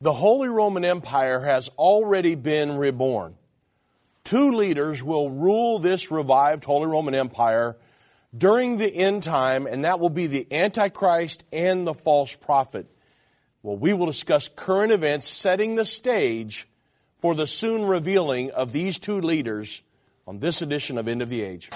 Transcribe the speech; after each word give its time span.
The 0.00 0.12
Holy 0.12 0.48
Roman 0.48 0.84
Empire 0.84 1.40
has 1.40 1.70
already 1.70 2.36
been 2.36 2.76
reborn. 2.76 3.34
Two 4.22 4.52
leaders 4.52 5.02
will 5.02 5.28
rule 5.28 5.80
this 5.80 6.12
revived 6.12 6.64
Holy 6.64 6.86
Roman 6.86 7.16
Empire 7.16 7.76
during 8.36 8.76
the 8.76 8.94
end 8.94 9.24
time, 9.24 9.66
and 9.66 9.84
that 9.84 9.98
will 9.98 10.08
be 10.08 10.28
the 10.28 10.46
Antichrist 10.52 11.42
and 11.52 11.84
the 11.84 11.94
false 11.94 12.36
prophet. 12.36 12.86
Well, 13.64 13.76
we 13.76 13.92
will 13.92 14.06
discuss 14.06 14.46
current 14.46 14.92
events 14.92 15.26
setting 15.26 15.74
the 15.74 15.84
stage 15.84 16.68
for 17.18 17.34
the 17.34 17.48
soon 17.48 17.84
revealing 17.84 18.52
of 18.52 18.70
these 18.70 19.00
two 19.00 19.20
leaders 19.20 19.82
on 20.28 20.38
this 20.38 20.62
edition 20.62 20.96
of 20.96 21.08
End 21.08 21.22
of 21.22 21.28
the 21.28 21.42
Age. 21.42 21.70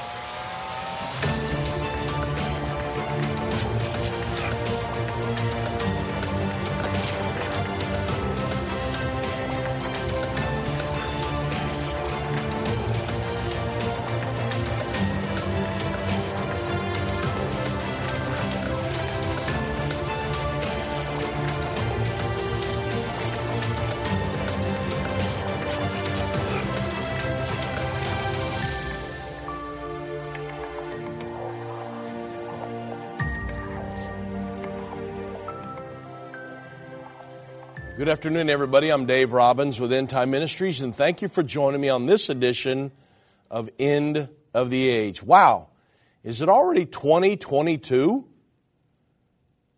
Afternoon, 38.12 38.50
everybody. 38.50 38.90
I'm 38.90 39.06
Dave 39.06 39.32
Robbins 39.32 39.80
with 39.80 39.90
End 39.90 40.10
Time 40.10 40.30
Ministries, 40.30 40.82
and 40.82 40.94
thank 40.94 41.22
you 41.22 41.28
for 41.28 41.42
joining 41.42 41.80
me 41.80 41.88
on 41.88 42.04
this 42.04 42.28
edition 42.28 42.92
of 43.50 43.70
End 43.78 44.28
of 44.52 44.68
the 44.68 44.86
Age. 44.86 45.22
Wow, 45.22 45.70
is 46.22 46.42
it 46.42 46.50
already 46.50 46.84
2022? 46.84 48.28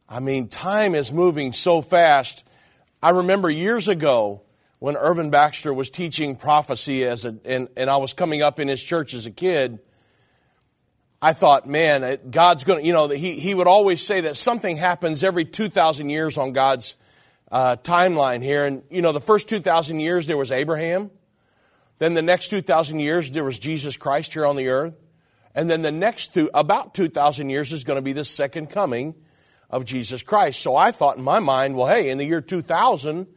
I 0.09 0.19
mean, 0.19 0.49
time 0.49 0.97
is 0.97 1.13
moving 1.13 1.53
so 1.53 1.81
fast. 1.81 2.45
I 3.01 3.11
remember 3.11 3.49
years 3.49 3.87
ago 3.87 4.43
when 4.81 4.97
Irvin 4.97 5.31
Baxter 5.31 5.73
was 5.73 5.89
teaching 5.89 6.35
prophecy 6.35 7.05
as 7.05 7.25
a, 7.25 7.37
and, 7.45 7.69
and 7.77 7.89
I 7.89 7.99
was 7.99 8.15
coming 8.15 8.43
up 8.43 8.59
in 8.59 8.67
his 8.67 8.83
church 8.83 9.15
as 9.15 9.27
a 9.27 9.31
kid. 9.31 9.79
I 11.23 11.35
thought, 11.35 11.69
man, 11.69 12.19
God's 12.33 12.65
going 12.65 12.81
to, 12.81 12.85
you 12.85 12.95
know, 12.95 13.07
he, 13.11 13.39
he 13.39 13.55
would 13.55 13.69
always 13.69 14.05
say 14.05 14.23
that 14.23 14.37
something 14.37 14.77
happens 14.77 15.23
every 15.23 15.45
2,000 15.45 16.11
years 16.11 16.37
on 16.37 16.53
God's 16.53 16.97
uh, 17.55 17.77
timeline 17.77 18.43
here. 18.43 18.67
And, 18.67 18.83
you 18.91 19.01
know, 19.01 19.13
the 19.13 19.21
first 19.21 19.49
2,000 19.49 20.01
years 20.01 20.27
there 20.27 20.37
was 20.37 20.51
Abraham. 20.51 21.13
Then 21.99 22.15
the 22.15 22.23
next 22.23 22.49
2,000 22.49 22.99
years 22.99 23.31
there 23.31 23.45
was 23.45 23.61
Jesus 23.61 23.97
Christ 23.97 24.35
here 24.35 24.45
on 24.45 24.57
the 24.57 24.69
earth. 24.69 24.95
And 25.55 25.71
then 25.71 25.83
the 25.83 25.93
next 25.93 26.35
two, 26.35 26.51
about 26.53 26.95
2,000 26.95 27.49
years 27.49 27.73
is 27.73 27.85
going 27.85 27.97
to 27.97 28.03
be 28.03 28.13
the 28.13 28.25
second 28.25 28.71
coming 28.71 29.15
of 29.71 29.85
Jesus 29.85 30.25
Christ. 30.25 30.61
So 30.61 30.75
I 30.75 30.91
thought 30.91 31.17
in 31.17 31.23
my 31.23 31.39
mind, 31.39 31.77
well, 31.77 31.87
hey, 31.87 32.11
in 32.11 32.19
the 32.19 32.25
year 32.25 32.41
2000, 32.41 33.29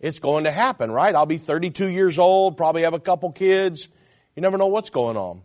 it's 0.00 0.18
going 0.18 0.44
to 0.44 0.50
happen, 0.50 0.90
right? 0.90 1.14
I'll 1.14 1.24
be 1.24 1.38
32 1.38 1.88
years 1.88 2.18
old, 2.18 2.58
probably 2.58 2.82
have 2.82 2.92
a 2.92 3.00
couple 3.00 3.32
kids. 3.32 3.88
You 4.36 4.42
never 4.42 4.58
know 4.58 4.66
what's 4.66 4.90
going 4.90 5.16
on. 5.16 5.40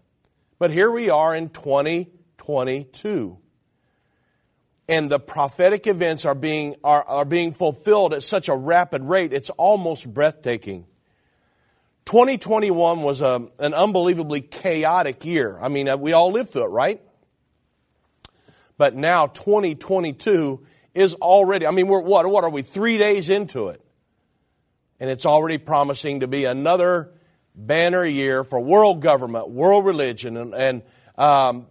But 0.59 0.71
here 0.71 0.91
we 0.91 1.09
are 1.09 1.33
in 1.33 1.47
2022 1.47 3.37
and 4.89 5.09
the 5.09 5.19
prophetic 5.19 5.85
events 5.87 6.25
are 6.25 6.35
being, 6.35 6.75
are, 6.83 7.03
are 7.03 7.25
being 7.25 7.51
fulfilled 7.51 8.13
at 8.13 8.23
such 8.23 8.47
a 8.49 8.55
rapid 8.55 9.03
rate, 9.03 9.33
it's 9.33 9.49
almost 9.51 10.13
breathtaking. 10.13 10.85
2021 12.05 13.01
was 13.01 13.19
a, 13.19 13.47
an 13.59 13.73
unbelievably 13.73 14.41
chaotic 14.41 15.25
year. 15.25 15.59
I 15.61 15.67
mean, 15.67 15.89
uh, 15.89 15.97
we 15.97 16.13
all 16.13 16.31
lived 16.31 16.51
through 16.51 16.65
it, 16.65 16.69
right? 16.69 17.01
But 18.77 18.95
now 18.95 19.27
2022 19.27 20.65
is 20.93 21.15
already, 21.15 21.67
I 21.67 21.71
mean, 21.71 21.87
we're 21.87 22.01
what, 22.01 22.25
what 22.27 22.45
are 22.45 22.49
we, 22.49 22.61
three 22.61 22.97
days 22.97 23.27
into 23.27 23.67
it? 23.69 23.81
And 25.01 25.09
it's 25.09 25.25
already 25.25 25.57
promising 25.57 26.21
to 26.21 26.27
be 26.27 26.45
another 26.45 27.11
banner 27.53 28.05
year 28.05 28.45
for 28.45 28.59
world 28.59 29.01
government, 29.01 29.49
world 29.49 29.85
religion, 29.85 30.37
and, 30.37 30.55
and 30.55 30.83
um, 31.17 31.67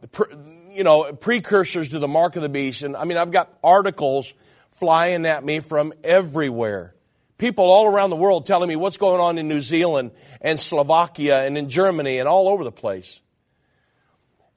you 0.77 0.85
know, 0.85 1.13
precursors 1.13 1.91
to 1.91 1.99
the 1.99 2.09
mark 2.09 2.37
of 2.37 2.43
the 2.43 2.49
beast. 2.49 2.83
And 2.83 2.97
I 2.97 3.05
mean, 3.05 3.17
I've 3.17 3.31
got 3.31 3.53
articles 3.65 4.35
flying 4.73 5.25
at 5.27 5.45
me 5.45 5.61
from 5.61 5.93
everywhere. 6.05 6.95
People 7.39 7.65
all 7.65 7.87
around 7.87 8.11
the 8.11 8.17
world 8.17 8.47
telling 8.47 8.69
me 8.69 8.77
what's 8.77 8.97
going 8.97 9.21
on 9.21 9.39
in 9.39 9.49
New 9.49 9.61
Zealand 9.61 10.11
and 10.41 10.59
Slovakia 10.59 11.45
and 11.45 11.57
in 11.59 11.69
Germany 11.69 12.19
and 12.19 12.29
all 12.29 12.49
over 12.49 12.65
the 12.65 12.73
place. 12.73 13.21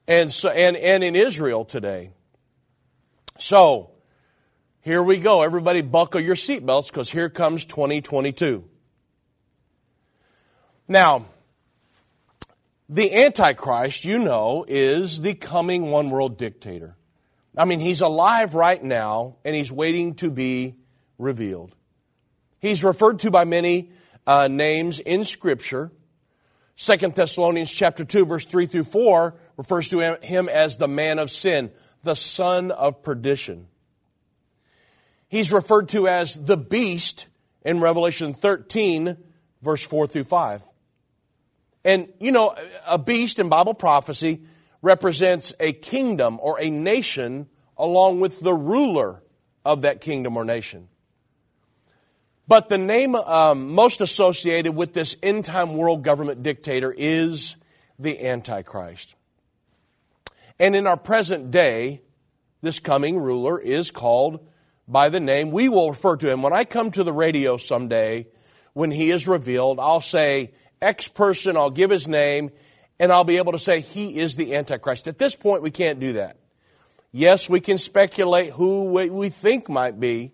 And, 0.08 0.30
so, 0.30 0.48
and, 0.48 0.76
and 0.76 1.04
in 1.04 1.14
Israel 1.14 1.64
today. 1.64 2.10
So, 3.38 3.90
here 4.82 5.02
we 5.02 5.18
go. 5.18 5.42
Everybody 5.42 5.82
buckle 5.82 6.20
your 6.20 6.34
seatbelts 6.34 6.88
because 6.88 7.10
here 7.10 7.28
comes 7.28 7.64
2022. 7.66 8.64
Now, 10.88 11.26
the 12.90 13.14
Antichrist, 13.24 14.04
you 14.04 14.18
know, 14.18 14.64
is 14.66 15.20
the 15.20 15.34
coming 15.34 15.92
one 15.92 16.10
world 16.10 16.36
dictator. 16.36 16.96
I 17.56 17.64
mean, 17.64 17.78
he's 17.78 18.00
alive 18.00 18.56
right 18.56 18.82
now 18.82 19.36
and 19.44 19.54
he's 19.54 19.70
waiting 19.70 20.14
to 20.16 20.30
be 20.30 20.74
revealed. 21.16 21.76
He's 22.58 22.82
referred 22.82 23.20
to 23.20 23.30
by 23.30 23.44
many 23.44 23.92
uh, 24.26 24.48
names 24.48 24.98
in 24.98 25.24
Scripture. 25.24 25.92
Second 26.74 27.14
Thessalonians 27.14 27.70
chapter 27.70 28.04
2, 28.04 28.26
verse 28.26 28.44
3 28.44 28.66
through 28.66 28.84
4 28.84 29.36
refers 29.56 29.88
to 29.90 30.18
him 30.20 30.48
as 30.48 30.76
the 30.76 30.88
man 30.88 31.20
of 31.20 31.30
sin, 31.30 31.70
the 32.02 32.16
son 32.16 32.72
of 32.72 33.04
perdition. 33.04 33.68
He's 35.28 35.52
referred 35.52 35.90
to 35.90 36.08
as 36.08 36.44
the 36.44 36.56
beast 36.56 37.28
in 37.62 37.80
Revelation 37.80 38.34
13, 38.34 39.16
verse 39.62 39.86
4 39.86 40.08
through 40.08 40.24
5. 40.24 40.64
And, 41.84 42.12
you 42.20 42.32
know, 42.32 42.54
a 42.88 42.98
beast 42.98 43.38
in 43.38 43.48
Bible 43.48 43.74
prophecy 43.74 44.42
represents 44.82 45.54
a 45.60 45.72
kingdom 45.72 46.38
or 46.42 46.60
a 46.60 46.70
nation 46.70 47.48
along 47.76 48.20
with 48.20 48.40
the 48.40 48.52
ruler 48.52 49.22
of 49.64 49.82
that 49.82 50.00
kingdom 50.00 50.36
or 50.36 50.44
nation. 50.44 50.88
But 52.46 52.68
the 52.68 52.78
name 52.78 53.14
um, 53.14 53.72
most 53.72 54.00
associated 54.00 54.74
with 54.74 54.92
this 54.92 55.16
end 55.22 55.44
time 55.44 55.76
world 55.76 56.02
government 56.02 56.42
dictator 56.42 56.92
is 56.96 57.56
the 57.98 58.26
Antichrist. 58.26 59.14
And 60.58 60.74
in 60.74 60.86
our 60.86 60.96
present 60.96 61.50
day, 61.50 62.02
this 62.60 62.80
coming 62.80 63.18
ruler 63.18 63.58
is 63.58 63.90
called 63.90 64.46
by 64.86 65.08
the 65.08 65.20
name, 65.20 65.52
we 65.52 65.68
will 65.68 65.90
refer 65.90 66.16
to 66.16 66.28
him. 66.28 66.42
When 66.42 66.52
I 66.52 66.64
come 66.64 66.90
to 66.90 67.04
the 67.04 67.12
radio 67.12 67.56
someday, 67.56 68.26
when 68.72 68.90
he 68.90 69.10
is 69.10 69.28
revealed, 69.28 69.78
I'll 69.78 70.00
say 70.00 70.52
X 70.82 71.08
person, 71.08 71.56
I'll 71.56 71.70
give 71.70 71.90
his 71.90 72.08
name, 72.08 72.50
and 72.98 73.12
I'll 73.12 73.24
be 73.24 73.36
able 73.36 73.52
to 73.52 73.58
say 73.58 73.80
he 73.80 74.18
is 74.18 74.36
the 74.36 74.54
Antichrist. 74.54 75.08
At 75.08 75.18
this 75.18 75.36
point, 75.36 75.62
we 75.62 75.70
can't 75.70 76.00
do 76.00 76.14
that. 76.14 76.36
Yes, 77.12 77.48
we 77.48 77.60
can 77.60 77.78
speculate 77.78 78.52
who 78.52 78.92
we 78.92 79.28
think 79.28 79.68
might 79.68 79.98
be, 79.98 80.32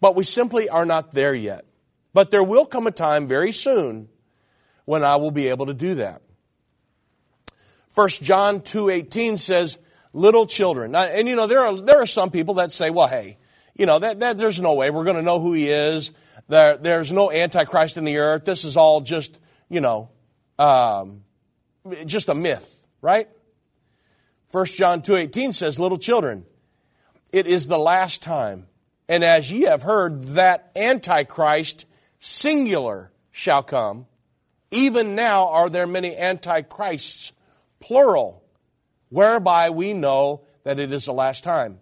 but 0.00 0.16
we 0.16 0.24
simply 0.24 0.68
are 0.68 0.84
not 0.84 1.12
there 1.12 1.34
yet. 1.34 1.64
But 2.12 2.30
there 2.30 2.44
will 2.44 2.66
come 2.66 2.86
a 2.86 2.90
time 2.90 3.28
very 3.28 3.52
soon 3.52 4.08
when 4.84 5.04
I 5.04 5.16
will 5.16 5.30
be 5.30 5.48
able 5.48 5.66
to 5.66 5.74
do 5.74 5.96
that. 5.96 6.22
1 7.94 8.08
John 8.22 8.60
2.18 8.60 9.38
says, 9.38 9.78
little 10.14 10.46
children. 10.46 10.94
And 10.94 11.28
you 11.28 11.36
know, 11.36 11.46
there 11.46 11.60
are, 11.60 11.76
there 11.76 12.00
are 12.00 12.06
some 12.06 12.30
people 12.30 12.54
that 12.54 12.72
say, 12.72 12.90
well, 12.90 13.08
hey, 13.08 13.36
you 13.76 13.84
know, 13.84 13.98
that, 13.98 14.20
that 14.20 14.38
there's 14.38 14.60
no 14.60 14.74
way 14.74 14.90
we're 14.90 15.04
going 15.04 15.16
to 15.16 15.22
know 15.22 15.40
who 15.40 15.52
he 15.52 15.68
is. 15.68 16.12
There, 16.48 16.76
there's 16.76 17.12
no 17.12 17.30
Antichrist 17.30 17.96
in 17.96 18.04
the 18.04 18.18
earth. 18.18 18.44
This 18.44 18.64
is 18.64 18.76
all 18.76 19.00
just 19.00 19.38
you 19.74 19.80
know, 19.80 20.08
um, 20.56 21.24
just 22.06 22.28
a 22.28 22.34
myth, 22.34 22.80
right? 23.02 23.28
1 24.52 24.66
John 24.66 25.02
2.18 25.02 25.52
says, 25.52 25.80
Little 25.80 25.98
children, 25.98 26.46
it 27.32 27.48
is 27.48 27.66
the 27.66 27.78
last 27.78 28.22
time. 28.22 28.68
And 29.08 29.24
as 29.24 29.50
ye 29.50 29.62
have 29.62 29.82
heard, 29.82 30.22
that 30.34 30.70
Antichrist, 30.76 31.86
singular, 32.20 33.10
shall 33.32 33.64
come. 33.64 34.06
Even 34.70 35.16
now 35.16 35.48
are 35.48 35.68
there 35.68 35.88
many 35.88 36.16
Antichrists, 36.16 37.32
plural, 37.80 38.44
whereby 39.08 39.70
we 39.70 39.92
know 39.92 40.42
that 40.62 40.78
it 40.78 40.92
is 40.92 41.04
the 41.06 41.12
last 41.12 41.42
time. 41.42 41.80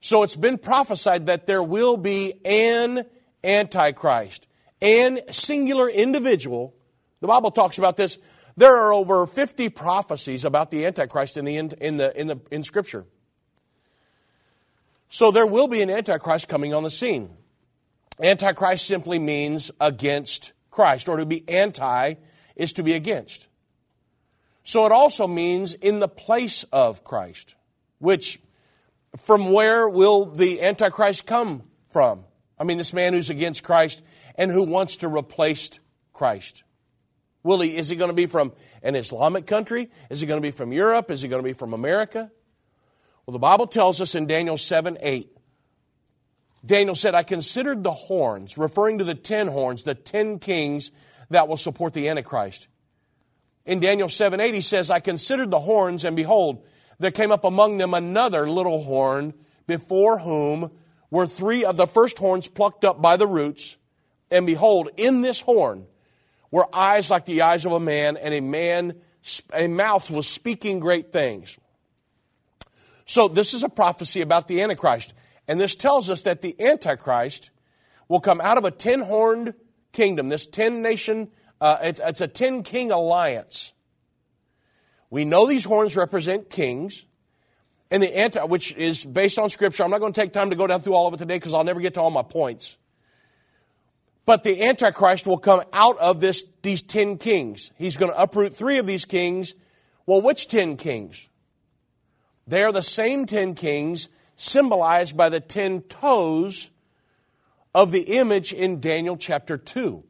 So 0.00 0.24
it's 0.24 0.36
been 0.36 0.58
prophesied 0.58 1.26
that 1.26 1.46
there 1.46 1.62
will 1.62 1.96
be 1.96 2.34
an 2.44 3.06
Antichrist 3.44 4.48
and 4.82 5.22
singular 5.30 5.88
individual. 5.88 6.74
The 7.20 7.28
Bible 7.28 7.52
talks 7.52 7.78
about 7.78 7.96
this. 7.96 8.18
There 8.56 8.76
are 8.76 8.92
over 8.92 9.26
50 9.26 9.70
prophecies 9.70 10.44
about 10.44 10.70
the 10.70 10.84
Antichrist 10.84 11.38
in 11.38 11.46
the, 11.46 11.56
in 11.56 11.68
the, 11.96 12.20
in 12.20 12.26
the, 12.26 12.40
in 12.50 12.62
Scripture. 12.64 13.06
So 15.08 15.30
there 15.30 15.46
will 15.46 15.68
be 15.68 15.80
an 15.82 15.88
Antichrist 15.88 16.48
coming 16.48 16.74
on 16.74 16.82
the 16.82 16.90
scene. 16.90 17.30
Antichrist 18.20 18.86
simply 18.86 19.18
means 19.18 19.70
against 19.80 20.52
Christ, 20.70 21.08
or 21.08 21.18
to 21.18 21.26
be 21.26 21.48
anti 21.48 22.14
is 22.56 22.72
to 22.74 22.82
be 22.82 22.94
against. 22.94 23.48
So 24.64 24.84
it 24.86 24.92
also 24.92 25.26
means 25.26 25.74
in 25.74 25.98
the 25.98 26.08
place 26.08 26.64
of 26.72 27.04
Christ, 27.04 27.54
which 27.98 28.40
from 29.18 29.52
where 29.52 29.88
will 29.88 30.26
the 30.26 30.62
Antichrist 30.62 31.26
come 31.26 31.62
from? 31.90 32.24
I 32.58 32.64
mean, 32.64 32.78
this 32.78 32.92
man 32.92 33.12
who's 33.12 33.30
against 33.30 33.62
Christ 33.62 34.02
and 34.36 34.50
who 34.50 34.64
wants 34.64 34.96
to 34.98 35.08
replace 35.08 35.78
Christ. 36.12 36.64
Will 37.42 37.60
he, 37.60 37.76
is 37.76 37.88
he 37.88 37.96
going 37.96 38.10
to 38.10 38.16
be 38.16 38.26
from 38.26 38.52
an 38.82 38.94
Islamic 38.94 39.46
country? 39.46 39.90
Is 40.10 40.20
he 40.20 40.26
going 40.26 40.40
to 40.40 40.46
be 40.46 40.52
from 40.52 40.72
Europe? 40.72 41.10
Is 41.10 41.22
he 41.22 41.28
going 41.28 41.42
to 41.42 41.48
be 41.48 41.54
from 41.54 41.74
America? 41.74 42.30
Well, 43.26 43.32
the 43.32 43.38
Bible 43.38 43.66
tells 43.66 44.00
us 44.00 44.14
in 44.14 44.26
Daniel 44.26 44.58
7 44.58 44.98
8, 45.00 45.28
Daniel 46.64 46.94
said, 46.94 47.14
I 47.14 47.24
considered 47.24 47.82
the 47.82 47.92
horns, 47.92 48.56
referring 48.56 48.98
to 48.98 49.04
the 49.04 49.14
ten 49.14 49.48
horns, 49.48 49.82
the 49.82 49.94
ten 49.94 50.38
kings 50.38 50.92
that 51.30 51.48
will 51.48 51.56
support 51.56 51.92
the 51.92 52.08
Antichrist. 52.08 52.68
In 53.64 53.80
Daniel 53.80 54.08
7 54.08 54.38
8, 54.40 54.54
he 54.54 54.60
says, 54.60 54.90
I 54.90 55.00
considered 55.00 55.50
the 55.50 55.58
horns, 55.58 56.04
and 56.04 56.16
behold, 56.16 56.64
there 56.98 57.10
came 57.10 57.32
up 57.32 57.44
among 57.44 57.78
them 57.78 57.94
another 57.94 58.48
little 58.48 58.82
horn, 58.82 59.34
before 59.66 60.18
whom 60.18 60.70
were 61.10 61.26
three 61.26 61.64
of 61.64 61.76
the 61.76 61.86
first 61.86 62.18
horns 62.18 62.48
plucked 62.48 62.84
up 62.84 63.02
by 63.02 63.16
the 63.16 63.26
roots. 63.26 63.76
And 64.32 64.46
behold, 64.46 64.88
in 64.96 65.20
this 65.20 65.40
horn 65.40 65.86
were 66.50 66.66
eyes 66.74 67.10
like 67.10 67.26
the 67.26 67.42
eyes 67.42 67.64
of 67.64 67.72
a 67.72 67.80
man, 67.80 68.16
and 68.16 68.34
a 68.34 68.40
man, 68.40 68.96
a 69.54 69.68
mouth 69.68 70.10
was 70.10 70.26
speaking 70.26 70.80
great 70.80 71.12
things. 71.12 71.56
So 73.04 73.28
this 73.28 73.54
is 73.54 73.62
a 73.62 73.68
prophecy 73.68 74.22
about 74.22 74.48
the 74.48 74.62
Antichrist. 74.62 75.14
And 75.46 75.60
this 75.60 75.76
tells 75.76 76.08
us 76.08 76.22
that 76.22 76.40
the 76.40 76.60
Antichrist 76.60 77.50
will 78.08 78.20
come 78.20 78.40
out 78.40 78.58
of 78.58 78.64
a 78.64 78.70
ten 78.70 79.00
horned 79.00 79.54
kingdom, 79.92 80.30
this 80.30 80.46
ten 80.46 80.82
nation, 80.82 81.30
uh, 81.60 81.78
it's, 81.82 82.00
it's 82.02 82.20
a 82.20 82.28
ten 82.28 82.62
king 82.62 82.90
alliance. 82.90 83.72
We 85.10 85.24
know 85.24 85.46
these 85.46 85.64
horns 85.64 85.94
represent 85.94 86.48
kings. 86.48 87.04
And 87.90 88.02
the 88.02 88.18
anti, 88.18 88.42
which 88.44 88.74
is 88.76 89.04
based 89.04 89.38
on 89.38 89.50
scripture. 89.50 89.84
I'm 89.84 89.90
not 89.90 90.00
going 90.00 90.14
to 90.14 90.18
take 90.18 90.32
time 90.32 90.48
to 90.48 90.56
go 90.56 90.66
down 90.66 90.80
through 90.80 90.94
all 90.94 91.06
of 91.06 91.12
it 91.12 91.18
today 91.18 91.36
because 91.36 91.52
I'll 91.52 91.62
never 91.62 91.80
get 91.80 91.92
to 91.94 92.00
all 92.00 92.10
my 92.10 92.22
points. 92.22 92.78
But 94.24 94.44
the 94.44 94.64
Antichrist 94.64 95.26
will 95.26 95.38
come 95.38 95.62
out 95.72 95.98
of 95.98 96.20
this, 96.20 96.44
these 96.62 96.82
ten 96.82 97.18
kings. 97.18 97.72
He's 97.76 97.96
going 97.96 98.12
to 98.12 98.22
uproot 98.22 98.54
three 98.54 98.78
of 98.78 98.86
these 98.86 99.04
kings. 99.04 99.54
Well, 100.06 100.22
which 100.22 100.48
ten 100.48 100.76
kings? 100.76 101.28
They 102.46 102.62
are 102.62 102.72
the 102.72 102.82
same 102.82 103.26
ten 103.26 103.54
kings 103.54 104.08
symbolized 104.36 105.16
by 105.16 105.28
the 105.28 105.40
ten 105.40 105.82
toes 105.82 106.70
of 107.74 107.90
the 107.90 108.02
image 108.02 108.52
in 108.52 108.80
Daniel 108.80 109.16
chapter 109.16 109.56
2. 109.56 110.04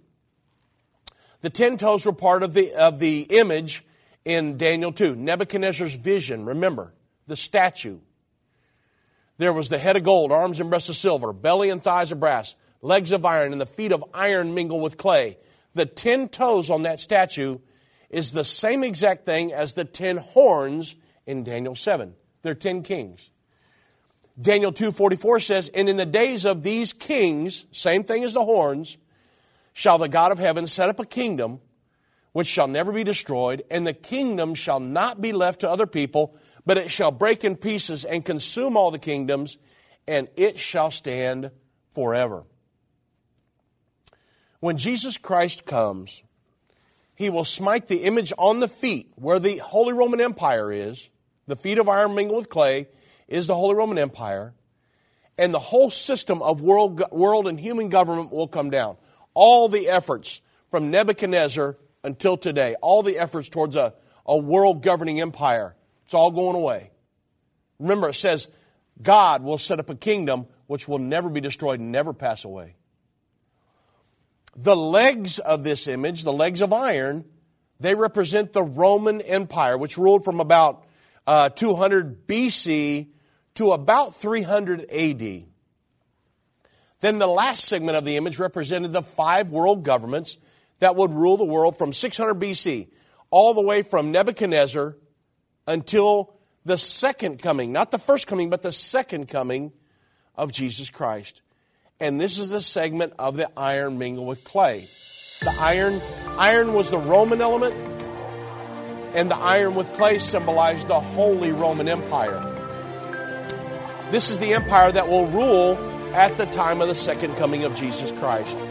The 1.41 1.51
ten 1.51 1.77
toes 1.77 2.07
were 2.07 2.13
part 2.13 2.43
of 2.43 2.55
the, 2.55 2.73
of 2.75 2.99
the 2.99 3.23
image 3.31 3.85
in 4.25 4.57
Daniel 4.57 4.93
2. 4.93 5.17
Nebuchadnezzar's 5.17 5.95
vision, 5.95 6.45
remember, 6.45 6.93
the 7.27 7.37
statue. 7.37 7.99
There 9.39 9.53
was 9.53 9.69
the 9.69 9.79
head 9.79 9.97
of 9.97 10.05
gold, 10.05 10.31
arms 10.31 10.61
and 10.61 10.71
breasts 10.71 10.89
of 10.89 10.97
silver, 10.97 11.33
belly 11.33 11.71
and 11.71 11.83
thighs 11.83 12.13
of 12.13 12.21
brass, 12.21 12.55
legs 12.83 13.13
of 13.13 13.25
iron, 13.25 13.53
and 13.53 13.61
the 13.61 13.67
feet 13.67 13.93
of 13.93 14.05
iron 14.13 14.55
mingle 14.55 14.81
with 14.81 14.99
clay. 14.99 15.39
The 15.73 15.87
ten 15.87 16.29
toes 16.29 16.69
on 16.69 16.83
that 16.83 17.01
statue 17.01 17.59
is 18.11 18.33
the 18.33 18.45
same 18.45 18.85
exact 18.85 19.25
thing 19.25 19.53
as 19.53 19.75
the 19.75 19.85
ten 19.85 20.19
horns 20.19 20.97
in 21.25 21.45
Daniel 21.45 21.75
7. 21.75 22.15
They're 22.43 22.55
ten 22.55 22.83
kings. 22.83 23.31
Daniel 24.41 24.73
2:44 24.73 25.41
says, 25.41 25.69
"And 25.75 25.89
in 25.89 25.97
the 25.97 26.07
days 26.07 26.45
of 26.45 26.63
these 26.63 26.93
kings, 26.93 27.65
same 27.71 28.03
thing 28.03 28.25
as 28.25 28.35
the 28.35 28.45
horns, 28.45 28.99
shall 29.73 29.99
the 29.99 30.09
God 30.09 30.33
of 30.33 30.39
heaven 30.39 30.67
set 30.67 30.89
up 30.89 30.99
a 30.99 31.07
kingdom 31.07 31.61
which 32.33 32.49
shall 32.49 32.67
never 32.67 32.93
be 32.93 33.05
destroyed, 33.05 33.63
and 33.71 33.87
the 33.87 33.93
kingdom 33.93 34.55
shall 34.55 34.81
not 34.81 35.21
be 35.21 35.33
left 35.33 35.61
to 35.61 35.71
other 35.71 35.87
people, 35.87 36.35
but 36.65 36.79
it 36.79 36.91
shall 36.91 37.11
break 37.11 37.45
in 37.45 37.57
pieces 37.57 38.05
and 38.05 38.25
consume 38.25 38.77
all 38.77 38.91
the 38.91 38.99
kingdoms, 38.99 39.59
and 40.07 40.29
it 40.35 40.59
shall 40.59 40.91
stand 40.91 41.51
forever." 41.91 42.45
When 44.63 44.77
Jesus 44.77 45.19
Christ 45.19 45.67
comes, 45.67 46.23
he 47.17 47.31
will 47.31 47.45
smite 47.45 47.89
the 47.89 48.05
image 48.05 48.33
on 48.39 48.61
the 48.61 48.69
feet 48.69 49.11
where 49.17 49.41
the 49.41 49.57
Holy 49.57 49.93
Roman 49.93 50.21
Empire 50.21 50.71
is, 50.71 51.11
the 51.49 51.57
feet 51.57 51.79
of 51.79 51.89
iron 51.89 52.15
mingled 52.15 52.39
with 52.39 52.49
clay, 52.49 52.87
is 53.27 53.49
the 53.49 53.57
Holy 53.57 53.75
Roman 53.75 53.99
Empire, 53.99 54.55
and 55.37 55.53
the 55.53 55.59
whole 55.59 55.91
system 55.91 56.41
of 56.43 56.61
world, 56.61 57.03
world 57.11 57.49
and 57.49 57.59
human 57.59 57.89
government 57.89 58.31
will 58.31 58.47
come 58.47 58.71
down. 58.71 58.99
All 59.35 59.67
the 59.67 59.89
efforts 59.89 60.41
from 60.71 60.93
Nebuchadnezzar 60.93 61.77
until 62.05 62.37
today, 62.37 62.77
all 62.81 63.03
the 63.03 63.19
efforts 63.19 63.49
towards 63.49 63.75
a, 63.75 63.95
a 64.25 64.39
world 64.39 64.81
governing 64.81 65.21
empire, 65.21 65.75
it's 66.05 66.15
all 66.15 66.31
going 66.31 66.55
away. 66.55 66.93
Remember, 67.81 68.11
it 68.11 68.15
says 68.15 68.47
God 69.03 69.43
will 69.43 69.59
set 69.59 69.81
up 69.81 69.91
a 69.91 69.97
kingdom 69.97 70.47
which 70.69 70.87
will 70.87 71.01
never 71.01 71.29
be 71.29 71.41
destroyed 71.41 71.81
and 71.81 71.91
never 71.91 72.13
pass 72.13 72.45
away. 72.45 72.77
The 74.57 74.77
legs 74.77 75.39
of 75.39 75.65
this 75.65 75.87
image, 75.89 76.25
the 76.25 76.33
legs 76.33 76.61
of 76.61 76.73
iron, 76.73 77.25
they 77.81 77.95
represent 77.95 78.53
the 78.53 78.63
Roman 78.63 79.21
Empire, 79.23 79.79
which 79.79 79.99
ruled 79.99 80.25
from 80.25 80.41
about 80.41 80.85
uh, 81.27 81.49
200 81.49 82.27
BC 82.27 83.09
to 83.55 83.73
about 83.73 84.15
300 84.15 84.91
AD. 84.91 85.45
Then 87.01 87.19
the 87.19 87.27
last 87.27 87.65
segment 87.65 87.97
of 87.97 88.05
the 88.05 88.17
image 88.17 88.39
represented 88.39 88.93
the 88.93 89.03
five 89.03 89.51
world 89.51 89.83
governments 89.83 90.37
that 90.79 90.97
would 90.97 91.13
rule 91.13 91.37
the 91.37 91.45
world 91.45 91.77
from 91.77 91.93
600 91.93 92.35
BC 92.35 92.89
all 93.31 93.55
the 93.55 93.61
way 93.61 93.83
from 93.83 94.13
Nebuchadnezzar 94.13 94.97
until 95.67 96.35
the 96.65 96.79
second 96.79 97.41
coming, 97.41 97.73
not 97.73 97.91
the 97.91 97.99
first 97.99 98.27
coming, 98.27 98.51
but 98.51 98.63
the 98.63 98.73
second 98.73 99.27
coming 99.27 99.73
of 100.37 100.53
Jesus 100.53 100.91
Christ. 100.91 101.43
And 102.01 102.21
this 102.21 102.39
is 102.39 102.51
the 102.51 102.63
segment 102.63 103.13
of 103.19 103.37
the 103.37 103.51
iron 103.57 103.99
mingled 103.99 104.27
with 104.27 104.45
clay. 104.45 104.89
The 105.41 105.55
iron, 105.59 106.01
iron 106.39 106.73
was 106.75 106.91
the 106.91 106.99
Roman 106.99 107.41
element, 107.41 107.75
and 109.15 109.31
the 109.31 109.37
iron 109.37 109.75
with 109.75 109.93
clay 109.93 110.19
symbolized 110.19 110.89
the 110.89 111.01
Holy 111.01 111.53
Roman 111.53 111.89
Empire. 111.89 112.49
This 114.11 114.31
is 114.31 114.39
the 114.39 114.53
empire 114.53 114.93
that 114.93 115.09
will 115.09 115.27
rule 115.27 115.77
at 116.15 116.37
the 116.37 116.47
time 116.47 116.81
of 116.81 116.89
the 116.89 116.95
second 116.95 117.37
coming 117.37 117.65
of 117.65 117.75
Jesus 117.75 118.13
Christ. 118.13 118.63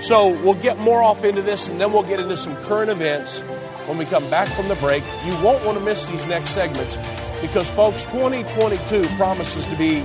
So 0.00 0.28
we'll 0.28 0.54
get 0.54 0.78
more 0.78 1.02
off 1.02 1.24
into 1.24 1.42
this 1.42 1.68
and 1.68 1.80
then 1.80 1.92
we'll 1.92 2.04
get 2.04 2.20
into 2.20 2.36
some 2.36 2.56
current 2.64 2.90
events 2.90 3.40
when 3.86 3.98
we 3.98 4.04
come 4.04 4.28
back 4.30 4.48
from 4.48 4.68
the 4.68 4.76
break. 4.76 5.02
You 5.24 5.32
won't 5.42 5.64
want 5.64 5.78
to 5.78 5.84
miss 5.84 6.06
these 6.08 6.26
next 6.26 6.50
segments 6.50 6.96
because, 7.40 7.68
folks, 7.70 8.02
2022 8.04 9.08
promises 9.16 9.66
to 9.66 9.76
be 9.76 10.04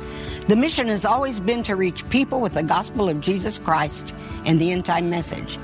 The 0.51 0.57
mission 0.57 0.89
has 0.89 1.05
always 1.05 1.39
been 1.39 1.63
to 1.63 1.77
reach 1.77 2.09
people 2.09 2.41
with 2.41 2.55
the 2.55 2.61
gospel 2.61 3.07
of 3.07 3.21
Jesus 3.21 3.57
Christ 3.57 4.13
and 4.45 4.59
the 4.59 4.73
end 4.73 4.83
time 4.83 5.09
message. 5.09 5.57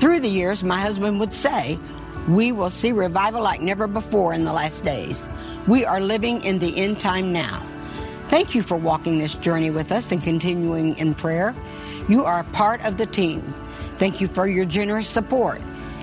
Through 0.00 0.18
the 0.18 0.28
years, 0.28 0.64
my 0.64 0.80
husband 0.80 1.20
would 1.20 1.32
say, 1.32 1.78
We 2.26 2.50
will 2.50 2.70
see 2.70 2.90
revival 2.90 3.44
like 3.44 3.60
never 3.60 3.86
before 3.86 4.34
in 4.34 4.42
the 4.42 4.52
last 4.52 4.84
days. 4.84 5.28
We 5.68 5.84
are 5.84 6.00
living 6.00 6.42
in 6.42 6.58
the 6.58 6.76
end 6.76 7.00
time 7.00 7.32
now. 7.32 7.64
Thank 8.26 8.56
you 8.56 8.64
for 8.64 8.76
walking 8.76 9.20
this 9.20 9.34
journey 9.36 9.70
with 9.70 9.92
us 9.92 10.10
and 10.10 10.20
continuing 10.20 10.98
in 10.98 11.14
prayer. 11.14 11.54
You 12.08 12.24
are 12.24 12.40
a 12.40 12.44
part 12.52 12.80
of 12.80 12.96
the 12.96 13.06
team. 13.06 13.40
Thank 13.98 14.20
you 14.20 14.26
for 14.26 14.48
your 14.48 14.64
generous 14.64 15.08
support. 15.08 15.62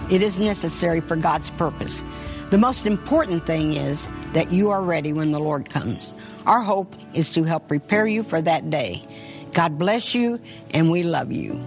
It 0.10 0.22
is 0.22 0.40
necessary 0.40 1.02
for 1.02 1.18
God's 1.18 1.50
purpose. 1.50 2.02
The 2.52 2.58
most 2.58 2.86
important 2.86 3.46
thing 3.46 3.72
is 3.72 4.10
that 4.34 4.52
you 4.52 4.72
are 4.72 4.82
ready 4.82 5.14
when 5.14 5.32
the 5.32 5.40
Lord 5.40 5.70
comes. 5.70 6.14
Our 6.46 6.62
hope 6.62 6.94
is 7.14 7.32
to 7.32 7.46
help 7.46 7.70
prepare 7.70 8.06
you 8.06 8.24
for 8.24 8.42
that 8.42 8.70
day. 8.70 9.06
God 9.54 9.80
bless 9.80 10.14
you, 10.14 10.38
and 10.72 10.92
we 10.92 11.04
love 11.04 11.32
you. 11.32 11.58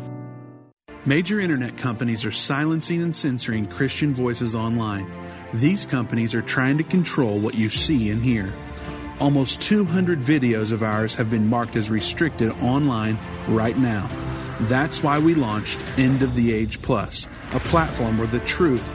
Major 1.06 1.40
internet 1.40 1.78
companies 1.78 2.26
are 2.26 2.32
silencing 2.32 3.02
and 3.02 3.16
censoring 3.16 3.66
Christian 3.66 4.12
voices 4.12 4.54
online. 4.54 5.10
These 5.54 5.86
companies 5.86 6.34
are 6.34 6.42
trying 6.42 6.76
to 6.76 6.84
control 6.84 7.38
what 7.38 7.54
you 7.54 7.70
see 7.70 8.10
and 8.10 8.22
hear. 8.22 8.52
Almost 9.20 9.62
200 9.62 10.18
videos 10.18 10.70
of 10.70 10.82
ours 10.82 11.14
have 11.14 11.30
been 11.30 11.48
marked 11.48 11.76
as 11.76 11.88
restricted 11.88 12.52
online 12.60 13.18
right 13.48 13.78
now. 13.78 14.06
That's 14.60 15.02
why 15.02 15.18
we 15.18 15.34
launched 15.34 15.80
End 15.96 16.20
of 16.20 16.34
the 16.34 16.52
Age 16.52 16.82
Plus, 16.82 17.26
a 17.54 17.60
platform 17.60 18.18
where 18.18 18.26
the 18.26 18.40
truth 18.40 18.94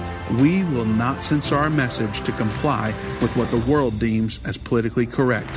We 0.39 0.63
will 0.63 0.85
not 0.85 1.23
censor 1.23 1.57
our 1.57 1.69
message 1.69 2.21
to 2.21 2.31
comply 2.31 2.87
with 3.21 3.35
what 3.35 3.51
the 3.51 3.57
world 3.57 3.99
deems 3.99 4.39
as 4.45 4.57
politically 4.57 5.05
correct. 5.05 5.49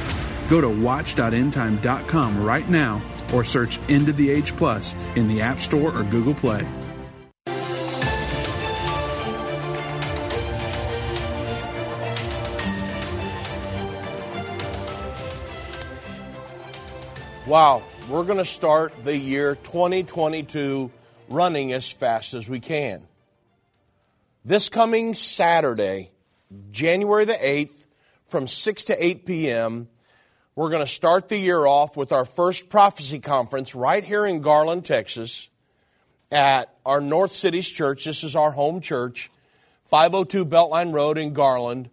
Go 0.50 0.61
to 0.61 0.69
watch.endtime.com 0.69 2.45
right 2.45 2.69
now 2.69 3.02
or 3.33 3.45
search 3.45 3.78
End 3.88 4.09
of 4.09 4.16
the 4.16 4.31
Age 4.31 4.57
Plus 4.57 4.95
in 5.16 5.28
the 5.28 5.40
App 5.40 5.61
Store 5.61 5.97
or 5.97 6.02
Google 6.04 6.35
Play. 6.35 6.66
Wow, 17.47 17.83
we're 18.09 18.25
going 18.25 18.38
to 18.38 18.45
start 18.45 19.04
the 19.04 19.16
year 19.16 19.54
2022 19.54 20.90
running 21.28 21.73
as 21.73 21.90
fast 21.90 22.33
as 22.33 22.49
we 22.49 22.59
can. 22.59 23.07
This 24.47 24.69
coming 24.69 25.15
Saturday, 25.15 26.11
January 26.71 27.25
the 27.25 27.33
8th, 27.33 27.87
from 28.27 28.47
6 28.47 28.85
to 28.85 29.05
8 29.05 29.25
p.m., 29.25 29.89
we're 30.55 30.69
going 30.69 30.85
to 30.85 30.87
start 30.87 31.31
the 31.31 31.39
year 31.39 31.65
off 31.65 31.97
with 31.97 32.13
our 32.13 32.27
first 32.27 32.69
prophecy 32.69 33.21
conference 33.21 33.75
right 33.75 34.05
here 34.05 34.27
in 34.27 34.43
Garland, 34.43 34.85
Texas, 34.85 35.49
at 36.31 36.75
our 36.85 37.01
North 37.01 37.33
Cities 37.33 37.67
Church. 37.71 38.05
This 38.05 38.23
is 38.23 38.37
our 38.37 38.51
home 38.51 38.83
church, 38.83 39.31
502 39.85 40.45
Beltline 40.45 40.93
Road 40.93 41.17
in 41.17 41.33
Garland, 41.33 41.89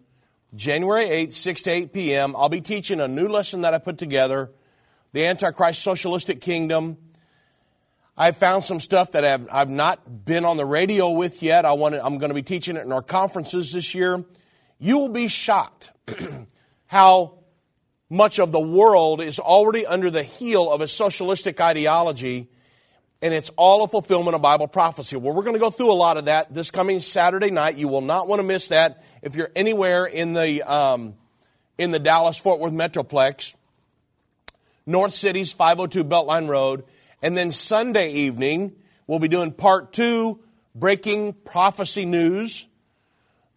January 0.54 1.06
8th, 1.06 1.32
6 1.32 1.62
to 1.62 1.70
8 1.70 1.92
p.m. 1.94 2.36
I'll 2.36 2.50
be 2.50 2.60
teaching 2.60 3.00
a 3.00 3.08
new 3.08 3.28
lesson 3.28 3.62
that 3.62 3.72
I 3.72 3.78
put 3.78 3.96
together 3.96 4.50
the 5.14 5.24
Antichrist 5.24 5.82
Socialistic 5.82 6.42
Kingdom. 6.42 6.98
I 8.16 8.32
found 8.32 8.62
some 8.62 8.80
stuff 8.80 9.12
that 9.12 9.24
I've, 9.24 9.48
I've 9.50 9.70
not 9.70 10.24
been 10.24 10.44
on 10.44 10.56
the 10.56 10.66
radio 10.66 11.10
with 11.10 11.42
yet. 11.42 11.64
I 11.64 11.72
want 11.72 11.94
to, 11.94 12.04
I'm 12.04 12.18
going 12.18 12.28
to 12.28 12.34
be 12.34 12.42
teaching 12.42 12.76
it 12.76 12.84
in 12.84 12.92
our 12.92 13.02
conferences 13.02 13.72
this 13.72 13.94
year. 13.94 14.24
You 14.78 14.98
will 14.98 15.08
be 15.08 15.28
shocked 15.28 15.92
how 16.86 17.38
much 18.10 18.38
of 18.38 18.52
the 18.52 18.60
world 18.60 19.22
is 19.22 19.38
already 19.38 19.86
under 19.86 20.10
the 20.10 20.22
heel 20.22 20.70
of 20.70 20.82
a 20.82 20.88
socialistic 20.88 21.58
ideology, 21.60 22.48
and 23.22 23.32
it's 23.32 23.50
all 23.56 23.84
a 23.84 23.88
fulfillment 23.88 24.34
of 24.34 24.42
Bible 24.42 24.68
prophecy. 24.68 25.16
Well, 25.16 25.32
we're 25.32 25.44
going 25.44 25.54
to 25.54 25.60
go 25.60 25.70
through 25.70 25.90
a 25.90 25.94
lot 25.94 26.18
of 26.18 26.26
that 26.26 26.52
this 26.52 26.70
coming 26.70 27.00
Saturday 27.00 27.50
night. 27.50 27.76
You 27.76 27.88
will 27.88 28.02
not 28.02 28.28
want 28.28 28.42
to 28.42 28.46
miss 28.46 28.68
that 28.68 29.02
if 29.22 29.34
you're 29.34 29.50
anywhere 29.56 30.04
in 30.04 30.34
the 30.34 30.62
um, 30.62 31.14
in 31.78 31.90
the 31.90 31.98
Dallas 31.98 32.36
Fort 32.36 32.60
Worth 32.60 32.74
Metroplex. 32.74 33.54
North 34.84 35.14
Cities, 35.14 35.52
502 35.52 36.04
Beltline 36.04 36.48
Road. 36.48 36.84
And 37.22 37.36
then 37.36 37.52
Sunday 37.52 38.10
evening, 38.10 38.72
we'll 39.06 39.20
be 39.20 39.28
doing 39.28 39.52
part 39.52 39.92
two, 39.92 40.40
Breaking 40.74 41.32
Prophecy 41.32 42.04
News. 42.04 42.66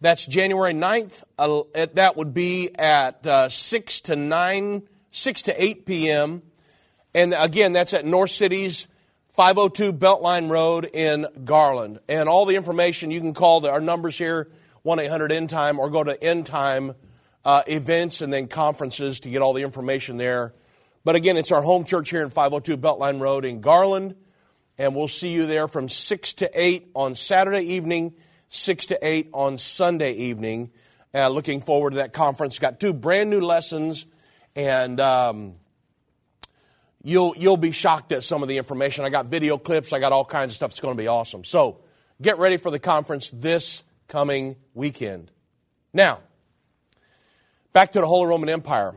That's 0.00 0.24
January 0.26 0.72
9th. 0.72 1.24
Uh, 1.36 1.62
that 1.94 2.16
would 2.16 2.32
be 2.32 2.70
at 2.78 3.26
uh, 3.26 3.48
6 3.48 4.00
to 4.02 4.14
9, 4.14 4.82
6 5.10 5.42
to 5.42 5.62
8 5.62 5.86
p.m. 5.86 6.42
And 7.12 7.34
again, 7.36 7.72
that's 7.72 7.92
at 7.92 8.04
North 8.04 8.30
Cities, 8.30 8.86
502 9.30 9.92
Beltline 9.94 10.48
Road 10.48 10.88
in 10.92 11.26
Garland. 11.44 11.98
And 12.08 12.28
all 12.28 12.44
the 12.44 12.54
information 12.54 13.10
you 13.10 13.20
can 13.20 13.34
call 13.34 13.66
our 13.66 13.80
numbers 13.80 14.16
here, 14.16 14.48
1 14.82 15.00
800 15.00 15.32
End 15.32 15.50
Time, 15.50 15.80
or 15.80 15.90
go 15.90 16.04
to 16.04 16.22
End 16.22 16.46
Time 16.46 16.94
uh, 17.44 17.62
events 17.66 18.20
and 18.20 18.32
then 18.32 18.46
conferences 18.46 19.20
to 19.20 19.30
get 19.30 19.42
all 19.42 19.54
the 19.54 19.62
information 19.62 20.18
there. 20.18 20.54
But 21.06 21.14
again, 21.14 21.36
it's 21.36 21.52
our 21.52 21.62
home 21.62 21.84
church 21.84 22.10
here 22.10 22.24
in 22.24 22.30
502 22.30 22.78
Beltline 22.78 23.20
Road 23.20 23.44
in 23.44 23.60
Garland. 23.60 24.16
And 24.76 24.96
we'll 24.96 25.06
see 25.06 25.28
you 25.28 25.46
there 25.46 25.68
from 25.68 25.88
6 25.88 26.32
to 26.32 26.50
8 26.52 26.90
on 26.94 27.14
Saturday 27.14 27.60
evening, 27.60 28.14
6 28.48 28.86
to 28.86 28.98
8 29.00 29.30
on 29.32 29.56
Sunday 29.56 30.14
evening. 30.14 30.72
Uh, 31.14 31.28
looking 31.28 31.60
forward 31.60 31.90
to 31.90 31.98
that 31.98 32.12
conference. 32.12 32.58
Got 32.58 32.80
two 32.80 32.92
brand 32.92 33.30
new 33.30 33.40
lessons, 33.40 34.04
and 34.56 34.98
um, 34.98 35.54
you'll, 37.04 37.34
you'll 37.36 37.56
be 37.56 37.70
shocked 37.70 38.10
at 38.10 38.24
some 38.24 38.42
of 38.42 38.48
the 38.48 38.58
information. 38.58 39.04
I 39.04 39.10
got 39.10 39.26
video 39.26 39.58
clips, 39.58 39.92
I 39.92 40.00
got 40.00 40.10
all 40.10 40.24
kinds 40.24 40.54
of 40.54 40.56
stuff. 40.56 40.72
It's 40.72 40.80
going 40.80 40.96
to 40.96 41.00
be 41.00 41.06
awesome. 41.06 41.44
So 41.44 41.82
get 42.20 42.38
ready 42.38 42.56
for 42.56 42.72
the 42.72 42.80
conference 42.80 43.30
this 43.30 43.84
coming 44.08 44.56
weekend. 44.74 45.30
Now, 45.92 46.18
back 47.72 47.92
to 47.92 48.00
the 48.00 48.06
Holy 48.08 48.26
Roman 48.26 48.48
Empire. 48.48 48.96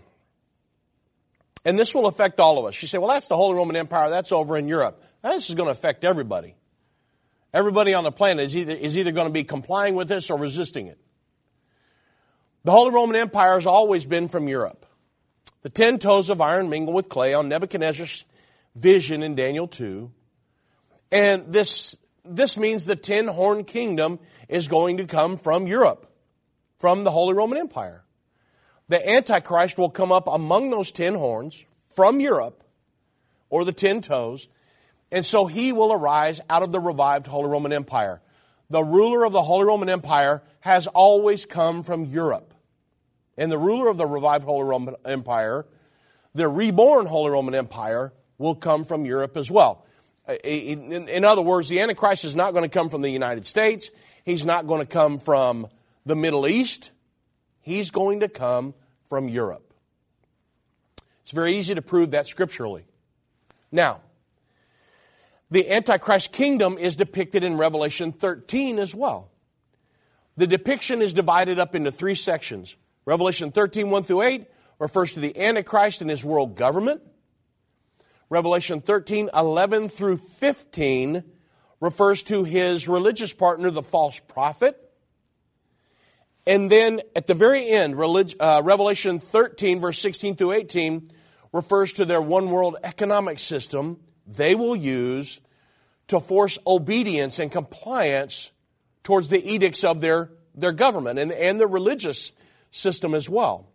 And 1.65 1.77
this 1.77 1.93
will 1.93 2.07
affect 2.07 2.39
all 2.39 2.57
of 2.57 2.65
us. 2.65 2.81
You 2.81 2.87
say, 2.87 2.97
well, 2.97 3.09
that's 3.09 3.27
the 3.27 3.35
Holy 3.35 3.55
Roman 3.55 3.75
Empire. 3.75 4.09
That's 4.09 4.31
over 4.31 4.57
in 4.57 4.67
Europe. 4.67 5.03
Now, 5.23 5.31
this 5.31 5.49
is 5.49 5.55
going 5.55 5.67
to 5.67 5.71
affect 5.71 6.03
everybody. 6.03 6.55
Everybody 7.53 7.93
on 7.93 8.03
the 8.03 8.11
planet 8.11 8.45
is 8.45 8.55
either, 8.55 8.73
is 8.73 8.95
either 8.95 9.11
going 9.11 9.27
to 9.27 9.33
be 9.33 9.43
complying 9.43 9.95
with 9.95 10.07
this 10.07 10.29
or 10.29 10.37
resisting 10.37 10.87
it. 10.87 10.99
The 12.63 12.71
Holy 12.71 12.93
Roman 12.93 13.15
Empire 13.15 13.55
has 13.55 13.65
always 13.65 14.05
been 14.05 14.27
from 14.27 14.47
Europe. 14.47 14.85
The 15.61 15.69
ten 15.69 15.97
toes 15.97 16.29
of 16.29 16.39
iron 16.39 16.69
mingle 16.69 16.93
with 16.93 17.09
clay 17.09 17.33
on 17.33 17.49
Nebuchadnezzar's 17.49 18.25
vision 18.75 19.23
in 19.23 19.35
Daniel 19.35 19.67
2. 19.67 20.11
And 21.11 21.51
this, 21.51 21.97
this 22.23 22.57
means 22.57 22.85
the 22.85 22.95
ten 22.95 23.27
horn 23.27 23.63
kingdom 23.63 24.19
is 24.47 24.67
going 24.67 24.97
to 24.97 25.05
come 25.05 25.37
from 25.37 25.67
Europe, 25.67 26.09
from 26.77 27.03
the 27.03 27.11
Holy 27.11 27.33
Roman 27.33 27.57
Empire 27.57 28.05
the 28.89 29.09
Antichrist 29.09 29.77
will 29.77 29.89
come 29.89 30.11
up 30.11 30.27
among 30.27 30.69
those 30.69 30.91
ten 30.91 31.15
horns 31.15 31.65
from 31.87 32.19
Europe, 32.19 32.63
or 33.49 33.63
the 33.63 33.71
ten 33.71 34.01
toes, 34.01 34.47
and 35.11 35.25
so 35.25 35.45
he 35.45 35.71
will 35.71 35.93
arise 35.93 36.41
out 36.49 36.61
of 36.61 36.71
the 36.71 36.79
revived 36.79 37.27
Holy 37.27 37.49
Roman 37.49 37.71
Empire. 37.71 38.21
The 38.69 38.83
ruler 38.83 39.23
of 39.23 39.33
the 39.33 39.41
Holy 39.41 39.65
Roman 39.65 39.89
Empire 39.89 40.43
has 40.59 40.85
always 40.87 41.45
come 41.45 41.81
from 41.81 42.05
Europe. 42.05 42.53
And 43.37 43.51
the 43.51 43.57
ruler 43.57 43.87
of 43.87 43.97
the 43.97 44.05
revived 44.05 44.43
Holy 44.43 44.65
Roman 44.65 44.95
Empire, 45.05 45.65
the 46.33 46.47
reborn 46.47 47.05
Holy 47.05 47.31
Roman 47.31 47.55
Empire, 47.55 48.13
will 48.37 48.53
come 48.53 48.83
from 48.83 49.05
Europe 49.05 49.37
as 49.37 49.49
well. 49.49 49.85
Uh, 50.27 50.33
in 50.43 51.23
other 51.25 51.41
words, 51.41 51.69
the 51.69 51.79
Antichrist 51.79 52.25
is 52.25 52.35
not 52.35 52.53
going 52.53 52.63
to 52.63 52.69
come 52.69 52.89
from 52.89 53.01
the 53.01 53.09
United 53.09 53.45
States. 53.45 53.89
He's 54.25 54.45
not 54.45 54.67
going 54.67 54.81
to 54.81 54.87
come 54.87 55.17
from 55.17 55.67
the 56.05 56.15
Middle 56.15 56.47
East. 56.47 56.91
He's 57.61 57.89
going 57.89 58.19
to 58.19 58.29
come 58.29 58.75
from 59.09 59.27
Europe. 59.27 59.73
It's 61.23 61.31
very 61.31 61.55
easy 61.55 61.75
to 61.75 61.81
prove 61.81 62.11
that 62.11 62.27
scripturally. 62.27 62.85
Now, 63.71 64.01
the 65.51 65.71
Antichrist 65.71 66.31
kingdom 66.31 66.77
is 66.77 66.95
depicted 66.95 67.43
in 67.43 67.57
Revelation 67.57 68.11
13 68.11 68.79
as 68.79 68.95
well. 68.95 69.31
The 70.37 70.47
depiction 70.47 71.01
is 71.01 71.13
divided 71.13 71.59
up 71.59 71.75
into 71.75 71.91
three 71.91 72.15
sections. 72.15 72.75
Revelation 73.05 73.51
13, 73.51 73.89
1 73.89 74.03
through 74.03 74.21
8 74.21 74.47
refers 74.77 75.13
to 75.13 75.19
the 75.19 75.37
Antichrist 75.39 76.01
and 76.01 76.09
his 76.09 76.23
world 76.23 76.55
government. 76.55 77.01
Revelation 78.29 78.79
13, 78.79 79.29
11 79.35 79.89
through 79.89 80.17
15 80.17 81.23
refers 81.81 82.23
to 82.23 82.43
his 82.43 82.87
religious 82.87 83.33
partner, 83.33 83.71
the 83.71 83.81
false 83.81 84.19
prophet. 84.19 84.88
And 86.49 86.71
then 86.71 87.01
at 87.15 87.27
the 87.27 87.35
very 87.35 87.69
end, 87.69 87.93
uh, 87.93 88.61
Revelation 88.65 89.19
13, 89.19 89.79
verse 89.79 89.99
16 89.99 90.35
through 90.35 90.53
18, 90.53 91.11
refers 91.53 91.93
to 91.93 92.05
their 92.05 92.23
one 92.23 92.49
world 92.49 92.75
economic 92.83 93.37
system 93.37 93.99
they 94.25 94.55
will 94.55 94.75
use 94.75 95.41
to 96.07 96.19
force 96.19 96.57
obedience 96.65 97.37
and 97.37 97.51
compliance 97.51 98.51
towards 99.03 99.29
the 99.29 99.47
edicts 99.47 99.83
of 99.83 100.01
their, 100.01 100.31
their 100.55 100.71
government 100.71 101.19
and, 101.19 101.31
and 101.31 101.59
their 101.59 101.67
religious 101.67 102.31
system 102.71 103.13
as 103.13 103.29
well. 103.29 103.67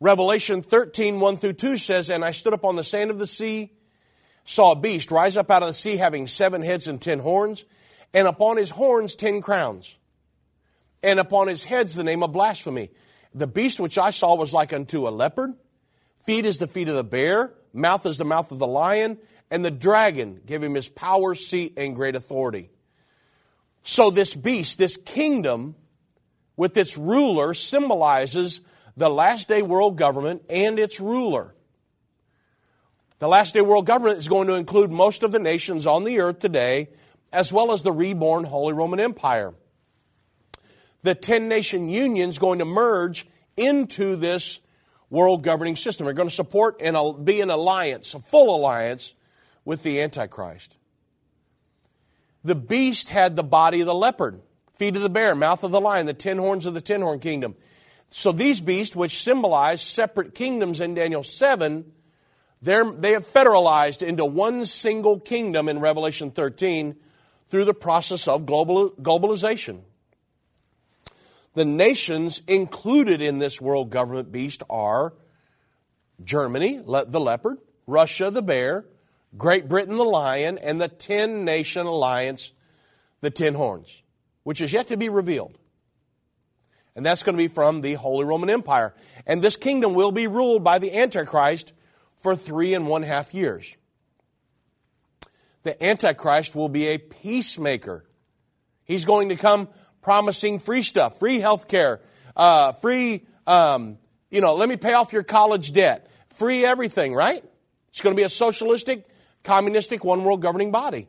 Revelation 0.00 0.62
13, 0.62 1.20
1 1.20 1.36
through 1.36 1.52
2 1.52 1.76
says, 1.76 2.08
And 2.08 2.24
I 2.24 2.32
stood 2.32 2.54
upon 2.54 2.76
the 2.76 2.84
sand 2.84 3.10
of 3.10 3.18
the 3.18 3.26
sea, 3.26 3.70
saw 4.46 4.72
a 4.72 4.76
beast 4.76 5.10
rise 5.10 5.36
up 5.36 5.50
out 5.50 5.60
of 5.60 5.68
the 5.68 5.74
sea, 5.74 5.98
having 5.98 6.26
seven 6.26 6.62
heads 6.62 6.88
and 6.88 7.02
ten 7.02 7.18
horns, 7.18 7.66
and 8.14 8.26
upon 8.26 8.56
his 8.56 8.70
horns 8.70 9.14
ten 9.14 9.42
crowns 9.42 9.98
and 11.02 11.18
upon 11.18 11.48
his 11.48 11.64
heads 11.64 11.94
the 11.94 12.04
name 12.04 12.22
of 12.22 12.32
blasphemy. 12.32 12.90
The 13.34 13.46
beast 13.46 13.80
which 13.80 13.98
I 13.98 14.10
saw 14.10 14.34
was 14.34 14.54
like 14.54 14.72
unto 14.72 15.06
a 15.06 15.10
leopard, 15.10 15.54
feet 16.18 16.46
as 16.46 16.58
the 16.58 16.66
feet 16.66 16.88
of 16.88 16.94
the 16.94 17.04
bear, 17.04 17.52
mouth 17.72 18.06
as 18.06 18.18
the 18.18 18.24
mouth 18.24 18.50
of 18.50 18.58
the 18.58 18.66
lion, 18.66 19.18
and 19.50 19.64
the 19.64 19.70
dragon 19.70 20.40
gave 20.46 20.62
him 20.62 20.74
his 20.74 20.88
power, 20.88 21.34
seat, 21.34 21.74
and 21.76 21.94
great 21.94 22.16
authority. 22.16 22.70
So, 23.82 24.10
this 24.10 24.34
beast, 24.34 24.78
this 24.78 24.96
kingdom, 24.96 25.76
with 26.56 26.76
its 26.76 26.98
ruler, 26.98 27.54
symbolizes 27.54 28.60
the 28.96 29.08
last 29.08 29.48
day 29.48 29.62
world 29.62 29.96
government 29.96 30.42
and 30.48 30.78
its 30.78 30.98
ruler. 30.98 31.54
The 33.18 33.28
last 33.28 33.54
day 33.54 33.60
world 33.60 33.86
government 33.86 34.18
is 34.18 34.28
going 34.28 34.48
to 34.48 34.54
include 34.54 34.90
most 34.90 35.22
of 35.22 35.30
the 35.30 35.38
nations 35.38 35.86
on 35.86 36.04
the 36.04 36.20
earth 36.20 36.38
today, 36.38 36.88
as 37.32 37.52
well 37.52 37.72
as 37.72 37.82
the 37.82 37.92
reborn 37.92 38.44
Holy 38.44 38.72
Roman 38.72 39.00
Empire. 39.00 39.54
The 41.06 41.14
10 41.14 41.46
nation 41.46 41.88
union 41.88 42.28
is 42.28 42.40
going 42.40 42.58
to 42.58 42.64
merge 42.64 43.28
into 43.56 44.16
this 44.16 44.58
world 45.08 45.44
governing 45.44 45.76
system. 45.76 46.04
They're 46.04 46.14
going 46.14 46.28
to 46.28 46.34
support 46.34 46.80
and 46.80 47.24
be 47.24 47.40
an 47.40 47.48
alliance, 47.48 48.12
a 48.14 48.18
full 48.18 48.52
alliance 48.56 49.14
with 49.64 49.84
the 49.84 50.00
Antichrist. 50.00 50.76
The 52.42 52.56
beast 52.56 53.10
had 53.10 53.36
the 53.36 53.44
body 53.44 53.82
of 53.82 53.86
the 53.86 53.94
leopard, 53.94 54.40
feet 54.74 54.96
of 54.96 55.02
the 55.02 55.08
bear, 55.08 55.36
mouth 55.36 55.62
of 55.62 55.70
the 55.70 55.80
lion, 55.80 56.06
the 56.06 56.12
ten 56.12 56.38
horns 56.38 56.66
of 56.66 56.74
the 56.74 56.80
ten 56.80 57.02
horn 57.02 57.20
kingdom. 57.20 57.54
So 58.10 58.32
these 58.32 58.60
beasts, 58.60 58.96
which 58.96 59.16
symbolize 59.16 59.82
separate 59.82 60.34
kingdoms 60.34 60.80
in 60.80 60.94
Daniel 60.94 61.22
7, 61.22 61.84
they 62.62 62.72
have 63.12 63.22
federalized 63.22 64.04
into 64.04 64.24
one 64.24 64.64
single 64.64 65.20
kingdom 65.20 65.68
in 65.68 65.78
Revelation 65.78 66.32
13 66.32 66.96
through 67.46 67.64
the 67.64 67.74
process 67.74 68.26
of 68.26 68.44
global, 68.44 68.90
globalization. 68.90 69.82
The 71.56 71.64
nations 71.64 72.42
included 72.46 73.22
in 73.22 73.38
this 73.38 73.62
world 73.62 73.88
government 73.88 74.30
beast 74.30 74.62
are 74.68 75.14
Germany, 76.22 76.76
the 76.76 77.18
leopard, 77.18 77.56
Russia, 77.86 78.30
the 78.30 78.42
bear, 78.42 78.84
Great 79.38 79.66
Britain, 79.66 79.96
the 79.96 80.04
lion, 80.04 80.58
and 80.58 80.78
the 80.78 80.88
10 80.88 81.46
nation 81.46 81.86
alliance, 81.86 82.52
the 83.22 83.30
ten 83.30 83.54
horns, 83.54 84.02
which 84.42 84.60
is 84.60 84.74
yet 84.74 84.88
to 84.88 84.98
be 84.98 85.08
revealed. 85.08 85.56
And 86.94 87.06
that's 87.06 87.22
going 87.22 87.38
to 87.38 87.42
be 87.42 87.48
from 87.48 87.80
the 87.80 87.94
Holy 87.94 88.26
Roman 88.26 88.50
Empire. 88.50 88.94
And 89.26 89.40
this 89.40 89.56
kingdom 89.56 89.94
will 89.94 90.12
be 90.12 90.26
ruled 90.26 90.62
by 90.62 90.78
the 90.78 90.94
Antichrist 90.94 91.72
for 92.16 92.36
three 92.36 92.74
and 92.74 92.86
one 92.86 93.02
half 93.02 93.32
years. 93.32 93.78
The 95.62 95.82
Antichrist 95.82 96.54
will 96.54 96.68
be 96.68 96.88
a 96.88 96.98
peacemaker. 96.98 98.04
He's 98.84 99.06
going 99.06 99.30
to 99.30 99.36
come 99.36 99.68
promising 100.06 100.60
free 100.60 100.82
stuff, 100.82 101.18
free 101.18 101.40
health 101.40 101.66
care, 101.66 102.00
uh, 102.36 102.70
free, 102.70 103.26
um, 103.44 103.98
you 104.30 104.40
know, 104.40 104.54
let 104.54 104.68
me 104.68 104.76
pay 104.76 104.92
off 104.92 105.12
your 105.12 105.24
college 105.24 105.72
debt, 105.72 106.08
free 106.28 106.64
everything, 106.64 107.12
right? 107.12 107.44
It's 107.88 108.02
going 108.02 108.14
to 108.14 108.16
be 108.16 108.22
a 108.22 108.28
socialistic, 108.28 109.04
communistic, 109.42 110.04
one 110.04 110.22
world 110.22 110.40
governing 110.40 110.70
body. 110.70 111.08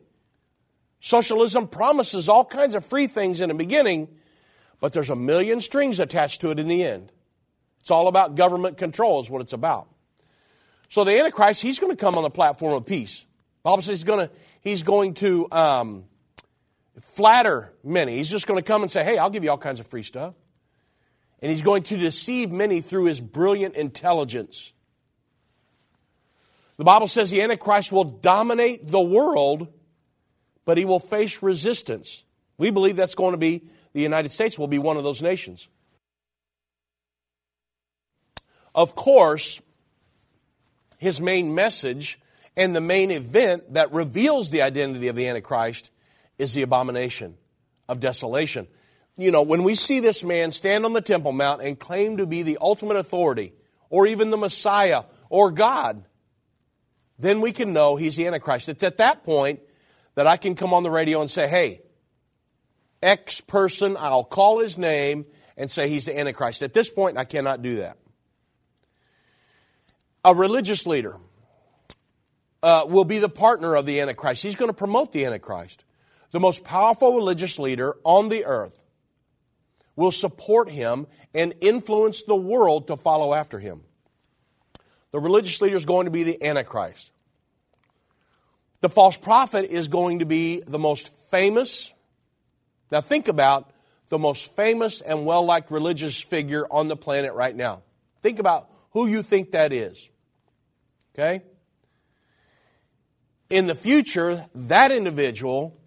Socialism 0.98 1.68
promises 1.68 2.28
all 2.28 2.44
kinds 2.44 2.74
of 2.74 2.84
free 2.84 3.06
things 3.06 3.40
in 3.40 3.50
the 3.50 3.54
beginning, 3.54 4.08
but 4.80 4.92
there's 4.92 5.10
a 5.10 5.16
million 5.16 5.60
strings 5.60 6.00
attached 6.00 6.40
to 6.40 6.50
it 6.50 6.58
in 6.58 6.66
the 6.66 6.82
end. 6.82 7.12
It's 7.78 7.92
all 7.92 8.08
about 8.08 8.34
government 8.34 8.78
control, 8.78 9.20
is 9.20 9.30
what 9.30 9.42
it's 9.42 9.52
about. 9.52 9.86
So 10.88 11.04
the 11.04 11.16
Antichrist, 11.16 11.62
he's 11.62 11.78
going 11.78 11.92
to 11.92 11.96
come 11.96 12.16
on 12.16 12.24
the 12.24 12.30
platform 12.30 12.74
of 12.74 12.84
peace. 12.84 13.24
Bible 13.62 13.82
says 13.82 14.00
he's 14.00 14.04
going 14.04 14.26
to, 14.26 14.34
he's 14.60 14.82
going 14.82 15.14
to 15.14 15.46
um, 15.52 16.04
flatter 17.00 17.72
many. 17.84 18.16
He's 18.16 18.30
just 18.30 18.46
going 18.46 18.58
to 18.58 18.64
come 18.64 18.82
and 18.82 18.90
say, 18.90 19.04
hey, 19.04 19.18
I'll 19.18 19.30
give 19.30 19.44
you 19.44 19.50
all 19.50 19.58
kinds 19.58 19.80
of 19.80 19.86
free 19.86 20.02
stuff. 20.02 20.34
And 21.40 21.50
he's 21.50 21.62
going 21.62 21.84
to 21.84 21.96
deceive 21.96 22.50
many 22.50 22.80
through 22.80 23.04
his 23.04 23.20
brilliant 23.20 23.76
intelligence. 23.76 24.72
The 26.76 26.84
Bible 26.84 27.08
says 27.08 27.30
the 27.30 27.42
Antichrist 27.42 27.92
will 27.92 28.04
dominate 28.04 28.86
the 28.86 29.00
world, 29.00 29.68
but 30.64 30.78
he 30.78 30.84
will 30.84 31.00
face 31.00 31.42
resistance. 31.42 32.24
We 32.56 32.70
believe 32.70 32.96
that's 32.96 33.14
going 33.14 33.32
to 33.32 33.38
be 33.38 33.64
the 33.92 34.02
United 34.02 34.30
States 34.30 34.58
will 34.58 34.68
be 34.68 34.78
one 34.78 34.96
of 34.96 35.04
those 35.04 35.22
nations. 35.22 35.68
Of 38.74 38.94
course, 38.94 39.60
his 40.98 41.20
main 41.20 41.54
message 41.54 42.20
and 42.56 42.76
the 42.76 42.80
main 42.80 43.10
event 43.10 43.74
that 43.74 43.92
reveals 43.92 44.50
the 44.50 44.62
identity 44.62 45.08
of 45.08 45.16
the 45.16 45.26
Antichrist 45.28 45.90
is 46.38 46.54
the 46.54 46.62
abomination 46.62 47.36
of 47.88 48.00
desolation. 48.00 48.66
You 49.16 49.32
know, 49.32 49.42
when 49.42 49.64
we 49.64 49.74
see 49.74 50.00
this 50.00 50.22
man 50.22 50.52
stand 50.52 50.84
on 50.84 50.92
the 50.92 51.00
Temple 51.00 51.32
Mount 51.32 51.62
and 51.62 51.78
claim 51.78 52.18
to 52.18 52.26
be 52.26 52.42
the 52.42 52.58
ultimate 52.60 52.96
authority, 52.96 53.52
or 53.90 54.06
even 54.06 54.30
the 54.30 54.36
Messiah, 54.36 55.04
or 55.28 55.50
God, 55.50 56.04
then 57.18 57.40
we 57.40 57.52
can 57.52 57.72
know 57.72 57.96
he's 57.96 58.16
the 58.16 58.26
Antichrist. 58.26 58.68
It's 58.68 58.84
at 58.84 58.98
that 58.98 59.24
point 59.24 59.60
that 60.14 60.26
I 60.26 60.36
can 60.36 60.54
come 60.54 60.72
on 60.72 60.82
the 60.82 60.90
radio 60.90 61.20
and 61.20 61.30
say, 61.30 61.48
hey, 61.48 61.80
X 63.02 63.40
person, 63.40 63.96
I'll 63.98 64.24
call 64.24 64.60
his 64.60 64.78
name 64.78 65.26
and 65.56 65.70
say 65.70 65.88
he's 65.88 66.04
the 66.04 66.18
Antichrist. 66.18 66.62
At 66.62 66.74
this 66.74 66.90
point, 66.90 67.18
I 67.18 67.24
cannot 67.24 67.62
do 67.62 67.76
that 67.76 67.98
a 70.24 70.34
religious 70.34 70.86
leader 70.86 71.16
uh, 72.62 72.84
will 72.86 73.04
be 73.04 73.18
the 73.18 73.28
partner 73.28 73.74
of 73.74 73.86
the 73.86 74.00
Antichrist. 74.00 74.42
He's 74.42 74.56
going 74.56 74.68
to 74.68 74.76
promote 74.76 75.12
the 75.12 75.24
Antichrist. 75.24 75.84
The 76.30 76.40
most 76.40 76.64
powerful 76.64 77.14
religious 77.16 77.58
leader 77.58 77.96
on 78.04 78.28
the 78.28 78.44
earth 78.44 78.84
will 79.96 80.12
support 80.12 80.70
him 80.70 81.06
and 81.34 81.54
influence 81.60 82.22
the 82.22 82.36
world 82.36 82.86
to 82.88 82.96
follow 82.96 83.34
after 83.34 83.58
him. 83.58 83.82
The 85.10 85.20
religious 85.20 85.60
leader 85.60 85.76
is 85.76 85.86
going 85.86 86.04
to 86.04 86.10
be 86.10 86.22
the 86.22 86.42
Antichrist. 86.44 87.10
The 88.80 88.88
false 88.88 89.16
prophet 89.16 89.64
is 89.70 89.88
going 89.88 90.20
to 90.20 90.26
be 90.26 90.60
the 90.66 90.78
most 90.78 91.08
famous. 91.08 91.92
Now, 92.92 93.00
think 93.00 93.26
about 93.26 93.72
the 94.08 94.18
most 94.18 94.54
famous 94.54 95.00
and 95.00 95.26
well 95.26 95.44
liked 95.44 95.70
religious 95.70 96.20
figure 96.20 96.66
on 96.70 96.88
the 96.88 96.96
planet 96.96 97.34
right 97.34 97.54
now. 97.54 97.82
Think 98.22 98.38
about 98.38 98.70
who 98.92 99.06
you 99.06 99.22
think 99.22 99.52
that 99.52 99.72
is. 99.72 100.08
Okay? 101.14 101.42
In 103.50 103.66
the 103.66 103.74
future, 103.74 104.44
that 104.54 104.92
individual 104.92 105.77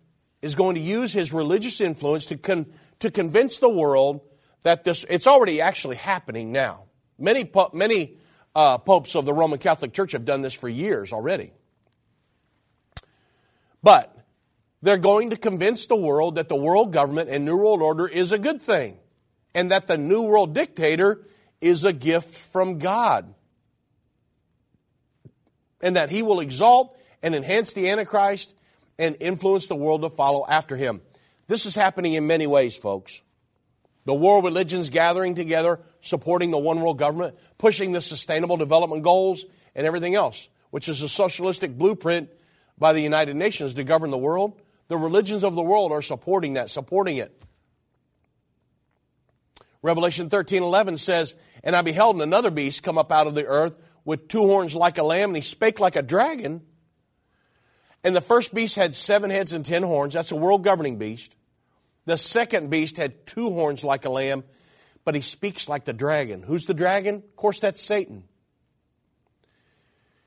is 0.41 0.55
going 0.55 0.75
to 0.75 0.81
use 0.81 1.13
his 1.13 1.31
religious 1.31 1.81
influence 1.81 2.25
to, 2.27 2.37
con- 2.37 2.67
to 2.99 3.11
convince 3.11 3.57
the 3.59 3.69
world 3.69 4.21
that 4.63 4.83
this, 4.83 5.05
it's 5.09 5.27
already 5.27 5.61
actually 5.61 5.95
happening 5.95 6.51
now. 6.51 6.85
Many, 7.17 7.49
many 7.73 8.17
uh, 8.55 8.77
popes 8.79 9.15
of 9.15 9.25
the 9.25 9.33
Roman 9.33 9.59
Catholic 9.59 9.93
Church 9.93 10.11
have 10.13 10.25
done 10.25 10.41
this 10.41 10.53
for 10.53 10.67
years 10.67 11.13
already. 11.13 11.51
But 13.83 14.15
they're 14.81 14.97
going 14.97 15.29
to 15.29 15.37
convince 15.37 15.85
the 15.85 15.95
world 15.95 16.35
that 16.35 16.49
the 16.49 16.55
world 16.55 16.91
government 16.91 17.29
and 17.29 17.45
New 17.45 17.57
World 17.57 17.81
Order 17.81 18.07
is 18.07 18.31
a 18.31 18.39
good 18.39 18.61
thing 18.61 18.97
and 19.53 19.71
that 19.71 19.87
the 19.87 19.97
New 19.97 20.23
World 20.23 20.53
Dictator 20.53 21.25
is 21.59 21.83
a 21.85 21.93
gift 21.93 22.51
from 22.51 22.79
God 22.79 23.33
and 25.81 25.95
that 25.95 26.09
he 26.09 26.21
will 26.21 26.39
exalt 26.39 26.97
and 27.21 27.35
enhance 27.35 27.73
the 27.73 27.89
Antichrist 27.89 28.53
and 29.01 29.17
influence 29.19 29.67
the 29.67 29.75
world 29.75 30.03
to 30.03 30.09
follow 30.11 30.45
after 30.47 30.77
him. 30.77 31.01
This 31.47 31.65
is 31.65 31.73
happening 31.73 32.13
in 32.13 32.27
many 32.27 32.45
ways, 32.45 32.75
folks. 32.75 33.21
The 34.05 34.13
world 34.13 34.45
religions 34.45 34.89
gathering 34.89 35.33
together, 35.33 35.79
supporting 36.01 36.51
the 36.51 36.59
one 36.59 36.79
world 36.79 36.99
government, 36.99 37.35
pushing 37.57 37.91
the 37.91 38.01
sustainable 38.01 38.57
development 38.57 39.03
goals, 39.03 39.45
and 39.75 39.87
everything 39.87 40.13
else, 40.13 40.49
which 40.69 40.87
is 40.87 41.01
a 41.01 41.09
socialistic 41.09 41.77
blueprint 41.77 42.29
by 42.77 42.93
the 42.93 43.01
United 43.01 43.35
Nations 43.35 43.73
to 43.73 43.83
govern 43.83 44.11
the 44.11 44.17
world. 44.19 44.61
The 44.87 44.97
religions 44.97 45.43
of 45.43 45.55
the 45.55 45.63
world 45.63 45.91
are 45.91 46.01
supporting 46.03 46.53
that, 46.53 46.69
supporting 46.69 47.17
it. 47.17 47.35
Revelation 49.81 50.29
13 50.29 50.61
11 50.61 50.97
says, 50.97 51.35
And 51.63 51.75
I 51.75 51.81
beheld 51.81 52.21
another 52.21 52.51
beast 52.51 52.83
come 52.83 52.99
up 52.99 53.11
out 53.11 53.25
of 53.25 53.33
the 53.33 53.47
earth 53.47 53.77
with 54.05 54.27
two 54.27 54.41
horns 54.41 54.75
like 54.75 54.99
a 54.99 55.03
lamb, 55.03 55.31
and 55.31 55.37
he 55.37 55.41
spake 55.41 55.79
like 55.79 55.95
a 55.95 56.03
dragon. 56.03 56.61
And 58.03 58.15
the 58.15 58.21
first 58.21 58.53
beast 58.53 58.75
had 58.75 58.93
seven 58.93 59.29
heads 59.29 59.53
and 59.53 59.63
ten 59.63 59.83
horns. 59.83 60.13
That's 60.13 60.31
a 60.31 60.35
world 60.35 60.63
governing 60.63 60.97
beast. 60.97 61.35
The 62.05 62.17
second 62.17 62.69
beast 62.69 62.97
had 62.97 63.27
two 63.27 63.51
horns 63.51 63.83
like 63.83 64.05
a 64.05 64.09
lamb, 64.09 64.43
but 65.05 65.13
he 65.13 65.21
speaks 65.21 65.69
like 65.69 65.85
the 65.85 65.93
dragon. 65.93 66.41
Who's 66.41 66.65
the 66.65 66.73
dragon? 66.73 67.15
Of 67.15 67.35
course, 67.35 67.59
that's 67.59 67.79
Satan. 67.79 68.23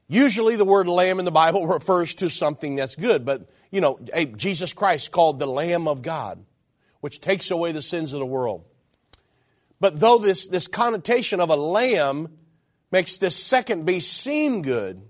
Usually, 0.07 0.55
the 0.55 0.65
word 0.65 0.87
lamb 0.87 1.19
in 1.19 1.25
the 1.25 1.33
Bible 1.33 1.67
refers 1.69 2.15
to 2.15 2.29
something 2.29 2.77
that's 2.77 2.95
good, 2.95 3.25
but 3.25 3.51
you 3.71 3.81
know, 3.81 3.99
Jesus 4.37 4.73
Christ 4.73 5.11
called 5.11 5.41
the 5.41 5.47
Lamb 5.47 5.89
of 5.89 6.03
God, 6.03 6.45
which 7.01 7.21
takes 7.21 7.51
away 7.51 7.73
the 7.73 7.83
sins 7.83 8.13
of 8.13 8.21
the 8.21 8.27
world. 8.27 8.65
But 9.81 9.99
though 9.99 10.19
this, 10.19 10.47
this 10.47 10.69
connotation 10.69 11.41
of 11.41 11.51
a 11.51 11.57
lamb 11.57 12.29
makes 12.93 13.19
this 13.19 13.35
second 13.35 13.85
beast 13.85 14.13
seem 14.13 14.63
good, 14.63 15.03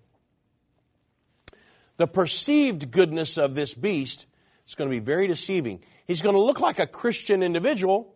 the 1.96 2.06
perceived 2.06 2.90
goodness 2.90 3.36
of 3.36 3.54
this 3.54 3.74
beast 3.74 4.26
is 4.66 4.74
going 4.74 4.90
to 4.90 4.94
be 4.94 5.04
very 5.04 5.26
deceiving. 5.26 5.80
He's 6.06 6.22
going 6.22 6.34
to 6.34 6.40
look 6.40 6.60
like 6.60 6.78
a 6.78 6.86
Christian 6.86 7.42
individual, 7.42 8.14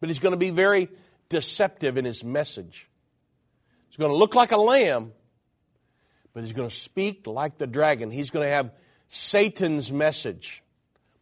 but 0.00 0.08
he's 0.08 0.18
going 0.18 0.34
to 0.34 0.38
be 0.38 0.50
very 0.50 0.88
deceptive 1.28 1.96
in 1.96 2.04
his 2.04 2.24
message. 2.24 2.88
He's 3.88 3.96
going 3.96 4.10
to 4.10 4.16
look 4.16 4.34
like 4.34 4.52
a 4.52 4.56
lamb, 4.56 5.12
but 6.32 6.44
he's 6.44 6.52
going 6.52 6.68
to 6.68 6.74
speak 6.74 7.26
like 7.26 7.58
the 7.58 7.66
dragon. 7.66 8.10
He's 8.10 8.30
going 8.30 8.46
to 8.46 8.52
have 8.52 8.72
Satan's 9.08 9.90
message, 9.90 10.62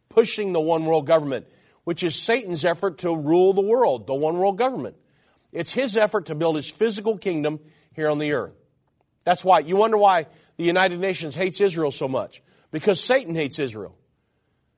pushing 0.09 0.53
the 0.53 0.61
one 0.61 0.85
world 0.85 1.07
government, 1.07 1.47
which 1.85 2.03
is 2.03 2.15
Satan's 2.15 2.65
effort 2.65 2.99
to 2.99 3.15
rule 3.15 3.53
the 3.53 3.61
world, 3.61 4.07
the 4.07 4.15
one 4.15 4.37
world 4.37 4.57
government. 4.57 4.95
It's 5.51 5.73
his 5.73 5.97
effort 5.97 6.27
to 6.27 6.35
build 6.35 6.57
his 6.57 6.69
physical 6.69 7.17
kingdom 7.17 7.59
here 7.93 8.09
on 8.09 8.19
the 8.19 8.33
earth. 8.33 8.53
That's 9.27 9.43
why 9.43 9.59
you 9.59 9.75
wonder 9.75 9.97
why 9.97 10.27
the 10.55 10.63
United 10.63 11.01
Nations 11.01 11.35
hates 11.35 11.59
Israel 11.59 11.91
so 11.91 12.07
much 12.07 12.41
because 12.71 13.03
Satan 13.03 13.35
hates 13.35 13.59
Israel. 13.59 13.93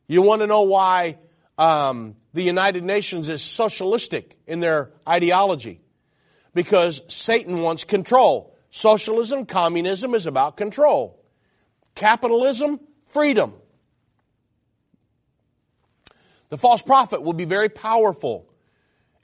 You 0.07 0.23
want 0.23 0.41
to 0.41 0.47
know 0.47 0.63
why 0.63 1.19
um, 1.59 2.15
the 2.33 2.41
United 2.41 2.83
Nations 2.83 3.29
is 3.29 3.43
socialistic 3.43 4.39
in 4.47 4.59
their 4.59 4.91
ideology? 5.07 5.81
Because 6.55 7.03
Satan 7.09 7.61
wants 7.61 7.83
control. 7.83 8.57
Socialism, 8.71 9.45
communism 9.45 10.15
is 10.15 10.25
about 10.25 10.57
control. 10.57 11.23
Capitalism, 11.93 12.79
freedom. 13.05 13.53
The 16.49 16.57
false 16.57 16.81
prophet 16.81 17.21
will 17.21 17.33
be 17.33 17.45
very 17.45 17.69
powerful, 17.69 18.51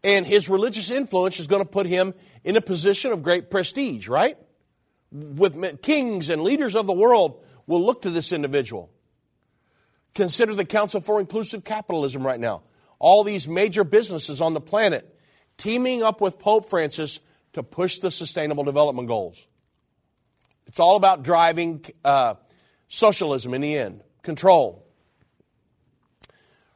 and 0.04 0.24
his 0.24 0.50
religious 0.50 0.92
influence 0.92 1.40
is 1.40 1.48
going 1.48 1.64
to 1.64 1.68
put 1.68 1.88
him 1.88 2.14
in 2.44 2.58
a 2.58 2.62
position 2.62 3.12
of 3.12 3.24
great 3.24 3.50
prestige, 3.50 4.08
right? 4.08 4.38
With 5.12 5.82
kings 5.82 6.30
and 6.30 6.42
leaders 6.42 6.76
of 6.76 6.88
the 6.88 6.94
world 6.94 7.44
will 7.68 7.84
look 7.84 8.02
to 8.04 8.10
this 8.10 8.32
individual. 8.32 8.92
Consider 10.14 10.56
the 10.56 10.66
Council 10.66 11.02
for 11.02 11.20
Inclusive 11.20 11.64
Capitalism 11.64 12.26
right 12.26 12.40
now. 12.40 12.64
All 13.00 13.24
these 13.24 13.48
major 13.48 13.84
businesses 13.84 14.42
on 14.42 14.54
the 14.54 14.62
planet 14.62 15.16
teaming 15.58 16.04
up 16.04 16.22
with 16.22 16.40
Pope 16.40 16.70
Francis 16.70 17.20
to 17.54 17.64
push 17.64 18.00
the 18.00 18.12
Sustainable 18.12 18.64
Development 18.64 19.08
Goals. 19.08 19.48
It's 20.68 20.80
all 20.80 20.96
about 20.96 21.24
driving 21.24 21.86
uh, 22.04 22.36
socialism 22.88 23.54
in 23.54 23.62
the 23.62 23.78
end, 23.78 24.02
control. 24.24 24.86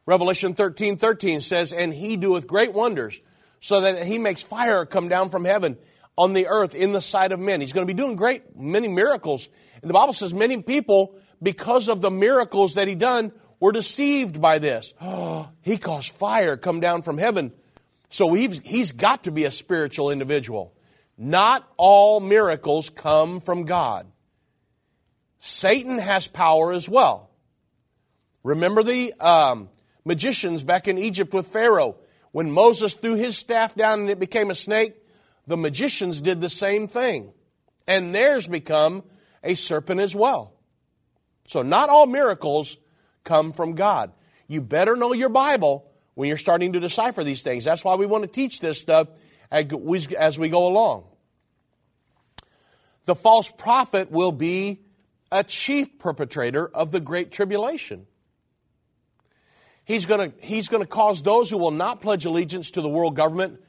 Revelation 0.06 0.54
13 0.54 0.96
13 0.96 1.40
says, 1.40 1.72
And 1.72 1.92
he 1.92 2.16
doeth 2.16 2.46
great 2.46 2.72
wonders, 2.72 3.20
so 3.60 3.80
that 3.80 4.04
he 4.04 4.18
makes 4.18 4.42
fire 4.42 4.84
come 4.86 5.08
down 5.08 5.28
from 5.28 5.44
heaven 5.44 5.76
on 6.20 6.34
the 6.34 6.46
earth 6.48 6.74
in 6.74 6.92
the 6.92 7.00
sight 7.00 7.32
of 7.32 7.40
men. 7.40 7.62
He's 7.62 7.72
going 7.72 7.86
to 7.86 7.92
be 7.92 7.96
doing 7.96 8.14
great, 8.14 8.54
many 8.54 8.88
miracles. 8.88 9.48
And 9.80 9.88
the 9.88 9.94
Bible 9.94 10.12
says 10.12 10.34
many 10.34 10.60
people, 10.60 11.16
because 11.42 11.88
of 11.88 12.02
the 12.02 12.10
miracles 12.10 12.74
that 12.74 12.86
he 12.86 12.94
done, 12.94 13.32
were 13.58 13.72
deceived 13.72 14.38
by 14.38 14.58
this. 14.58 14.92
Oh, 15.00 15.48
he 15.62 15.78
caused 15.78 16.12
fire 16.12 16.58
come 16.58 16.78
down 16.78 17.00
from 17.00 17.16
heaven. 17.16 17.52
So 18.10 18.34
he's 18.34 18.92
got 18.92 19.24
to 19.24 19.30
be 19.30 19.44
a 19.44 19.50
spiritual 19.50 20.10
individual. 20.10 20.74
Not 21.16 21.66
all 21.78 22.20
miracles 22.20 22.90
come 22.90 23.40
from 23.40 23.64
God. 23.64 24.06
Satan 25.38 25.98
has 25.98 26.28
power 26.28 26.70
as 26.70 26.86
well. 26.86 27.30
Remember 28.42 28.82
the 28.82 29.14
um, 29.20 29.70
magicians 30.04 30.62
back 30.64 30.86
in 30.86 30.98
Egypt 30.98 31.32
with 31.32 31.46
Pharaoh? 31.46 31.96
When 32.32 32.50
Moses 32.50 32.92
threw 32.92 33.14
his 33.14 33.38
staff 33.38 33.74
down 33.74 34.00
and 34.00 34.10
it 34.10 34.20
became 34.20 34.50
a 34.50 34.54
snake, 34.54 34.99
the 35.50 35.56
magicians 35.56 36.20
did 36.20 36.40
the 36.40 36.48
same 36.48 36.86
thing. 36.86 37.32
And 37.88 38.14
theirs 38.14 38.46
become 38.46 39.02
a 39.42 39.54
serpent 39.54 40.00
as 40.00 40.14
well. 40.14 40.54
So 41.44 41.62
not 41.62 41.90
all 41.90 42.06
miracles 42.06 42.78
come 43.24 43.52
from 43.52 43.74
God. 43.74 44.12
You 44.46 44.60
better 44.60 44.94
know 44.94 45.12
your 45.12 45.28
Bible 45.28 45.90
when 46.14 46.28
you're 46.28 46.38
starting 46.38 46.74
to 46.74 46.80
decipher 46.80 47.24
these 47.24 47.42
things. 47.42 47.64
That's 47.64 47.84
why 47.84 47.96
we 47.96 48.06
want 48.06 48.22
to 48.22 48.28
teach 48.28 48.60
this 48.60 48.80
stuff 48.80 49.08
as 49.50 50.38
we 50.38 50.48
go 50.48 50.68
along. 50.68 51.06
The 53.06 53.16
false 53.16 53.50
prophet 53.50 54.12
will 54.12 54.30
be 54.32 54.82
a 55.32 55.42
chief 55.42 55.98
perpetrator 55.98 56.68
of 56.68 56.92
the 56.92 57.00
Great 57.00 57.32
Tribulation. 57.32 58.06
He's 59.84 60.06
going 60.06 60.30
to, 60.30 60.46
he's 60.46 60.68
going 60.68 60.84
to 60.84 60.88
cause 60.88 61.22
those 61.22 61.50
who 61.50 61.58
will 61.58 61.72
not 61.72 62.00
pledge 62.00 62.24
allegiance 62.24 62.70
to 62.72 62.82
the 62.82 62.88
world 62.88 63.16
government 63.16 63.60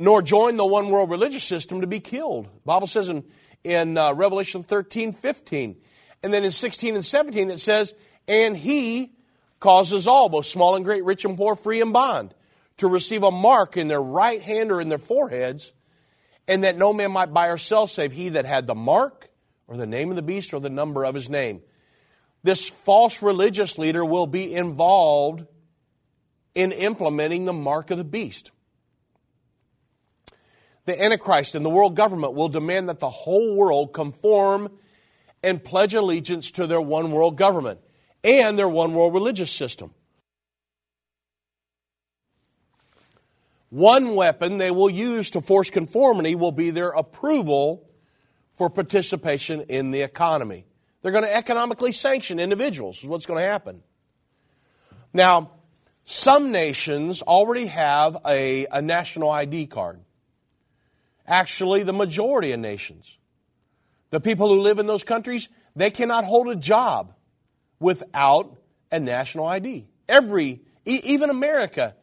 nor 0.00 0.22
join 0.22 0.56
the 0.56 0.66
one 0.66 0.88
world 0.88 1.10
religious 1.10 1.44
system 1.44 1.82
to 1.82 1.86
be 1.86 2.00
killed. 2.00 2.46
The 2.46 2.60
Bible 2.64 2.86
says 2.86 3.10
in, 3.10 3.22
in 3.62 3.98
uh, 3.98 4.14
Revelation 4.14 4.62
13, 4.62 5.12
15. 5.12 5.76
And 6.22 6.32
then 6.32 6.42
in 6.42 6.50
16 6.50 6.94
and 6.94 7.04
17 7.04 7.50
it 7.50 7.60
says, 7.60 7.94
And 8.26 8.56
he 8.56 9.12
causes 9.60 10.06
all, 10.06 10.30
both 10.30 10.46
small 10.46 10.74
and 10.74 10.86
great, 10.86 11.04
rich 11.04 11.26
and 11.26 11.36
poor, 11.36 11.54
free 11.54 11.82
and 11.82 11.92
bond, 11.92 12.34
to 12.78 12.88
receive 12.88 13.22
a 13.22 13.30
mark 13.30 13.76
in 13.76 13.88
their 13.88 14.00
right 14.00 14.40
hand 14.40 14.72
or 14.72 14.80
in 14.80 14.88
their 14.88 14.98
foreheads, 14.98 15.74
and 16.48 16.64
that 16.64 16.78
no 16.78 16.94
man 16.94 17.12
might 17.12 17.34
buy 17.34 17.48
or 17.48 17.58
sell 17.58 17.86
save 17.86 18.12
he 18.12 18.30
that 18.30 18.46
had 18.46 18.66
the 18.66 18.74
mark 18.74 19.28
or 19.68 19.76
the 19.76 19.86
name 19.86 20.08
of 20.08 20.16
the 20.16 20.22
beast 20.22 20.54
or 20.54 20.60
the 20.60 20.70
number 20.70 21.04
of 21.04 21.14
his 21.14 21.28
name. 21.28 21.60
This 22.42 22.66
false 22.66 23.22
religious 23.22 23.76
leader 23.76 24.02
will 24.02 24.26
be 24.26 24.54
involved 24.54 25.44
in 26.54 26.72
implementing 26.72 27.44
the 27.44 27.52
mark 27.52 27.90
of 27.90 27.98
the 27.98 28.04
beast 28.04 28.50
the 30.86 31.02
Antichrist 31.02 31.54
and 31.54 31.64
the 31.64 31.70
world 31.70 31.94
government 31.94 32.34
will 32.34 32.48
demand 32.48 32.88
that 32.88 33.00
the 33.00 33.10
whole 33.10 33.56
world 33.56 33.92
conform 33.92 34.70
and 35.42 35.62
pledge 35.62 35.94
allegiance 35.94 36.50
to 36.52 36.66
their 36.66 36.80
one 36.80 37.10
world 37.12 37.36
government 37.36 37.80
and 38.24 38.58
their 38.58 38.68
one 38.68 38.94
world 38.94 39.14
religious 39.14 39.50
system. 39.50 39.94
One 43.70 44.16
weapon 44.16 44.58
they 44.58 44.70
will 44.70 44.90
use 44.90 45.30
to 45.30 45.40
force 45.40 45.70
conformity 45.70 46.34
will 46.34 46.52
be 46.52 46.70
their 46.70 46.88
approval 46.88 47.88
for 48.54 48.68
participation 48.68 49.62
in 49.68 49.92
the 49.92 50.02
economy. 50.02 50.66
They're 51.02 51.12
going 51.12 51.24
to 51.24 51.34
economically 51.34 51.92
sanction 51.92 52.40
individuals, 52.40 52.98
is 52.98 53.06
what's 53.06 53.26
going 53.26 53.42
to 53.42 53.48
happen. 53.48 53.82
Now, 55.12 55.52
some 56.04 56.50
nations 56.50 57.22
already 57.22 57.66
have 57.66 58.16
a, 58.26 58.66
a 58.70 58.82
national 58.82 59.30
ID 59.30 59.68
card 59.68 60.00
actually 61.30 61.84
the 61.84 61.92
majority 61.92 62.52
of 62.52 62.60
nations. 62.60 63.16
The 64.10 64.20
people 64.20 64.52
who 64.52 64.60
live 64.60 64.80
in 64.80 64.86
those 64.86 65.04
countries, 65.04 65.48
they 65.76 65.90
cannot 65.90 66.24
hold 66.24 66.48
a 66.48 66.56
job 66.56 67.14
without 67.78 68.58
a 68.90 68.98
national 68.98 69.46
ID. 69.46 69.86
Every, 70.08 70.60
even 70.84 71.30
America 71.30 71.94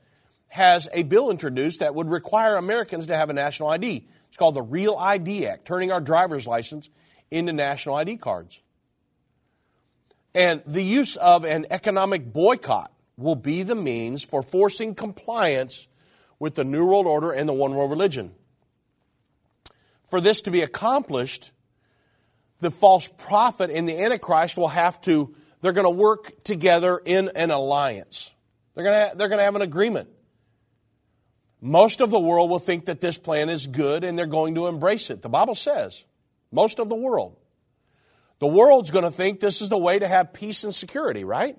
has 0.48 0.88
a 0.94 1.04
bill 1.04 1.30
introduced 1.30 1.82
that 1.82 1.94
would 1.94 2.10
require 2.10 2.56
Americans 2.56 3.08
to 3.08 3.16
have 3.18 3.30
a 3.30 3.34
national 3.34 3.68
ID. 3.70 4.08
It's 4.30 4.38
called 4.38 4.56
the 4.56 4.62
Real 4.62 4.96
ID 4.96 5.46
Act, 5.46 5.66
turning 5.66 5.92
our 5.92 6.00
driver's 6.00 6.48
license 6.48 6.90
into 7.30 7.52
national 7.52 7.96
ID 7.96 8.18
cards. 8.18 8.62
And 10.34 10.64
the 10.66 10.84
use 10.84 11.18
of 11.18 11.44
an 11.44 11.66
economic 11.70 12.32
boycott 12.32 12.94
will 13.18 13.36
be 13.36 13.64
the 13.64 13.76
means 13.76 14.24
for 14.24 14.42
forcing 14.42 14.96
compliance 14.96 15.88
with 16.40 16.56
the 16.56 16.64
New 16.64 16.86
World 16.86 17.08
Order 17.08 17.32
and 17.32 17.50
the 17.50 17.54
One 17.54 17.76
World 17.76 17.90
Religion 17.90 18.34
for 20.08 20.22
this 20.22 20.42
to 20.44 20.52
be 20.52 20.62
accomplished, 20.62 21.52
the 22.60 22.72
false 22.72 23.08
prophet 23.18 23.70
and 23.70 23.88
the 23.88 24.02
Antichrist 24.02 24.58
will 24.58 24.70
have 24.70 25.00
to, 25.02 25.34
they're 25.62 25.74
going 25.74 25.86
to 25.86 25.90
work 25.90 26.44
together 26.44 27.00
in 27.06 27.30
an 27.36 27.52
alliance. 27.52 28.34
They're 28.74 28.84
going 28.84 29.12
to, 29.12 29.18
they're 29.18 29.28
going 29.30 29.40
to 29.40 29.46
have 29.46 29.56
an 29.56 29.62
agreement. 29.62 30.10
Most 31.62 32.02
of 32.02 32.12
the 32.12 32.20
world 32.20 32.50
will 32.50 32.60
think 32.60 32.86
that 32.86 33.02
this 33.02 33.18
plan 33.18 33.50
is 33.50 33.68
good 33.68 34.04
and 34.04 34.18
they're 34.18 34.26
going 34.26 34.56
to 34.56 34.68
embrace 34.68 35.10
it. 35.10 35.22
The 35.22 35.30
Bible 35.30 35.56
says, 35.56 36.04
most 36.52 36.80
of 36.80 36.90
the 36.90 36.96
world. 36.96 37.36
The 38.40 38.48
world's 38.48 38.92
going 38.92 39.06
to 39.06 39.12
think 39.12 39.40
this 39.40 39.62
is 39.62 39.70
the 39.70 39.78
way 39.78 39.98
to 39.98 40.08
have 40.08 40.34
peace 40.34 40.64
and 40.64 40.74
security, 40.74 41.24
right? 41.24 41.58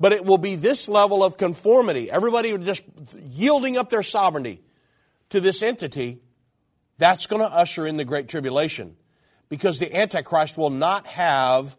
But 0.00 0.12
it 0.12 0.24
will 0.24 0.38
be 0.38 0.56
this 0.56 0.88
level 0.88 1.22
of 1.22 1.36
conformity, 1.36 2.10
everybody 2.10 2.56
just 2.58 2.82
yielding 3.30 3.76
up 3.76 3.88
their 3.88 4.02
sovereignty 4.02 4.60
to 5.30 5.40
this 5.40 5.62
entity 5.62 6.20
that's 6.98 7.26
going 7.26 7.42
to 7.42 7.48
usher 7.48 7.86
in 7.86 7.96
the 7.96 8.04
Great 8.04 8.28
Tribulation 8.28 8.96
because 9.48 9.78
the 9.78 9.94
Antichrist 9.94 10.56
will 10.56 10.70
not 10.70 11.06
have 11.06 11.76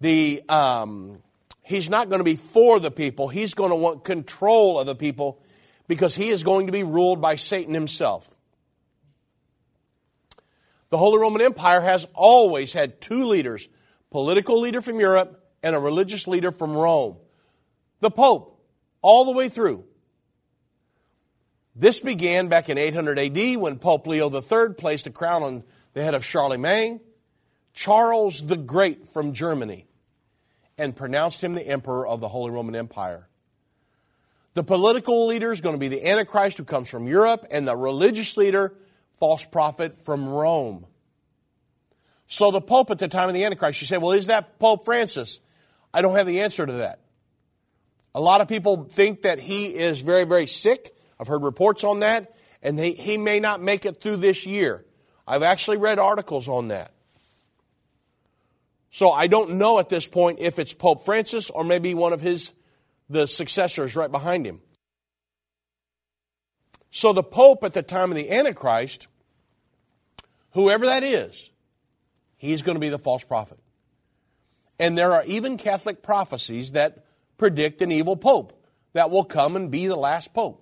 the, 0.00 0.42
um, 0.48 1.22
he's 1.62 1.90
not 1.90 2.08
going 2.08 2.20
to 2.20 2.24
be 2.24 2.36
for 2.36 2.80
the 2.80 2.90
people. 2.90 3.28
He's 3.28 3.54
going 3.54 3.70
to 3.70 3.76
want 3.76 4.04
control 4.04 4.78
of 4.78 4.86
the 4.86 4.94
people 4.94 5.40
because 5.88 6.14
he 6.14 6.28
is 6.28 6.42
going 6.42 6.66
to 6.66 6.72
be 6.72 6.82
ruled 6.82 7.20
by 7.20 7.36
Satan 7.36 7.74
himself. 7.74 8.30
The 10.90 10.98
Holy 10.98 11.18
Roman 11.18 11.40
Empire 11.40 11.80
has 11.80 12.06
always 12.14 12.72
had 12.72 13.00
two 13.00 13.24
leaders 13.24 13.68
political 14.10 14.60
leader 14.60 14.82
from 14.82 15.00
Europe 15.00 15.42
and 15.62 15.74
a 15.74 15.78
religious 15.78 16.28
leader 16.28 16.52
from 16.52 16.72
Rome. 16.72 17.16
The 18.00 18.10
Pope, 18.10 18.62
all 19.00 19.24
the 19.24 19.32
way 19.32 19.48
through. 19.48 19.84
This 21.74 22.00
began 22.00 22.48
back 22.48 22.68
in 22.68 22.76
800 22.76 23.18
AD 23.18 23.56
when 23.56 23.78
Pope 23.78 24.06
Leo 24.06 24.30
III 24.30 24.74
placed 24.74 25.06
a 25.06 25.10
crown 25.10 25.42
on 25.42 25.64
the 25.94 26.02
head 26.02 26.14
of 26.14 26.24
Charlemagne, 26.24 27.00
Charles 27.72 28.42
the 28.42 28.56
Great 28.56 29.08
from 29.08 29.32
Germany, 29.32 29.86
and 30.76 30.94
pronounced 30.94 31.42
him 31.42 31.54
the 31.54 31.66
emperor 31.66 32.06
of 32.06 32.20
the 32.20 32.28
Holy 32.28 32.50
Roman 32.50 32.74
Empire. 32.74 33.28
The 34.54 34.62
political 34.62 35.26
leader 35.26 35.50
is 35.50 35.62
going 35.62 35.74
to 35.74 35.80
be 35.80 35.88
the 35.88 36.06
Antichrist 36.06 36.58
who 36.58 36.64
comes 36.64 36.90
from 36.90 37.06
Europe, 37.06 37.46
and 37.50 37.66
the 37.66 37.76
religious 37.76 38.36
leader, 38.36 38.74
false 39.12 39.46
prophet 39.46 39.96
from 39.96 40.28
Rome. 40.28 40.86
So 42.26 42.50
the 42.50 42.60
Pope 42.60 42.90
at 42.90 42.98
the 42.98 43.08
time 43.08 43.28
of 43.28 43.34
the 43.34 43.44
Antichrist, 43.44 43.80
you 43.80 43.86
say, 43.86 43.96
well, 43.96 44.12
is 44.12 44.26
that 44.26 44.58
Pope 44.58 44.84
Francis? 44.84 45.40
I 45.94 46.02
don't 46.02 46.16
have 46.16 46.26
the 46.26 46.40
answer 46.40 46.66
to 46.66 46.72
that. 46.74 47.00
A 48.14 48.20
lot 48.20 48.42
of 48.42 48.48
people 48.48 48.84
think 48.84 49.22
that 49.22 49.38
he 49.38 49.66
is 49.66 50.00
very, 50.02 50.24
very 50.24 50.46
sick. 50.46 50.94
I've 51.22 51.28
heard 51.28 51.44
reports 51.44 51.84
on 51.84 52.00
that, 52.00 52.34
and 52.64 52.76
he, 52.76 52.94
he 52.94 53.16
may 53.16 53.38
not 53.38 53.62
make 53.62 53.86
it 53.86 54.00
through 54.00 54.16
this 54.16 54.44
year. 54.44 54.84
I've 55.24 55.44
actually 55.44 55.76
read 55.76 56.00
articles 56.00 56.48
on 56.48 56.68
that. 56.68 56.92
So 58.90 59.12
I 59.12 59.28
don't 59.28 59.52
know 59.52 59.78
at 59.78 59.88
this 59.88 60.04
point 60.04 60.40
if 60.40 60.58
it's 60.58 60.74
Pope 60.74 61.04
Francis 61.04 61.48
or 61.48 61.62
maybe 61.62 61.94
one 61.94 62.12
of 62.12 62.20
his 62.20 62.52
the 63.08 63.28
successors 63.28 63.94
right 63.94 64.10
behind 64.10 64.44
him. 64.44 64.62
So 66.90 67.12
the 67.12 67.22
Pope 67.22 67.62
at 67.62 67.72
the 67.72 67.82
time 67.82 68.10
of 68.10 68.16
the 68.16 68.28
Antichrist, 68.32 69.06
whoever 70.54 70.86
that 70.86 71.04
is, 71.04 71.50
he's 72.36 72.62
going 72.62 72.74
to 72.74 72.80
be 72.80 72.88
the 72.88 72.98
false 72.98 73.22
prophet. 73.22 73.60
And 74.80 74.98
there 74.98 75.12
are 75.12 75.22
even 75.26 75.56
Catholic 75.56 76.02
prophecies 76.02 76.72
that 76.72 77.04
predict 77.38 77.80
an 77.80 77.92
evil 77.92 78.16
pope 78.16 78.60
that 78.92 79.08
will 79.08 79.24
come 79.24 79.54
and 79.54 79.70
be 79.70 79.86
the 79.86 79.94
last 79.94 80.34
pope. 80.34 80.61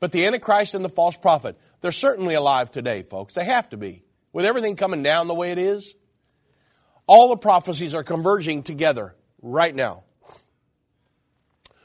But 0.00 0.12
the 0.12 0.26
Antichrist 0.26 0.74
and 0.74 0.84
the 0.84 0.88
false 0.88 1.16
prophet, 1.16 1.58
they're 1.80 1.92
certainly 1.92 2.34
alive 2.34 2.70
today, 2.70 3.02
folks. 3.02 3.34
They 3.34 3.44
have 3.44 3.68
to 3.70 3.76
be. 3.76 4.02
With 4.32 4.44
everything 4.44 4.76
coming 4.76 5.02
down 5.02 5.26
the 5.26 5.34
way 5.34 5.52
it 5.52 5.58
is, 5.58 5.94
all 7.06 7.30
the 7.30 7.36
prophecies 7.36 7.94
are 7.94 8.04
converging 8.04 8.62
together 8.62 9.16
right 9.42 9.74
now. 9.74 10.04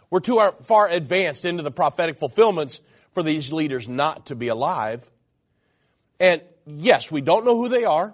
We're 0.10 0.20
too 0.20 0.40
far 0.64 0.90
advanced 0.90 1.46
into 1.46 1.64
the 1.64 1.72
prophetic 1.72 2.18
fulfillments 2.18 2.82
for 3.14 3.24
these 3.24 3.52
leaders 3.52 3.88
not 3.88 4.28
to 4.28 4.36
be 4.36 4.50
alive. 4.50 5.10
And 6.20 6.42
yes, 6.68 7.12
we 7.12 7.22
don't 7.22 7.46
know 7.46 7.56
who 7.56 7.68
they 7.68 7.86
are, 7.86 8.14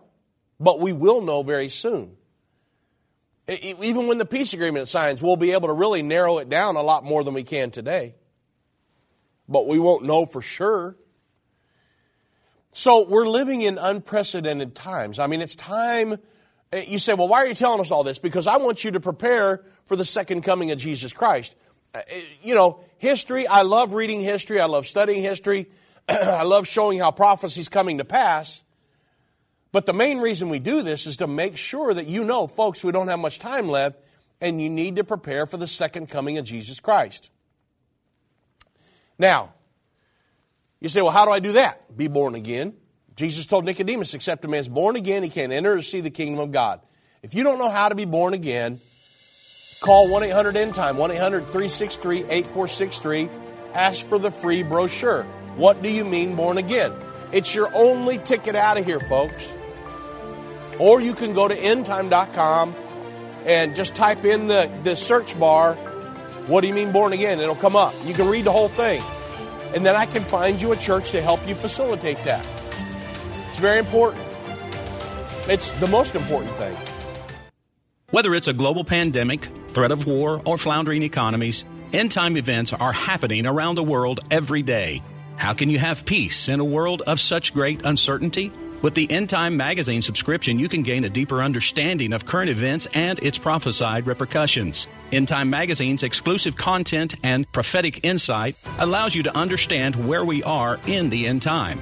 but 0.59 0.79
we 0.79 0.93
will 0.93 1.21
know 1.21 1.43
very 1.43 1.67
soon. 1.67 2.15
Even 3.49 4.07
when 4.07 4.17
the 4.19 4.25
peace 4.25 4.53
agreement 4.53 4.88
signs, 4.88 5.23
we'll 5.23 5.35
be 5.35 5.51
able 5.51 5.67
to 5.69 5.73
really 5.73 6.03
narrow 6.03 6.38
it 6.38 6.49
down 6.49 6.75
a 6.75 6.81
lot 6.81 7.03
more 7.03 7.23
than 7.23 7.33
we 7.33 7.43
can 7.43 7.71
today. 7.71 8.15
But 9.49 9.67
we 9.67 9.79
won't 9.79 10.05
know 10.05 10.25
for 10.27 10.41
sure. 10.41 10.95
So 12.71 13.05
we're 13.09 13.27
living 13.27 13.62
in 13.62 13.79
unprecedented 13.79 14.75
times. 14.75 15.17
I 15.17 15.27
mean, 15.27 15.41
it's 15.41 15.55
time. 15.55 16.17
Eh, 16.71 16.85
you 16.88 16.99
say, 16.99 17.15
well, 17.15 17.27
why 17.27 17.39
are 17.39 17.47
you 17.47 17.55
telling 17.55 17.81
us 17.81 17.89
all 17.89 18.03
this? 18.03 18.19
Because 18.19 18.45
I 18.45 18.57
want 18.57 18.83
you 18.83 18.91
to 18.91 18.99
prepare 18.99 19.65
for 19.85 19.95
the 19.95 20.05
second 20.05 20.43
coming 20.43 20.71
of 20.71 20.77
Jesus 20.77 21.12
Christ. 21.12 21.55
Eh, 21.95 22.01
eh, 22.07 22.21
you 22.43 22.53
know, 22.53 22.79
history, 22.99 23.47
I 23.47 23.63
love 23.63 23.93
reading 23.93 24.21
history, 24.21 24.59
I 24.59 24.65
love 24.65 24.85
studying 24.85 25.23
history, 25.23 25.67
I 26.09 26.43
love 26.43 26.67
showing 26.67 26.99
how 26.99 27.09
prophecy's 27.09 27.69
coming 27.69 27.97
to 27.97 28.05
pass. 28.05 28.63
But 29.71 29.88
the 29.88 29.93
main 29.93 30.19
reason 30.19 30.49
we 30.49 30.59
do 30.59 30.83
this 30.83 31.07
is 31.07 31.17
to 31.17 31.27
make 31.27 31.57
sure 31.57 31.93
that 31.93 32.07
you 32.07 32.23
know, 32.23 32.45
folks, 32.45 32.83
we 32.83 32.91
don't 32.91 33.07
have 33.07 33.19
much 33.19 33.39
time 33.39 33.67
left, 33.67 33.99
and 34.39 34.62
you 34.62 34.69
need 34.69 34.97
to 34.97 35.03
prepare 35.03 35.47
for 35.47 35.57
the 35.57 35.67
second 35.67 36.07
coming 36.07 36.38
of 36.38 36.45
Jesus 36.45 36.79
Christ. 36.79 37.31
Now, 39.19 39.53
you 40.79 40.89
say, 40.89 41.01
well, 41.01 41.12
how 41.12 41.25
do 41.25 41.32
I 41.32 41.39
do 41.39 41.51
that? 41.53 41.95
Be 41.95 42.08
born 42.08 42.36
again. 42.36 42.73
Jesus 43.15 43.45
told 43.45 43.65
Nicodemus, 43.65 44.13
except 44.13 44.45
a 44.45 44.47
man's 44.47 44.69
born 44.69 44.95
again, 44.95 45.23
he 45.23 45.29
can't 45.29 45.51
enter 45.51 45.73
or 45.73 45.82
see 45.82 45.99
the 45.99 46.10
kingdom 46.10 46.39
of 46.39 46.53
God. 46.53 46.79
If 47.21 47.36
you 47.36 47.43
don't 47.43 47.60
know 47.60 47.69
how 47.69 47.89
to 47.89 47.95
be 47.95 48.05
born 48.05 48.34
again, 48.34 48.79
call 49.82 50.10
1 50.10 50.23
800 50.23 50.55
End 50.55 50.73
Time, 50.73 50.95
1 50.95 51.12
800 51.12 51.41
363 51.43 52.19
8463. 52.19 53.29
Ask 53.73 54.08
for 54.08 54.17
the 54.17 54.32
free 54.32 54.63
brochure. 54.63 55.23
What 55.58 55.82
do 55.82 55.91
you 55.91 56.05
mean 56.05 56.36
born 56.36 56.58
again? 56.58 56.93
It's 57.34 57.53
your 57.53 57.69
only 57.75 58.17
ticket 58.17 58.55
out 58.55 58.79
of 58.79 58.86
here, 58.86 59.01
folks. 59.01 59.53
Or 60.79 61.01
you 61.01 61.13
can 61.13 61.34
go 61.34 61.47
to 61.47 61.53
endtime.com 61.53 62.73
and 63.45 63.75
just 63.75 63.95
type 63.95 64.23
in 64.23 64.47
the, 64.47 64.71
the 64.84 64.95
search 64.95 65.38
bar, 65.38 65.77
what 66.49 66.62
do 66.62 66.67
you 66.67 66.73
mean 66.73 66.91
born 66.91 67.13
again? 67.13 67.39
It'll 67.39 67.55
come 67.55 67.75
up. 67.75 67.93
You 68.05 68.15
can 68.15 68.27
read 68.27 68.45
the 68.45 68.51
whole 68.51 68.69
thing. 68.69 69.03
And 69.75 69.85
then 69.85 69.95
I 69.95 70.07
can 70.07 70.23
find 70.23 70.59
you 70.59 70.71
a 70.71 70.75
church 70.75 71.12
to 71.12 71.21
help 71.21 71.47
you 71.47 71.53
facilitate 71.53 72.21
that. 72.23 72.43
It's 73.49 73.59
very 73.59 73.77
important. 73.77 74.23
It's 75.47 75.71
the 75.73 75.88
most 75.88 76.15
important 76.15 76.51
thing. 76.55 76.75
Whether 78.09 78.33
it's 78.33 78.47
a 78.47 78.53
global 78.53 78.83
pandemic, 78.83 79.47
threat 79.67 79.91
of 79.91 80.07
war, 80.07 80.41
or 80.43 80.57
floundering 80.57 81.03
economies, 81.03 81.65
end 81.93 82.12
time 82.12 82.35
events 82.35 82.73
are 82.73 82.93
happening 82.93 83.45
around 83.45 83.75
the 83.75 83.83
world 83.83 84.19
every 84.31 84.63
day. 84.63 85.03
How 85.35 85.53
can 85.53 85.69
you 85.69 85.77
have 85.77 86.03
peace 86.03 86.49
in 86.49 86.59
a 86.59 86.65
world 86.65 87.03
of 87.03 87.19
such 87.19 87.53
great 87.53 87.85
uncertainty? 87.85 88.51
With 88.81 88.95
the 88.95 89.11
End 89.11 89.29
Time 89.29 89.57
Magazine 89.57 90.01
subscription, 90.01 90.57
you 90.57 90.69
can 90.69 90.83
gain 90.83 91.03
a 91.03 91.09
deeper 91.09 91.43
understanding 91.43 92.13
of 92.13 92.25
current 92.25 92.49
events 92.49 92.87
and 92.93 93.19
its 93.19 93.37
prophesied 93.37 94.07
repercussions. 94.07 94.87
End 95.11 95.27
Time 95.27 95.49
Magazine's 95.49 96.03
exclusive 96.03 96.55
content 96.55 97.15
and 97.21 97.51
prophetic 97.51 98.05
insight 98.05 98.55
allows 98.77 99.13
you 99.13 99.23
to 99.23 99.35
understand 99.35 100.07
where 100.07 100.23
we 100.23 100.43
are 100.43 100.79
in 100.87 101.09
the 101.09 101.27
end 101.27 101.41
time. 101.41 101.81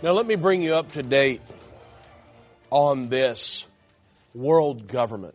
Now, 0.00 0.12
let 0.12 0.26
me 0.26 0.36
bring 0.36 0.62
you 0.62 0.76
up 0.76 0.92
to 0.92 1.02
date 1.02 1.40
on 2.70 3.08
this 3.08 3.66
world 4.32 4.86
government. 4.86 5.34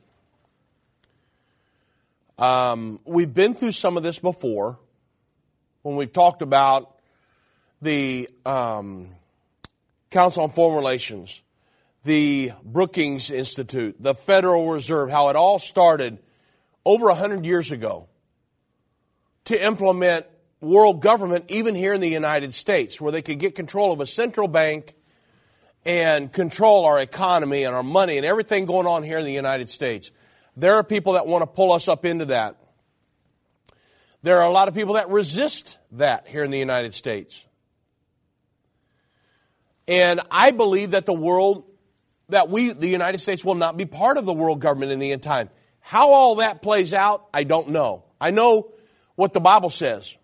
Um, 2.38 3.02
we've 3.04 3.34
been 3.34 3.56
through 3.56 3.74
some 3.74 3.98
of 3.98 4.04
this 4.04 4.20
before 4.20 4.80
when 5.82 5.98
we've 5.98 6.14
talked 6.14 6.42
about 6.42 6.98
the 7.82 8.30
um, 8.46 9.10
Council 10.10 10.44
on 10.44 10.50
Foreign 10.50 10.78
Relations, 10.78 11.44
the 12.06 12.54
Brookings 12.64 13.32
Institute, 13.32 13.98
the 14.00 14.16
Federal 14.16 14.72
Reserve, 14.72 15.12
how 15.12 15.28
it 15.28 15.36
all 15.36 15.60
started 15.60 16.20
over 16.86 17.08
100 17.08 17.46
years 17.46 17.74
ago 17.74 18.08
to 19.44 19.62
implement 19.62 20.26
world 20.64 21.02
government, 21.02 21.46
even 21.50 21.76
here 21.76 21.94
in 21.94 22.02
the 22.02 22.10
United 22.10 22.54
States, 22.54 23.00
where 23.00 23.12
they 23.12 23.22
could 23.22 23.40
get 23.40 23.56
control 23.56 23.92
of 23.92 24.00
a 24.00 24.08
central 24.08 24.48
bank 24.48 24.94
and 25.86 26.32
control 26.32 26.86
our 26.86 27.00
economy 27.00 27.64
and 27.64 27.76
our 27.76 27.84
money 27.84 28.18
and 28.18 28.26
everything 28.26 28.66
going 28.66 28.88
on 28.88 29.04
here 29.04 29.18
in 29.18 29.26
the 29.26 29.34
United 29.34 29.70
States. 29.70 30.12
There 30.56 30.76
are 30.76 30.84
people 30.84 31.14
that 31.14 31.28
want 31.28 31.42
to 31.42 31.48
pull 31.48 31.72
us 31.72 31.88
up 31.88 32.06
into 32.06 32.26
that. 32.26 32.58
There 34.22 34.40
are 34.40 34.48
a 34.48 34.52
lot 34.52 34.68
of 34.68 34.74
people 34.74 34.94
that 34.94 35.10
resist 35.10 35.78
that 35.94 36.28
here 36.28 36.44
in 36.44 36.52
the 36.52 36.60
United 36.60 36.94
States. 36.94 37.46
And 39.88 40.22
I 40.32 40.52
believe 40.52 40.92
that 40.92 41.06
the 41.06 41.14
world 41.14 41.66
that 42.30 42.50
we, 42.50 42.72
the 42.72 42.88
United 42.88 43.18
States, 43.18 43.44
will 43.44 43.56
not 43.56 43.76
be 43.76 43.86
part 43.86 44.18
of 44.18 44.26
the 44.26 44.34
world 44.34 44.62
government 44.62 44.92
in 44.92 45.00
the 45.00 45.12
end 45.12 45.24
time. 45.24 45.50
How 45.82 46.12
all 46.12 46.36
that 46.36 46.62
plays 46.62 46.94
out, 46.94 47.28
I 47.34 47.44
don't 47.44 47.70
know. 47.70 48.06
I 48.20 48.32
know 48.32 48.72
what 49.16 49.34
the 49.34 49.42
Bible 49.42 49.70
says. 49.70 50.18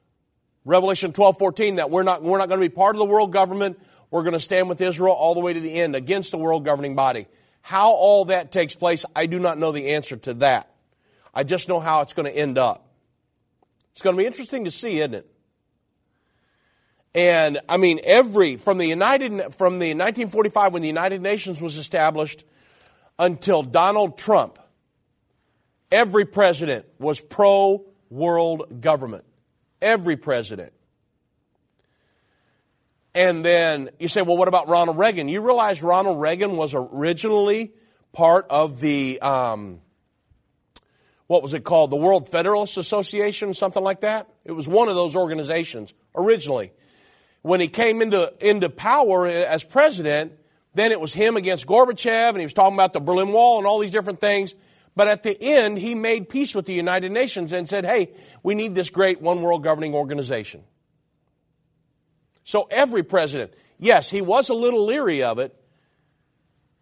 Revelation 0.69 1.11
12, 1.11 1.39
14, 1.39 1.75
that 1.77 1.89
we're 1.89 2.03
not, 2.03 2.21
we're 2.21 2.37
not 2.37 2.47
going 2.47 2.61
to 2.61 2.69
be 2.69 2.73
part 2.73 2.95
of 2.95 2.99
the 2.99 3.05
world 3.05 3.33
government. 3.33 3.79
We're 4.11 4.21
going 4.21 4.33
to 4.33 4.39
stand 4.39 4.69
with 4.69 4.79
Israel 4.79 5.13
all 5.13 5.33
the 5.33 5.39
way 5.39 5.51
to 5.51 5.59
the 5.59 5.73
end 5.73 5.95
against 5.95 6.29
the 6.29 6.37
world 6.37 6.63
governing 6.63 6.95
body. 6.95 7.25
How 7.61 7.91
all 7.91 8.25
that 8.25 8.51
takes 8.51 8.75
place, 8.75 9.03
I 9.15 9.25
do 9.25 9.39
not 9.39 9.57
know 9.57 9.71
the 9.71 9.89
answer 9.93 10.15
to 10.17 10.35
that. 10.35 10.71
I 11.33 11.43
just 11.43 11.69
know 11.69 11.79
how 11.79 12.01
it's 12.01 12.13
going 12.13 12.31
to 12.31 12.37
end 12.37 12.59
up. 12.59 12.87
It's 13.93 14.03
going 14.03 14.15
to 14.15 14.21
be 14.21 14.27
interesting 14.27 14.65
to 14.65 14.71
see, 14.71 14.99
isn't 14.99 15.15
it? 15.15 15.31
And 17.15 17.59
I 17.67 17.77
mean, 17.77 17.99
every 18.03 18.57
from 18.57 18.77
the 18.77 18.85
United 18.85 19.31
from 19.55 19.79
the 19.79 19.95
1945 19.95 20.73
when 20.73 20.83
the 20.83 20.87
United 20.87 21.23
Nations 21.23 21.59
was 21.59 21.77
established 21.77 22.45
until 23.17 23.63
Donald 23.63 24.19
Trump, 24.19 24.59
every 25.91 26.25
president 26.25 26.85
was 26.99 27.19
pro 27.19 27.83
world 28.11 28.81
government. 28.81 29.25
Every 29.81 30.17
president. 30.17 30.73
And 33.15 33.43
then 33.43 33.89
you 33.99 34.07
say, 34.07 34.21
well, 34.21 34.37
what 34.37 34.47
about 34.47 34.67
Ronald 34.67 34.97
Reagan? 34.97 35.27
You 35.27 35.41
realize 35.41 35.81
Ronald 35.81 36.21
Reagan 36.21 36.55
was 36.55 36.73
originally 36.75 37.73
part 38.13 38.45
of 38.49 38.79
the, 38.79 39.19
um, 39.21 39.81
what 41.27 41.41
was 41.41 41.53
it 41.53 41.63
called? 41.63 41.91
The 41.91 41.95
World 41.95 42.29
Federalist 42.29 42.77
Association, 42.77 43.53
something 43.53 43.83
like 43.83 44.01
that? 44.01 44.29
It 44.45 44.51
was 44.51 44.67
one 44.67 44.89
of 44.89 44.95
those 44.95 45.15
organizations 45.15 45.93
originally. 46.15 46.71
When 47.41 47.59
he 47.59 47.67
came 47.67 48.01
into, 48.01 48.31
into 48.41 48.69
power 48.69 49.25
as 49.27 49.63
president, 49.63 50.33
then 50.73 50.91
it 50.91 50.99
was 50.99 51.13
him 51.13 51.35
against 51.35 51.65
Gorbachev, 51.65 52.29
and 52.29 52.37
he 52.37 52.45
was 52.45 52.53
talking 52.53 52.75
about 52.75 52.93
the 52.93 52.99
Berlin 52.99 53.31
Wall 53.31 53.57
and 53.57 53.65
all 53.65 53.79
these 53.79 53.91
different 53.91 54.21
things. 54.21 54.55
But 54.99 55.07
at 55.07 55.23
the 55.23 55.41
end, 55.41 55.77
he 55.77 55.95
made 55.95 56.27
peace 56.27 56.53
with 56.53 56.65
the 56.65 56.73
United 56.73 57.13
Nations 57.13 57.53
and 57.53 57.69
said, 57.69 57.85
hey, 57.85 58.09
we 58.43 58.53
need 58.53 58.75
this 58.75 58.89
great 58.89 59.21
one 59.21 59.41
world 59.41 59.63
governing 59.63 59.93
organization. 59.93 60.61
So 62.43 62.67
every 62.69 63.03
president, 63.03 63.53
yes, 63.77 64.09
he 64.09 64.21
was 64.21 64.49
a 64.49 64.53
little 64.53 64.83
leery 64.83 65.23
of 65.23 65.39
it, 65.39 65.55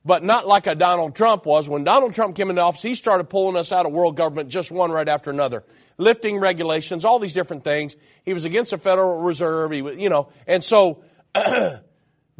but 0.04 0.24
not 0.24 0.48
like 0.48 0.66
a 0.66 0.74
Donald 0.74 1.16
Trump 1.16 1.46
was. 1.46 1.70
When 1.70 1.84
Donald 1.84 2.16
Trump 2.16 2.36
came 2.36 2.50
into 2.50 2.60
office, 2.60 2.82
he 2.82 2.96
started 2.96 3.26
pulling 3.26 3.56
us 3.56 3.72
out 3.72 3.86
of 3.86 3.92
world 3.92 4.18
government 4.18 4.50
just 4.50 4.72
one 4.72 4.90
right 4.90 5.08
after 5.08 5.30
another, 5.30 5.64
lifting 6.00 6.40
regulations, 6.40 7.06
all 7.06 7.20
these 7.20 7.34
different 7.34 7.64
things. 7.64 7.96
He 8.26 8.34
was 8.34 8.46
against 8.46 8.72
the 8.72 8.80
Federal 8.80 9.20
Reserve, 9.20 9.72
he 9.74 9.84
was, 9.84 9.96
you 10.00 10.10
know, 10.10 10.30
and 10.48 10.64
so 10.64 11.04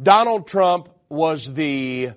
Donald 0.02 0.48
Trump 0.48 0.88
was 1.08 1.54
the 1.54 2.10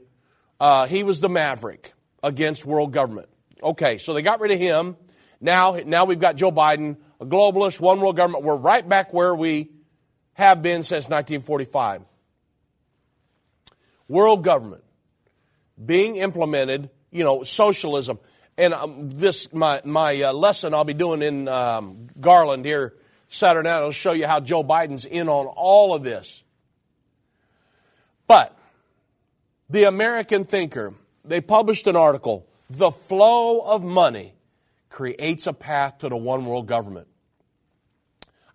uh, 0.60 0.88
he 0.88 1.04
was 1.04 1.22
the 1.22 1.30
maverick 1.30 1.94
against 2.24 2.66
world 2.66 2.92
government. 2.92 3.28
Okay, 3.62 3.98
so 3.98 4.14
they 4.14 4.22
got 4.22 4.40
rid 4.40 4.52
of 4.52 4.60
him. 4.60 4.96
Now, 5.40 5.80
now 5.86 6.06
we've 6.06 6.20
got 6.20 6.36
Joe 6.36 6.52
Biden, 6.52 6.98
a 7.20 7.26
globalist, 7.26 7.80
one 7.80 8.00
world 8.00 8.18
government. 8.18 8.44
We're 8.44 8.56
right 8.56 8.88
back 8.88 9.14
where 9.14 9.36
we 9.36 9.70
have 10.34 10.62
been 10.62 10.84
since 10.84 11.06
1945. 11.06 12.02
World 14.08 14.44
government 14.44 14.84
being 15.84 16.16
implemented, 16.16 16.90
you 17.12 17.24
know, 17.24 17.44
socialism. 17.44 18.20
And 18.58 18.74
um, 18.74 19.10
this, 19.10 19.54
my, 19.54 19.82
my 19.86 20.22
uh, 20.22 20.34
lesson 20.34 20.74
I'll 20.74 20.84
be 20.84 20.94
doing 20.94 21.22
in 21.22 21.48
um, 21.48 22.08
Garland 22.20 22.66
here 22.66 22.96
Saturday 23.28 23.70
night, 23.70 23.78
I'll 23.78 23.92
show 23.92 24.12
you 24.12 24.28
how 24.28 24.42
Joe 24.42 24.64
Biden's 24.64 25.06
in 25.06 25.30
on 25.30 25.48
all 25.48 25.96
of 25.96 26.04
this. 26.04 26.44
But 28.28 28.58
the 29.70 29.86
American 29.86 30.44
Thinker, 30.44 30.94
they 31.24 31.40
published 31.40 31.88
an 31.88 31.96
article, 31.96 32.46
The 32.78 32.92
Flow 32.92 33.60
of 33.60 33.84
Money 33.84 34.34
Creates 34.88 35.46
a 35.46 35.52
Path 35.52 35.98
to 35.98 36.10
the 36.10 36.16
One 36.16 36.46
World 36.46 36.68
Government. 36.68 37.10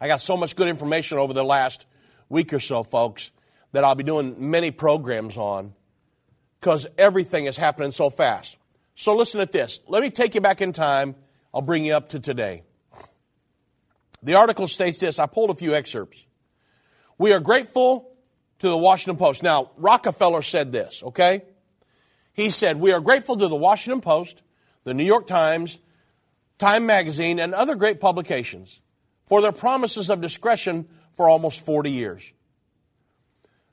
I 0.00 0.08
got 0.08 0.22
so 0.22 0.38
much 0.38 0.56
good 0.56 0.68
information 0.68 1.18
over 1.18 1.34
the 1.34 1.44
last 1.44 1.86
week 2.30 2.54
or 2.54 2.58
so, 2.58 2.82
folks, 2.82 3.30
that 3.72 3.84
I'll 3.84 3.94
be 3.94 4.04
doing 4.04 4.50
many 4.50 4.70
programs 4.70 5.36
on 5.36 5.74
because 6.58 6.86
everything 6.96 7.44
is 7.44 7.58
happening 7.58 7.90
so 7.90 8.08
fast. 8.08 8.56
So 8.94 9.14
listen 9.14 9.42
at 9.42 9.52
this. 9.52 9.82
Let 9.86 10.02
me 10.02 10.08
take 10.08 10.34
you 10.34 10.40
back 10.40 10.62
in 10.62 10.72
time. 10.72 11.14
I'll 11.52 11.60
bring 11.60 11.84
you 11.84 11.94
up 11.94 12.08
to 12.10 12.18
today. 12.18 12.62
The 14.22 14.34
article 14.34 14.66
states 14.66 14.98
this. 14.98 15.18
I 15.18 15.26
pulled 15.26 15.50
a 15.50 15.54
few 15.54 15.74
excerpts. 15.74 16.24
We 17.18 17.34
are 17.34 17.40
grateful 17.40 18.16
to 18.60 18.68
the 18.70 18.78
Washington 18.78 19.18
Post. 19.18 19.42
Now, 19.42 19.72
Rockefeller 19.76 20.40
said 20.40 20.72
this, 20.72 21.02
okay? 21.02 21.42
He 22.36 22.50
said, 22.50 22.78
We 22.78 22.92
are 22.92 23.00
grateful 23.00 23.36
to 23.36 23.48
the 23.48 23.56
Washington 23.56 24.02
Post, 24.02 24.42
the 24.84 24.92
New 24.92 25.04
York 25.04 25.26
Times, 25.26 25.78
Time 26.58 26.84
Magazine, 26.84 27.40
and 27.40 27.54
other 27.54 27.74
great 27.74 27.98
publications 27.98 28.80
for 29.24 29.40
their 29.40 29.52
promises 29.52 30.10
of 30.10 30.20
discretion 30.20 30.86
for 31.12 31.28
almost 31.28 31.64
40 31.64 31.90
years. 31.90 32.32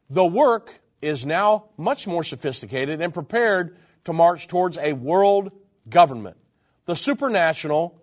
The 0.09 0.25
work 0.25 0.79
is 1.01 1.25
now 1.25 1.65
much 1.77 2.07
more 2.07 2.23
sophisticated 2.23 3.01
and 3.01 3.13
prepared 3.13 3.77
to 4.05 4.13
march 4.13 4.47
towards 4.47 4.77
a 4.77 4.93
world 4.93 5.51
government. 5.89 6.37
The 6.85 6.93
supranational 6.93 7.95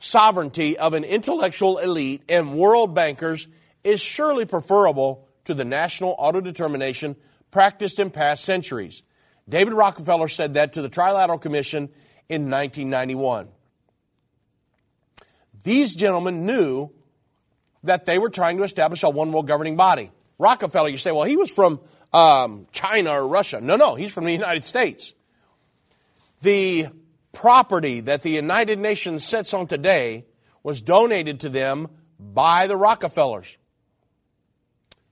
sovereignty 0.00 0.78
of 0.78 0.94
an 0.94 1.04
intellectual 1.04 1.78
elite 1.78 2.22
and 2.28 2.54
world 2.54 2.94
bankers 2.94 3.48
is 3.84 4.00
surely 4.00 4.46
preferable 4.46 5.28
to 5.44 5.52
the 5.52 5.64
national 5.64 6.16
autodetermination 6.16 7.16
practiced 7.50 7.98
in 7.98 8.10
past 8.10 8.44
centuries. 8.44 9.02
David 9.48 9.72
Rockefeller 9.72 10.28
said 10.28 10.54
that 10.54 10.74
to 10.74 10.82
the 10.82 10.90
Trilateral 10.90 11.40
Commission 11.40 11.88
in 12.28 12.50
1991. 12.50 13.48
These 15.64 15.94
gentlemen 15.94 16.44
knew 16.46 16.90
that 17.84 18.06
they 18.06 18.18
were 18.18 18.30
trying 18.30 18.58
to 18.58 18.62
establish 18.62 19.02
a 19.02 19.10
one 19.10 19.32
world 19.32 19.46
governing 19.46 19.76
body. 19.76 20.10
Rockefeller, 20.38 20.88
you 20.88 20.98
say, 20.98 21.10
well, 21.10 21.24
he 21.24 21.36
was 21.36 21.50
from 21.50 21.80
um, 22.12 22.66
China 22.72 23.10
or 23.12 23.26
Russia. 23.26 23.60
No, 23.60 23.76
no, 23.76 23.94
he's 23.94 24.12
from 24.12 24.24
the 24.24 24.32
United 24.32 24.64
States. 24.64 25.14
The 26.42 26.86
property 27.32 28.00
that 28.00 28.22
the 28.22 28.30
United 28.30 28.78
Nations 28.78 29.24
sits 29.24 29.54
on 29.54 29.66
today 29.66 30.26
was 30.62 30.80
donated 30.80 31.40
to 31.40 31.48
them 31.48 31.88
by 32.18 32.66
the 32.66 32.76
Rockefellers. 32.76 33.56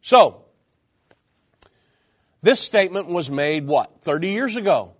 So, 0.03 0.46
this 2.47 2.61
statement 2.61 3.09
was 3.09 3.29
made, 3.29 3.67
what, 3.67 4.03
30 4.03 4.29
years 4.29 4.55
ago? 4.55 4.95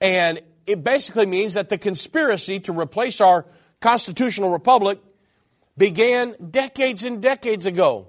And 0.00 0.40
it 0.64 0.84
basically 0.84 1.26
means 1.26 1.54
that 1.54 1.70
the 1.70 1.76
conspiracy 1.76 2.60
to 2.60 2.72
replace 2.72 3.20
our 3.20 3.46
constitutional 3.80 4.52
republic 4.52 5.00
began 5.76 6.36
decades 6.50 7.02
and 7.02 7.20
decades 7.20 7.66
ago. 7.66 8.06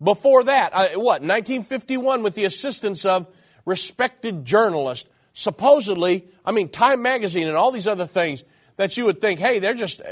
Before 0.00 0.44
that, 0.44 0.70
uh, 0.72 0.86
what, 0.90 1.22
1951, 1.22 2.22
with 2.22 2.36
the 2.36 2.44
assistance 2.44 3.04
of 3.04 3.26
respected 3.64 4.44
journalists, 4.44 5.10
supposedly, 5.32 6.28
I 6.44 6.52
mean, 6.52 6.68
Time 6.68 7.02
Magazine 7.02 7.48
and 7.48 7.56
all 7.56 7.72
these 7.72 7.88
other 7.88 8.06
things 8.06 8.44
that 8.76 8.96
you 8.96 9.06
would 9.06 9.20
think, 9.20 9.40
hey, 9.40 9.58
they're 9.58 9.74
just, 9.74 10.02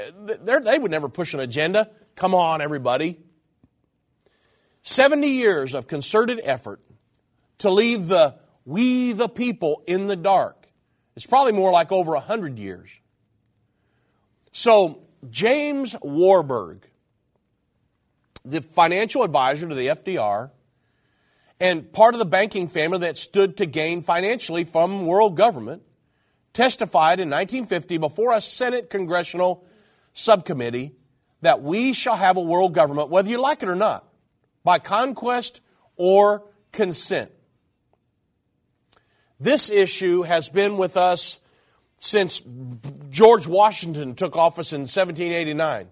they're, 0.43 0.59
they 0.59 0.77
would 0.77 0.91
never 0.91 1.09
push 1.09 1.35
an 1.35 1.41
agenda. 1.41 1.89
Come 2.17 2.35
on, 2.35 2.61
everybody. 2.61 3.21
70 4.87 5.27
years 5.27 5.75
of 5.75 5.89
concerted 5.89 6.41
effort 6.45 6.81
to 7.59 7.71
leave 7.71 8.07
the 8.07 8.37
we 8.65 9.13
the 9.13 9.29
people 9.29 9.83
in 9.87 10.07
the 10.07 10.15
dark. 10.15 10.69
It's 11.17 11.27
probably 11.27 11.53
more 11.53 11.73
like 11.73 11.91
over 11.91 12.13
100 12.13 12.57
years. 12.57 12.91
So, 14.53 15.03
James 15.29 15.97
Warburg, 16.03 16.89
the 18.45 18.63
financial 18.63 19.25
advisor 19.25 19.69
to 19.69 19.75
the 19.75 19.89
FDR, 19.89 20.51
and 21.59 21.93
part 21.93 22.15
of 22.15 22.21
the 22.21 22.27
banking 22.27 22.69
family 22.69 22.99
that 22.99 23.19
stood 23.19 23.57
to 23.57 23.67
gain 23.67 24.03
financially 24.03 24.63
from 24.63 25.05
world 25.05 25.37
government, 25.37 25.83
testified 26.53 27.19
in 27.19 27.29
1950 27.29 27.99
before 27.99 28.33
a 28.33 28.41
Senate 28.41 28.89
congressional 28.89 29.67
subcommittee 30.13 30.95
that 31.41 31.61
we 31.61 31.93
shall 31.93 32.17
have 32.17 32.37
a 32.37 32.41
world 32.41 32.73
government, 32.73 33.11
whether 33.11 33.29
you 33.29 33.41
like 33.41 33.65
it 33.65 33.69
or 33.69 33.75
not, 33.75 34.07
by 34.67 34.81
conquest 34.81 35.61
or 35.95 36.43
consent. 36.73 37.31
This 39.39 39.71
issue 39.71 40.23
has 40.23 40.49
been 40.49 40.77
with 40.77 40.97
us 40.97 41.39
since 42.01 42.43
George 43.09 43.47
Washington 43.47 44.17
took 44.17 44.37
office 44.37 44.73
in 44.73 44.81
1789. 44.81 45.87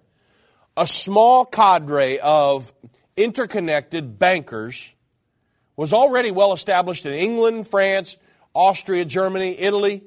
A 0.76 0.86
small 0.88 1.44
cadre 1.44 2.18
of 2.18 2.72
interconnected 3.16 4.18
bankers 4.18 4.92
was 5.76 5.92
already 5.92 6.32
well 6.32 6.52
established 6.52 7.06
in 7.06 7.14
England, 7.14 7.68
France, 7.68 8.16
Austria, 8.54 9.04
Germany, 9.04 9.56
Italy, 9.56 10.02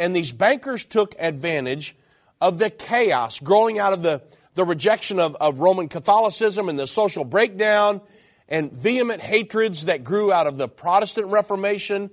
and 0.00 0.16
these 0.16 0.32
bankers 0.32 0.84
took 0.84 1.14
advantage 1.16 1.96
of 2.40 2.58
the 2.58 2.70
chaos 2.70 3.38
growing 3.38 3.78
out 3.78 3.92
of 3.92 4.02
the, 4.02 4.20
the 4.54 4.64
rejection 4.64 5.18
of, 5.18 5.36
of 5.36 5.58
Roman 5.58 5.88
Catholicism 5.88 6.68
and 6.68 6.78
the 6.78 6.86
social 6.86 7.24
breakdown 7.24 8.00
and 8.48 8.72
vehement 8.72 9.20
hatreds 9.20 9.86
that 9.86 10.04
grew 10.04 10.32
out 10.32 10.46
of 10.46 10.56
the 10.56 10.68
Protestant 10.68 11.28
Reformation 11.28 12.10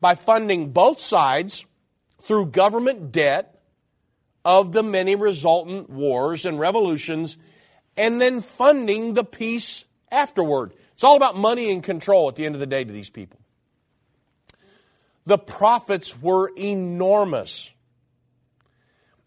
by 0.00 0.14
funding 0.14 0.72
both 0.72 1.00
sides 1.00 1.64
through 2.20 2.46
government 2.46 3.12
debt 3.12 3.60
of 4.44 4.72
the 4.72 4.82
many 4.82 5.16
resultant 5.16 5.90
wars 5.90 6.44
and 6.44 6.58
revolutions 6.58 7.36
and 7.96 8.20
then 8.20 8.40
funding 8.40 9.14
the 9.14 9.24
peace 9.24 9.86
afterward. 10.10 10.72
It's 10.92 11.04
all 11.04 11.16
about 11.16 11.36
money 11.36 11.72
and 11.72 11.82
control 11.82 12.28
at 12.28 12.36
the 12.36 12.46
end 12.46 12.54
of 12.54 12.60
the 12.60 12.66
day 12.66 12.84
to 12.84 12.92
these 12.92 13.10
people. 13.10 13.40
The 15.24 15.38
profits 15.38 16.20
were 16.20 16.52
enormous. 16.56 17.72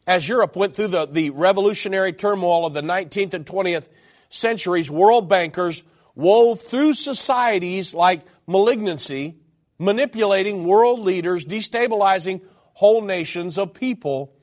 As 0.10 0.28
Europe 0.28 0.56
went 0.56 0.76
through 0.76 0.88
the, 0.88 1.06
the 1.06 1.30
revolutionary 1.30 2.14
turmoil 2.14 2.66
of 2.66 2.74
the 2.74 2.82
19th 2.82 3.36
and 3.36 3.46
20th 3.46 3.90
centuries, 4.30 4.90
world 4.90 5.30
bankers 5.30 5.84
wove 6.16 6.62
through 6.62 6.96
societies 6.96 7.94
like 7.94 8.22
malignancy, 8.48 9.36
manipulating 9.78 10.66
world 10.66 11.02
leaders, 11.02 11.46
destabilizing 11.46 12.42
whole 12.74 13.02
nations 13.04 13.60
of 13.60 13.76
people, 13.76 14.34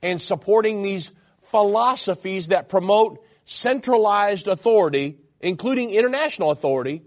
and 0.00 0.20
supporting 0.20 0.82
these 0.82 1.10
philosophies 1.38 2.46
that 2.48 2.68
promote 2.68 3.20
centralized 3.44 4.46
authority, 4.46 5.18
including 5.40 5.90
international 5.90 6.52
authority, 6.52 7.02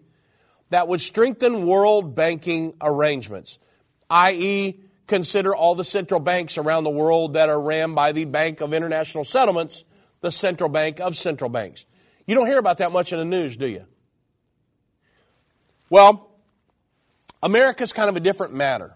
that 0.71 0.89
would 0.89 0.99
strengthen 0.99 1.65
world 1.65 2.15
banking 2.15 2.73
arrangements, 2.81 3.59
i.e., 4.09 4.77
consider 5.09 5.53
all 5.53 5.75
the 5.75 5.83
central 5.83 6.21
banks 6.21 6.57
around 6.57 6.85
the 6.85 6.89
world 6.89 7.33
that 7.33 7.49
are 7.49 7.59
ran 7.59 7.93
by 7.93 8.13
the 8.13 8.23
Bank 8.23 8.61
of 8.61 8.73
International 8.73 9.25
Settlements, 9.25 9.83
the 10.21 10.31
central 10.31 10.69
bank 10.69 11.01
of 11.01 11.17
central 11.17 11.49
banks. 11.49 11.85
You 12.25 12.35
don't 12.35 12.47
hear 12.47 12.59
about 12.59 12.77
that 12.77 12.91
much 12.93 13.11
in 13.11 13.19
the 13.19 13.25
news, 13.25 13.57
do 13.57 13.67
you? 13.67 13.85
Well, 15.89 16.29
America's 17.41 17.91
kind 17.91 18.09
of 18.09 18.15
a 18.15 18.19
different 18.19 18.53
matter. 18.53 18.95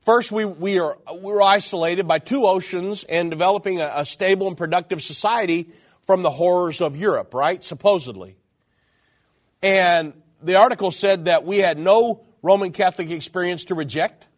First, 0.00 0.32
we, 0.32 0.44
we 0.44 0.78
are, 0.78 0.96
we're 1.12 1.42
isolated 1.42 2.08
by 2.08 2.20
two 2.20 2.44
oceans 2.44 3.04
and 3.04 3.30
developing 3.30 3.80
a, 3.80 3.92
a 3.96 4.06
stable 4.06 4.46
and 4.46 4.56
productive 4.56 5.02
society 5.02 5.68
from 6.02 6.22
the 6.22 6.30
horrors 6.30 6.80
of 6.80 6.96
Europe, 6.96 7.34
right? 7.34 7.62
Supposedly. 7.62 8.36
And 9.62 10.14
the 10.42 10.56
article 10.56 10.90
said 10.90 11.26
that 11.26 11.44
we 11.44 11.58
had 11.58 11.78
no 11.78 12.24
Roman 12.42 12.72
Catholic 12.72 13.10
experience 13.10 13.66
to 13.66 13.74
reject. 13.74 14.28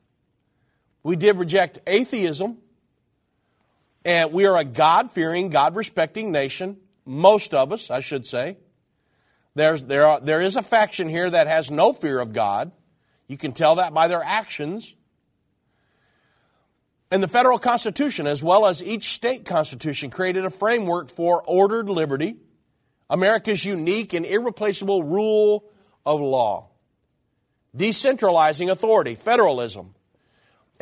We 1.02 1.16
did 1.16 1.38
reject 1.38 1.80
atheism. 1.86 2.58
And 4.04 4.32
we 4.32 4.46
are 4.46 4.56
a 4.56 4.64
God 4.64 5.10
fearing, 5.10 5.48
God 5.48 5.76
respecting 5.76 6.32
nation. 6.32 6.78
Most 7.04 7.54
of 7.54 7.72
us, 7.72 7.90
I 7.90 8.00
should 8.00 8.26
say. 8.26 8.56
There's, 9.54 9.84
there, 9.84 10.06
are, 10.06 10.20
there 10.20 10.40
is 10.40 10.56
a 10.56 10.62
faction 10.62 11.08
here 11.08 11.28
that 11.28 11.46
has 11.46 11.70
no 11.70 11.92
fear 11.92 12.20
of 12.20 12.32
God. 12.32 12.72
You 13.28 13.36
can 13.36 13.52
tell 13.52 13.76
that 13.76 13.94
by 13.94 14.08
their 14.08 14.22
actions. 14.22 14.94
And 17.10 17.22
the 17.22 17.28
federal 17.28 17.58
constitution, 17.58 18.26
as 18.26 18.42
well 18.42 18.66
as 18.66 18.82
each 18.82 19.10
state 19.10 19.44
constitution, 19.44 20.10
created 20.10 20.44
a 20.44 20.50
framework 20.50 21.10
for 21.10 21.42
ordered 21.46 21.88
liberty, 21.88 22.36
America's 23.10 23.64
unique 23.64 24.14
and 24.14 24.24
irreplaceable 24.24 25.02
rule 25.02 25.64
of 26.06 26.20
law, 26.20 26.70
decentralizing 27.76 28.70
authority, 28.70 29.14
federalism. 29.14 29.94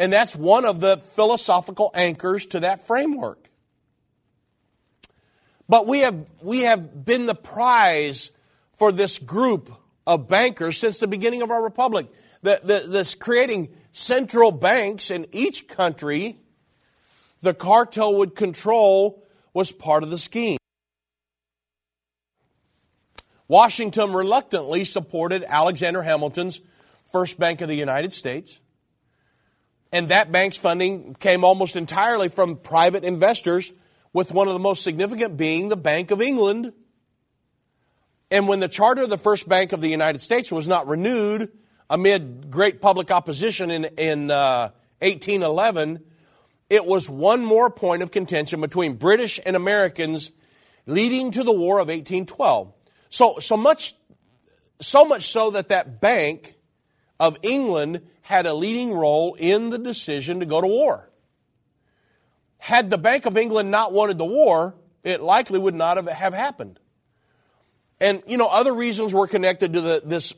And 0.00 0.10
that's 0.10 0.34
one 0.34 0.64
of 0.64 0.80
the 0.80 0.96
philosophical 0.96 1.90
anchors 1.94 2.46
to 2.46 2.60
that 2.60 2.80
framework. 2.80 3.50
But 5.68 5.86
we 5.86 5.98
have, 6.00 6.26
we 6.40 6.60
have 6.60 7.04
been 7.04 7.26
the 7.26 7.34
prize 7.34 8.30
for 8.72 8.92
this 8.92 9.18
group 9.18 9.70
of 10.06 10.26
bankers 10.26 10.78
since 10.78 11.00
the 11.00 11.06
beginning 11.06 11.42
of 11.42 11.50
our 11.50 11.62
republic. 11.62 12.06
The, 12.40 12.60
the, 12.64 12.88
this 12.88 13.14
creating 13.14 13.68
central 13.92 14.52
banks 14.52 15.10
in 15.10 15.26
each 15.32 15.68
country 15.68 16.38
the 17.42 17.52
cartel 17.52 18.14
would 18.16 18.34
control 18.34 19.26
was 19.52 19.70
part 19.70 20.02
of 20.02 20.08
the 20.08 20.18
scheme. 20.18 20.56
Washington 23.48 24.14
reluctantly 24.14 24.86
supported 24.86 25.44
Alexander 25.46 26.02
Hamilton's 26.02 26.62
First 27.12 27.38
Bank 27.38 27.60
of 27.60 27.68
the 27.68 27.74
United 27.74 28.14
States. 28.14 28.62
And 29.92 30.08
that 30.08 30.30
bank's 30.30 30.56
funding 30.56 31.14
came 31.14 31.44
almost 31.44 31.76
entirely 31.76 32.28
from 32.28 32.56
private 32.56 33.04
investors, 33.04 33.72
with 34.12 34.32
one 34.32 34.48
of 34.48 34.54
the 34.54 34.60
most 34.60 34.82
significant 34.82 35.36
being 35.36 35.68
the 35.68 35.76
Bank 35.76 36.10
of 36.10 36.20
England, 36.20 36.72
and 38.30 38.46
when 38.46 38.60
the 38.60 38.68
charter 38.68 39.02
of 39.02 39.10
the 39.10 39.18
First 39.18 39.48
Bank 39.48 39.72
of 39.72 39.80
the 39.80 39.88
United 39.88 40.22
States 40.22 40.52
was 40.52 40.68
not 40.68 40.86
renewed 40.86 41.50
amid 41.88 42.50
great 42.50 42.80
public 42.80 43.10
opposition 43.10 43.70
in, 43.70 43.84
in 43.98 44.30
uh, 44.30 44.70
1811, 45.00 46.04
it 46.68 46.86
was 46.86 47.10
one 47.10 47.44
more 47.44 47.68
point 47.70 48.02
of 48.02 48.12
contention 48.12 48.60
between 48.60 48.94
British 48.94 49.40
and 49.44 49.56
Americans 49.56 50.30
leading 50.86 51.32
to 51.32 51.42
the 51.42 51.52
War 51.52 51.78
of 51.78 51.88
1812. 51.88 52.72
So, 53.08 53.38
so 53.40 53.56
much, 53.56 53.94
so 54.80 55.04
much 55.04 55.24
so 55.24 55.50
that 55.50 55.68
that 55.70 56.00
Bank 56.00 56.54
of 57.18 57.36
England 57.42 58.02
had 58.30 58.46
a 58.46 58.54
leading 58.54 58.94
role 58.94 59.34
in 59.34 59.70
the 59.70 59.78
decision 59.78 60.38
to 60.38 60.46
go 60.46 60.60
to 60.60 60.66
war. 60.66 61.10
Had 62.58 62.88
the 62.88 62.96
Bank 62.96 63.26
of 63.26 63.36
England 63.36 63.72
not 63.72 63.92
wanted 63.92 64.18
the 64.18 64.24
war, 64.24 64.76
it 65.02 65.20
likely 65.20 65.58
would 65.58 65.74
not 65.74 65.96
have, 65.96 66.06
have 66.06 66.32
happened. 66.32 66.78
And, 68.00 68.22
you 68.28 68.36
know, 68.36 68.46
other 68.46 68.72
reasons 68.72 69.12
were 69.12 69.26
connected 69.26 69.72
to 69.72 69.80
the, 69.80 70.02
this 70.04 70.32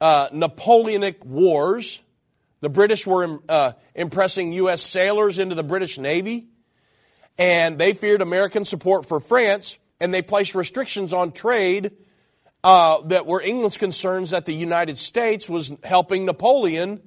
uh, 0.00 0.28
Napoleonic 0.32 1.24
Wars. 1.24 2.00
The 2.60 2.68
British 2.68 3.08
were 3.08 3.40
uh, 3.48 3.72
impressing 3.94 4.52
U.S. 4.52 4.80
sailors 4.80 5.40
into 5.40 5.56
the 5.56 5.64
British 5.64 5.98
Navy, 5.98 6.46
and 7.38 7.76
they 7.76 7.92
feared 7.92 8.22
American 8.22 8.64
support 8.64 9.04
for 9.04 9.18
France, 9.18 9.78
and 10.00 10.14
they 10.14 10.22
placed 10.22 10.54
restrictions 10.54 11.12
on 11.12 11.32
trade 11.32 11.90
uh, 12.62 13.00
that 13.06 13.26
were 13.26 13.42
England's 13.42 13.78
concerns 13.78 14.30
that 14.30 14.46
the 14.46 14.54
United 14.54 14.96
States 14.96 15.48
was 15.48 15.72
helping 15.82 16.24
Napoleon. 16.24 17.02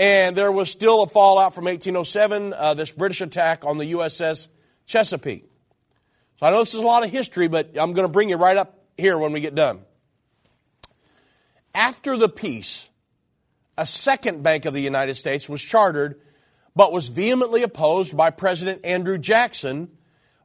And 0.00 0.34
there 0.34 0.50
was 0.50 0.70
still 0.70 1.02
a 1.02 1.06
fallout 1.06 1.54
from 1.54 1.66
1807, 1.66 2.54
uh, 2.56 2.72
this 2.72 2.90
British 2.90 3.20
attack 3.20 3.66
on 3.66 3.76
the 3.76 3.92
USS 3.92 4.48
Chesapeake. 4.86 5.44
So 6.36 6.46
I 6.46 6.50
know 6.50 6.60
this 6.60 6.72
is 6.72 6.82
a 6.82 6.86
lot 6.86 7.04
of 7.04 7.10
history, 7.10 7.48
but 7.48 7.72
I'm 7.78 7.92
going 7.92 8.08
to 8.08 8.12
bring 8.12 8.30
you 8.30 8.36
right 8.36 8.56
up 8.56 8.82
here 8.96 9.18
when 9.18 9.32
we 9.32 9.42
get 9.42 9.54
done. 9.54 9.82
After 11.74 12.16
the 12.16 12.30
peace, 12.30 12.88
a 13.76 13.84
second 13.84 14.42
Bank 14.42 14.64
of 14.64 14.72
the 14.72 14.80
United 14.80 15.16
States 15.16 15.50
was 15.50 15.60
chartered, 15.60 16.18
but 16.74 16.92
was 16.92 17.08
vehemently 17.08 17.62
opposed 17.62 18.16
by 18.16 18.30
President 18.30 18.86
Andrew 18.86 19.18
Jackson 19.18 19.90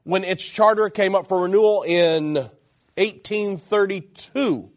when 0.04 0.26
its 0.26 0.46
charter 0.46 0.90
came 0.90 1.16
up 1.16 1.28
for 1.28 1.44
renewal 1.44 1.84
in 1.84 2.34
1832. 2.98 4.70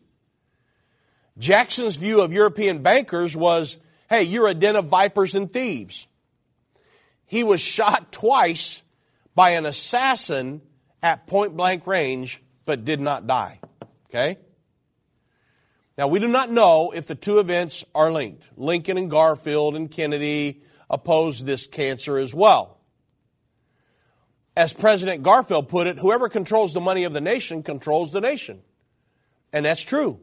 Jackson's 1.36 1.96
view 1.96 2.20
of 2.20 2.32
European 2.32 2.80
bankers 2.84 3.36
was 3.36 3.78
hey, 4.08 4.22
you're 4.22 4.48
a 4.48 4.54
den 4.54 4.76
of 4.76 4.86
vipers 4.86 5.34
and 5.34 5.52
thieves. 5.52 6.06
He 7.26 7.44
was 7.44 7.60
shot 7.60 8.10
twice 8.10 8.82
by 9.34 9.50
an 9.50 9.66
assassin 9.66 10.62
at 11.02 11.26
point 11.26 11.56
blank 11.56 11.86
range, 11.86 12.42
but 12.64 12.84
did 12.84 13.00
not 13.00 13.26
die. 13.26 13.60
Okay? 14.06 14.38
Now, 15.96 16.08
we 16.08 16.20
do 16.20 16.28
not 16.28 16.50
know 16.50 16.92
if 16.94 17.06
the 17.06 17.14
two 17.14 17.38
events 17.38 17.84
are 17.94 18.10
linked. 18.10 18.48
Lincoln 18.56 18.98
and 18.98 19.10
Garfield 19.10 19.76
and 19.76 19.90
Kennedy 19.90 20.62
opposed 20.88 21.44
this 21.44 21.66
cancer 21.66 22.18
as 22.18 22.34
well. 22.34 22.78
As 24.56 24.72
President 24.72 25.22
Garfield 25.22 25.68
put 25.68 25.86
it, 25.86 25.98
whoever 25.98 26.28
controls 26.28 26.72
the 26.72 26.80
money 26.80 27.04
of 27.04 27.12
the 27.12 27.20
nation 27.20 27.62
controls 27.62 28.12
the 28.12 28.20
nation. 28.20 28.62
And 29.52 29.64
that's 29.64 29.82
true. 29.82 30.20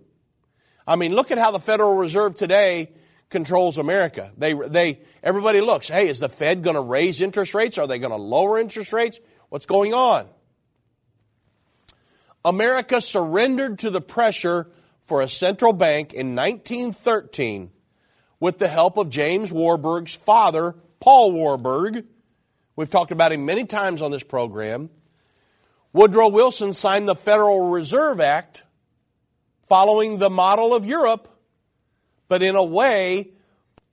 I 0.88 0.96
mean, 0.96 1.14
look 1.14 1.32
at 1.32 1.38
how 1.38 1.52
the 1.52 1.60
Federal 1.60 1.96
Reserve 1.96 2.36
today 2.36 2.92
controls 3.36 3.78
America. 3.78 4.32
They, 4.38 4.54
they, 4.54 5.02
everybody 5.22 5.60
looks, 5.60 5.90
hey, 5.90 6.08
is 6.08 6.20
the 6.20 6.30
Fed 6.30 6.64
going 6.64 6.78
to 6.78 6.82
raise 6.82 7.20
interest 7.20 7.54
rates? 7.54 7.78
Are 7.78 7.86
they 7.86 8.00
going 8.00 8.14
to 8.14 8.18
lower 8.18 8.58
interest 8.58 8.94
rates? 8.94 9.20
What's 9.50 9.66
going 9.66 9.94
on? 9.94 10.30
America 12.46 13.02
surrendered 13.02 13.80
to 13.80 13.90
the 13.90 14.00
pressure 14.00 14.70
for 15.02 15.22
a 15.22 15.28
central 15.28 15.74
bank 15.74 16.14
in 16.14 16.34
1913 16.34 17.72
with 18.40 18.58
the 18.58 18.70
help 18.70 18.96
of 18.96 19.10
James 19.10 19.52
Warburg's 19.52 20.16
father, 20.16 20.74
Paul 21.02 21.34
Warburg. 21.34 22.06
We've 22.78 22.90
talked 22.90 23.12
about 23.12 23.34
him 23.34 23.46
many 23.46 23.66
times 23.66 24.02
on 24.02 24.12
this 24.12 24.24
program. 24.24 24.90
Woodrow 25.92 26.30
Wilson 26.30 26.72
signed 26.72 27.10
the 27.10 27.16
Federal 27.16 27.70
Reserve 27.70 28.22
Act 28.22 28.64
following 29.62 30.20
the 30.20 30.30
model 30.30 30.74
of 30.74 30.86
Europe, 30.86 31.35
but 32.28 32.42
in 32.42 32.56
a 32.56 32.64
way 32.64 33.32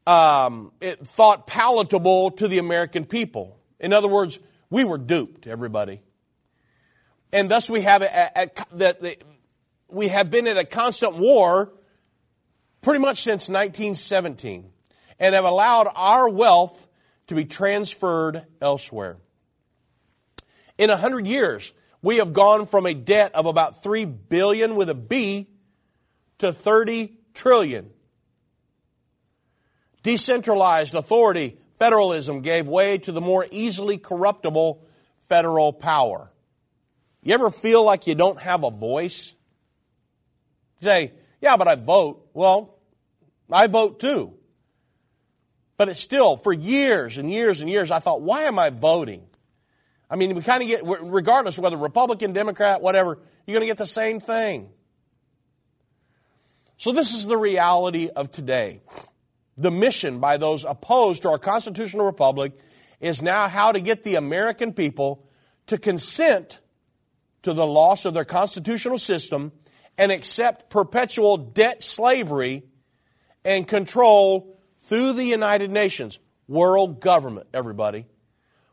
um, 0.06 0.72
it 0.80 1.06
thought 1.06 1.46
palatable 1.46 2.32
to 2.32 2.48
the 2.48 2.58
American 2.58 3.04
people. 3.04 3.58
In 3.78 3.92
other 3.92 4.08
words, 4.08 4.40
we 4.70 4.84
were 4.84 4.98
duped, 4.98 5.46
everybody 5.46 6.00
and 7.32 7.50
thus 7.50 7.70
we 7.70 7.80
have 7.82 8.02
that 8.02 9.24
we 9.88 10.08
have 10.08 10.30
been 10.30 10.46
at 10.46 10.58
a 10.58 10.64
constant 10.64 11.16
war 11.16 11.72
pretty 12.82 13.00
much 13.00 13.18
since 13.18 13.48
1917 13.48 14.70
and 15.18 15.34
have 15.34 15.44
allowed 15.44 15.88
our 15.94 16.28
wealth 16.28 16.86
to 17.28 17.34
be 17.34 17.44
transferred 17.44 18.44
elsewhere. 18.60 19.16
In 20.78 20.90
a 20.90 20.96
hundred 20.96 21.26
years, 21.26 21.72
we 22.02 22.16
have 22.16 22.32
gone 22.32 22.66
from 22.66 22.86
a 22.86 22.94
debt 22.94 23.34
of 23.34 23.46
about 23.46 23.82
3 23.82 24.04
billion 24.04 24.74
with 24.74 24.90
a 24.90 24.94
B 24.94 25.48
to 26.38 26.52
30 26.52 27.16
trillion. 27.34 27.90
Decentralized 30.02 30.94
authority, 30.94 31.58
federalism 31.78 32.40
gave 32.40 32.66
way 32.66 32.98
to 32.98 33.12
the 33.12 33.20
more 33.20 33.46
easily 33.50 33.98
corruptible 33.98 34.84
federal 35.16 35.72
power. 35.72 36.30
You 37.22 37.34
ever 37.34 37.50
feel 37.50 37.84
like 37.84 38.06
you 38.06 38.14
don't 38.14 38.40
have 38.40 38.64
a 38.64 38.70
voice? 38.70 39.36
You 40.80 40.86
say, 40.86 41.12
yeah, 41.40 41.56
but 41.56 41.68
I 41.68 41.76
vote. 41.76 42.28
Well, 42.34 42.78
I 43.50 43.68
vote 43.68 44.00
too. 44.00 44.34
But 45.76 45.88
it's 45.88 46.00
still, 46.00 46.36
for 46.36 46.52
years 46.52 47.18
and 47.18 47.30
years 47.30 47.60
and 47.60 47.70
years, 47.70 47.90
I 47.90 47.98
thought, 47.98 48.22
why 48.22 48.44
am 48.44 48.58
I 48.58 48.70
voting? 48.70 49.26
I 50.10 50.16
mean, 50.16 50.34
we 50.34 50.42
kind 50.42 50.62
of 50.62 50.68
get, 50.68 50.82
regardless 50.84 51.58
whether 51.58 51.76
Republican, 51.76 52.32
Democrat, 52.32 52.82
whatever, 52.82 53.18
you're 53.46 53.54
going 53.54 53.62
to 53.62 53.70
get 53.70 53.78
the 53.78 53.86
same 53.86 54.20
thing. 54.20 54.70
So, 56.76 56.92
this 56.92 57.14
is 57.14 57.26
the 57.26 57.36
reality 57.36 58.10
of 58.14 58.30
today. 58.30 58.82
The 59.56 59.70
mission 59.70 60.18
by 60.18 60.36
those 60.36 60.64
opposed 60.64 61.22
to 61.22 61.30
our 61.30 61.38
constitutional 61.38 62.06
republic 62.06 62.52
is 63.00 63.22
now 63.22 63.48
how 63.48 63.72
to 63.72 63.80
get 63.80 64.04
the 64.04 64.14
American 64.14 64.72
people 64.72 65.26
to 65.66 65.78
consent 65.78 66.60
to 67.42 67.52
the 67.52 67.66
loss 67.66 68.04
of 68.04 68.14
their 68.14 68.24
constitutional 68.24 68.98
system 68.98 69.52
and 69.98 70.10
accept 70.10 70.70
perpetual 70.70 71.36
debt 71.36 71.82
slavery 71.82 72.62
and 73.44 73.66
control 73.66 74.58
through 74.78 75.12
the 75.12 75.24
United 75.24 75.70
Nations, 75.70 76.18
world 76.48 77.00
government, 77.00 77.48
everybody. 77.52 78.06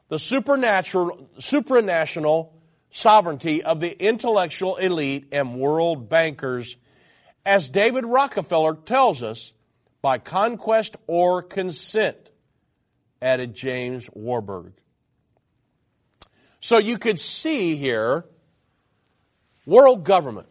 The 0.08 0.20
supernatural, 0.20 1.30
supranational 1.38 2.54
sovereignty 2.90 3.64
of 3.64 3.80
the 3.80 4.04
intellectual 4.04 4.78
elite 4.78 5.28
and 5.32 5.60
world 5.60 6.10
bankers, 6.10 6.78
as 7.46 7.70
David 7.70 8.06
Rockefeller 8.06 8.74
tells 8.74 9.22
us, 9.22 9.54
by 10.02 10.18
conquest 10.18 10.96
or 11.08 11.42
consent, 11.42 12.32
added 13.22 13.54
James 13.54 14.10
Warburg. 14.14 14.74
So 16.60 16.78
you 16.78 16.98
could 16.98 17.20
see 17.20 17.76
here 17.76 18.26
world 19.66 20.04
government. 20.04 20.48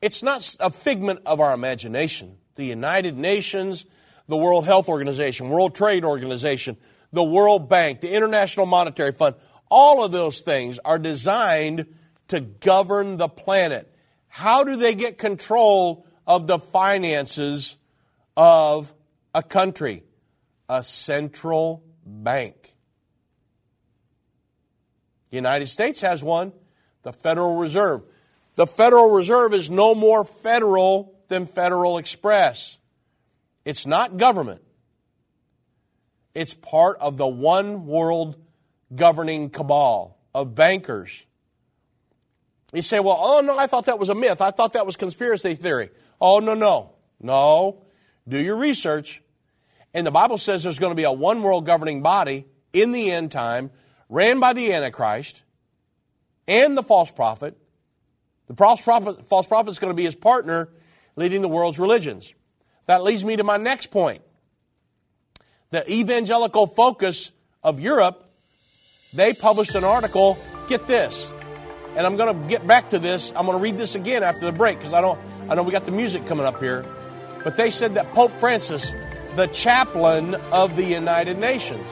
It's 0.00 0.22
not 0.22 0.56
a 0.60 0.70
figment 0.70 1.20
of 1.26 1.40
our 1.40 1.54
imagination. 1.54 2.36
The 2.56 2.64
United 2.64 3.16
Nations, 3.16 3.86
the 4.28 4.36
World 4.36 4.64
Health 4.64 4.88
Organization, 4.88 5.48
World 5.48 5.74
Trade 5.74 6.04
Organization, 6.04 6.76
the 7.12 7.24
World 7.24 7.68
Bank, 7.68 8.00
the 8.00 8.14
International 8.14 8.66
Monetary 8.66 9.12
Fund, 9.12 9.36
all 9.70 10.04
of 10.04 10.12
those 10.12 10.40
things 10.40 10.78
are 10.84 10.98
designed 10.98 11.86
to 12.28 12.40
govern 12.40 13.16
the 13.16 13.28
planet. 13.28 13.92
How 14.28 14.64
do 14.64 14.76
they 14.76 14.94
get 14.94 15.18
control 15.18 16.06
of 16.26 16.46
the 16.46 16.58
finances 16.58 17.76
of 18.36 18.92
a 19.34 19.42
country? 19.42 20.02
A 20.68 20.82
central 20.82 21.84
bank. 22.04 22.74
The 25.30 25.36
United 25.36 25.68
States 25.68 26.00
has 26.00 26.22
one, 26.22 26.52
the 27.02 27.12
Federal 27.12 27.56
Reserve. 27.56 28.02
The 28.54 28.66
Federal 28.66 29.10
Reserve 29.10 29.52
is 29.52 29.70
no 29.70 29.94
more 29.94 30.24
federal 30.24 31.14
than 31.28 31.46
Federal 31.46 31.98
Express. 31.98 32.78
It's 33.64 33.86
not 33.86 34.16
government. 34.16 34.62
It's 36.34 36.54
part 36.54 36.98
of 37.00 37.16
the 37.16 37.26
one 37.26 37.86
world 37.86 38.36
governing 38.94 39.50
cabal 39.50 40.18
of 40.34 40.54
bankers. 40.54 41.26
You 42.72 42.82
say, 42.82 43.00
well, 43.00 43.18
oh 43.20 43.40
no, 43.40 43.56
I 43.56 43.66
thought 43.66 43.86
that 43.86 43.98
was 43.98 44.08
a 44.08 44.14
myth. 44.14 44.40
I 44.40 44.50
thought 44.50 44.72
that 44.72 44.84
was 44.84 44.96
conspiracy 44.96 45.54
theory. 45.54 45.90
Oh, 46.20 46.40
no, 46.40 46.54
no. 46.54 46.92
No. 47.20 47.83
Do 48.28 48.38
your 48.38 48.56
research. 48.56 49.22
And 49.92 50.06
the 50.06 50.10
Bible 50.10 50.38
says 50.38 50.62
there's 50.62 50.78
going 50.78 50.92
to 50.92 50.96
be 50.96 51.04
a 51.04 51.12
one 51.12 51.42
world 51.42 51.66
governing 51.66 52.02
body 52.02 52.46
in 52.72 52.92
the 52.92 53.10
end 53.10 53.30
time, 53.30 53.70
ran 54.08 54.40
by 54.40 54.52
the 54.52 54.72
Antichrist 54.72 55.44
and 56.48 56.76
the 56.76 56.82
false 56.82 57.10
prophet. 57.10 57.56
The 58.48 58.54
false 58.54 58.80
prophet, 58.80 59.26
false 59.28 59.46
is 59.68 59.78
going 59.78 59.92
to 59.92 59.96
be 59.96 60.04
his 60.04 60.16
partner 60.16 60.68
leading 61.16 61.42
the 61.42 61.48
world's 61.48 61.78
religions. 61.78 62.34
That 62.86 63.02
leads 63.02 63.24
me 63.24 63.36
to 63.36 63.44
my 63.44 63.56
next 63.56 63.90
point 63.90 64.22
the 65.74 65.92
evangelical 65.92 66.68
focus 66.68 67.32
of 67.64 67.80
Europe, 67.80 68.30
they 69.12 69.32
published 69.32 69.74
an 69.74 69.82
article. 69.82 70.38
Get 70.68 70.86
this, 70.86 71.32
and 71.96 72.06
I'm 72.06 72.16
going 72.16 72.32
to 72.32 72.48
get 72.48 72.66
back 72.66 72.90
to 72.90 72.98
this. 72.98 73.32
I'm 73.34 73.44
going 73.44 73.58
to 73.58 73.62
read 73.62 73.76
this 73.76 73.96
again 73.96 74.22
after 74.22 74.46
the 74.46 74.52
break 74.52 74.78
because 74.78 74.92
I 74.92 75.00
don't. 75.00 75.18
I 75.48 75.54
know 75.54 75.62
we 75.62 75.72
got 75.72 75.84
the 75.84 75.92
music 75.92 76.26
coming 76.26 76.46
up 76.46 76.60
here, 76.60 76.86
but 77.44 77.56
they 77.56 77.70
said 77.70 77.94
that 77.94 78.10
Pope 78.12 78.32
Francis, 78.40 78.94
the 79.36 79.46
chaplain 79.46 80.34
of 80.50 80.76
the 80.76 80.84
United 80.84 81.38
Nations, 81.38 81.88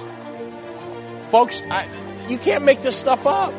folks, 1.31 1.63
I, 1.71 1.87
you 2.29 2.39
can't 2.39 2.65
make 2.65 2.83
this 2.83 2.97
stuff 2.97 3.27
up. 3.27 3.55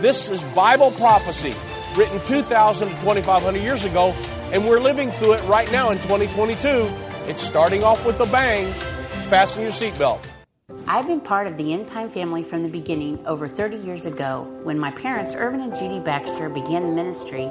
This 0.00 0.28
is 0.28 0.42
Bible 0.54 0.90
prophecy 0.92 1.54
written 1.96 2.20
2,000 2.26 2.88
to 2.88 2.94
2,500 2.94 3.58
years 3.58 3.84
ago, 3.84 4.12
and 4.52 4.66
we're 4.66 4.80
living 4.80 5.10
through 5.12 5.34
it 5.34 5.42
right 5.44 5.70
now 5.72 5.90
in 5.90 5.98
2022. 5.98 6.90
It's 7.26 7.42
starting 7.42 7.82
off 7.82 8.04
with 8.04 8.20
a 8.20 8.26
bang. 8.26 8.72
Fasten 9.28 9.62
your 9.62 9.70
seatbelt. 9.70 10.20
I've 10.88 11.08
been 11.08 11.20
part 11.20 11.48
of 11.48 11.56
the 11.56 11.72
End 11.72 11.88
Time 11.88 12.08
family 12.08 12.44
from 12.44 12.62
the 12.62 12.68
beginning 12.68 13.24
over 13.26 13.48
30 13.48 13.76
years 13.78 14.06
ago 14.06 14.46
when 14.62 14.78
my 14.78 14.92
parents, 14.92 15.34
Irvin 15.34 15.60
and 15.60 15.74
Judy 15.74 15.98
Baxter, 15.98 16.48
began 16.48 16.94
ministry 16.94 17.50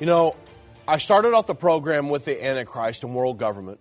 You 0.00 0.06
know, 0.06 0.34
I 0.88 0.96
started 0.96 1.34
off 1.34 1.46
the 1.46 1.54
program 1.54 2.08
with 2.08 2.24
the 2.24 2.42
Antichrist 2.42 3.04
and 3.04 3.14
world 3.14 3.36
government, 3.36 3.80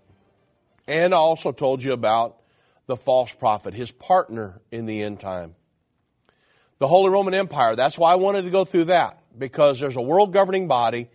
and 0.85 1.13
I 1.13 1.17
also 1.17 1.53
told 1.53 1.81
you 1.81 1.93
about 1.93 2.35
the 2.87 2.97
false 2.97 3.33
prophet, 3.33 3.73
his 3.73 3.89
partner 3.89 4.59
in 4.69 4.85
the 4.85 5.01
end 5.01 5.21
time. 5.21 5.55
The 6.79 6.87
Holy 6.89 7.09
Roman 7.09 7.33
Empire, 7.33 7.77
that's 7.77 7.97
why 7.97 8.11
I 8.11 8.15
wanted 8.15 8.41
to 8.41 8.49
go 8.49 8.65
through 8.65 8.85
that, 8.85 9.17
because 9.37 9.79
there's 9.79 9.95
a 9.95 10.01
world 10.01 10.33
governing 10.33 10.67
body. 10.67 11.07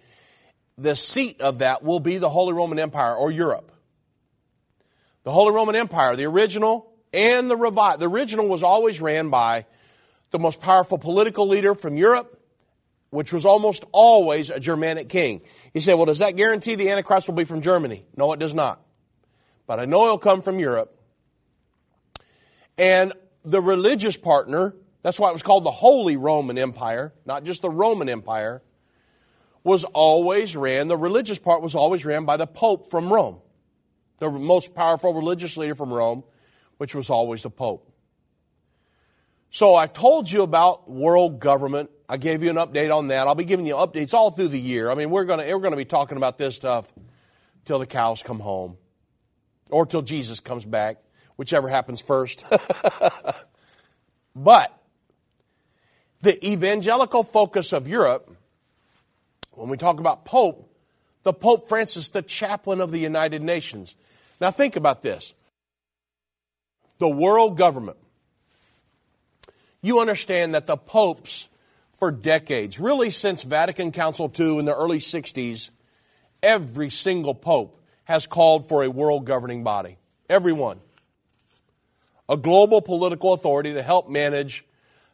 The 0.79 0.97
seat 0.97 1.43
of 1.43 1.59
that 1.59 1.83
will 1.83 2.01
be 2.01 2.17
the 2.17 2.31
Holy 2.31 2.55
Roman 2.55 2.79
Empire 2.79 3.15
or 3.15 3.31
Europe. 3.31 3.73
The 5.25 5.33
Holy 5.33 5.55
Roman 5.55 5.77
Empire, 5.77 6.17
the 6.17 6.25
original 6.25 6.91
and 7.13 7.51
the 7.51 7.57
revived. 7.57 8.01
The 8.01 8.09
original 8.09 8.49
was 8.49 8.63
always 8.63 9.03
ran 9.03 9.29
by 9.29 9.67
the 10.31 10.39
most 10.39 10.63
powerful 10.63 10.97
political 10.97 11.47
leader 11.47 11.75
from 11.75 11.95
Europe 11.99 12.41
which 13.15 13.33
was 13.33 13.47
almost 13.47 13.85
always 13.93 14.51
a 14.51 14.59
Germanic 14.59 15.09
king. 15.09 15.41
He 15.73 15.81
said, 15.81 15.95
Well, 15.95 16.07
does 16.07 16.19
that 16.19 16.35
guarantee 16.37 16.75
the 16.75 16.91
Antichrist 16.91 17.29
will 17.29 17.37
be 17.37 17.45
from 17.45 17.61
Germany? 17.61 18.05
No, 18.17 18.33
it 18.33 18.41
does 18.41 18.55
not. 18.55 18.81
But 19.69 19.79
I 19.79 19.85
know 19.85 20.05
he'll 20.07 20.19
come 20.19 20.43
from 20.43 20.59
Europe. 20.59 20.99
And 22.77 23.12
the 23.45 23.61
religious 23.61 24.17
partner, 24.17 24.75
that's 25.03 25.21
why 25.21 25.31
it 25.31 25.33
was 25.33 25.45
called 25.45 25.65
the 25.65 25.71
Holy 25.71 26.17
Roman 26.17 26.59
Empire, 26.59 27.15
not 27.25 27.45
just 27.45 27.62
the 27.62 27.71
Roman 27.71 28.09
Empire, 28.09 28.62
was 29.62 29.85
always 29.85 30.57
ran, 30.57 30.89
the 30.89 30.97
religious 30.97 31.39
part 31.39 31.62
was 31.62 31.75
always 31.77 32.05
ran 32.05 32.25
by 32.25 32.37
the 32.37 32.49
Pope 32.49 32.91
from 32.91 33.12
Rome, 33.12 33.41
the 34.19 34.29
most 34.31 34.75
powerful 34.75 35.15
religious 35.15 35.57
leader 35.57 35.77
from 35.77 35.93
Rome, 35.93 36.25
which 36.79 36.95
was 36.95 37.11
always 37.11 37.45
the 37.45 37.51
Pope. 37.51 37.91
So 39.51 39.77
I 39.77 39.87
told 39.87 40.31
you 40.31 40.43
about 40.43 40.91
world 40.91 41.39
government. 41.39 41.91
I 42.09 42.17
gave 42.19 42.43
you 42.43 42.51
an 42.51 42.57
update 42.57 42.95
on 42.95 43.09
that. 43.09 43.27
I'll 43.27 43.35
be 43.35 43.45
giving 43.45 43.67
you 43.67 43.75
updates 43.75 44.13
all 44.13 44.31
through 44.31 44.49
the 44.49 44.61
year. 44.61 44.91
I 44.91 44.95
mean, 44.95 45.11
we're 45.11 45.25
going 45.25 45.41
we're 45.41 45.71
to 45.71 45.77
be 45.77 45.85
talking 45.85 46.17
about 46.17 46.37
this 46.37 46.57
stuff 46.57 46.93
till 47.65 47.79
the 47.79 47.87
cows 47.87 48.23
come 48.23 48.41
home 48.41 48.77
or 49.71 49.87
till 49.87 50.03
Jesus 50.03 50.41
comes 50.41 50.65
back, 50.67 50.99
whichever 51.37 51.69
happens 51.69 52.01
first. 52.01 52.45
but 54.37 54.79
the 56.21 56.47
evangelical 56.47 57.23
focus 57.23 57.73
of 57.73 57.89
Europe, 57.89 58.31
when 59.53 59.71
we 59.71 59.77
talk 59.77 59.99
about 59.99 60.25
Pope, 60.25 60.71
the 61.23 61.33
Pope 61.33 61.69
Francis, 61.69 62.11
the 62.11 62.23
chaplain 62.23 62.81
of 62.81 62.91
the 62.91 62.99
United 62.99 63.43
Nations. 63.43 63.97
Now 64.41 64.51
think 64.51 64.77
about 64.77 65.03
this 65.03 65.33
the 66.99 67.09
world 67.09 67.57
government. 67.57 67.97
You 69.83 70.01
understand 70.01 70.55
that 70.55 70.67
the 70.67 70.77
popes, 70.77 71.49
for 72.05 72.11
decades, 72.11 72.79
really 72.79 73.09
since 73.09 73.45
Vatican 73.45 73.91
Council 73.91 74.31
II 74.39 74.59
in 74.59 74.67
the 74.67 74.77
early 74.77 74.99
60s, 74.99 75.71
every 76.43 76.91
single 76.91 77.35
pope 77.35 77.83
has 78.05 78.27
called 78.27 78.69
for 78.69 78.85
a 78.85 78.91
world 78.91 79.25
governing 79.25 79.65
body. 79.65 79.97
Everyone. 80.29 80.81
A 82.29 82.37
global 82.37 82.83
political 82.83 83.33
authority 83.33 83.73
to 83.73 83.83
help 83.83 84.11
manage 84.11 84.67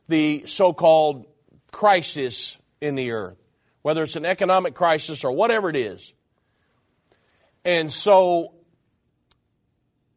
the 0.08 0.42
so 0.46 0.72
called 0.72 1.26
crisis 1.70 2.58
in 2.80 2.96
the 2.96 3.12
earth, 3.12 3.38
whether 3.82 4.02
it's 4.02 4.16
an 4.16 4.26
economic 4.26 4.74
crisis 4.74 5.22
or 5.22 5.30
whatever 5.30 5.70
it 5.70 5.76
is. 5.76 6.12
And 7.64 7.92
so 7.92 8.52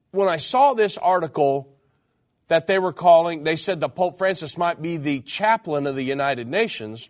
when 0.10 0.28
I 0.28 0.38
saw 0.38 0.74
this 0.74 0.98
article 0.98 1.73
that 2.54 2.68
they 2.68 2.78
were 2.78 2.94
calling, 2.94 3.44
they 3.44 3.56
said 3.56 3.80
the 3.80 3.90
Pope 3.90 4.16
Francis 4.16 4.60
might 4.60 4.80
be 4.80 4.98
the 4.98 5.22
chaplain 5.22 5.88
of 5.88 5.96
the 5.96 6.04
United 6.04 6.48
Nations, 6.48 7.10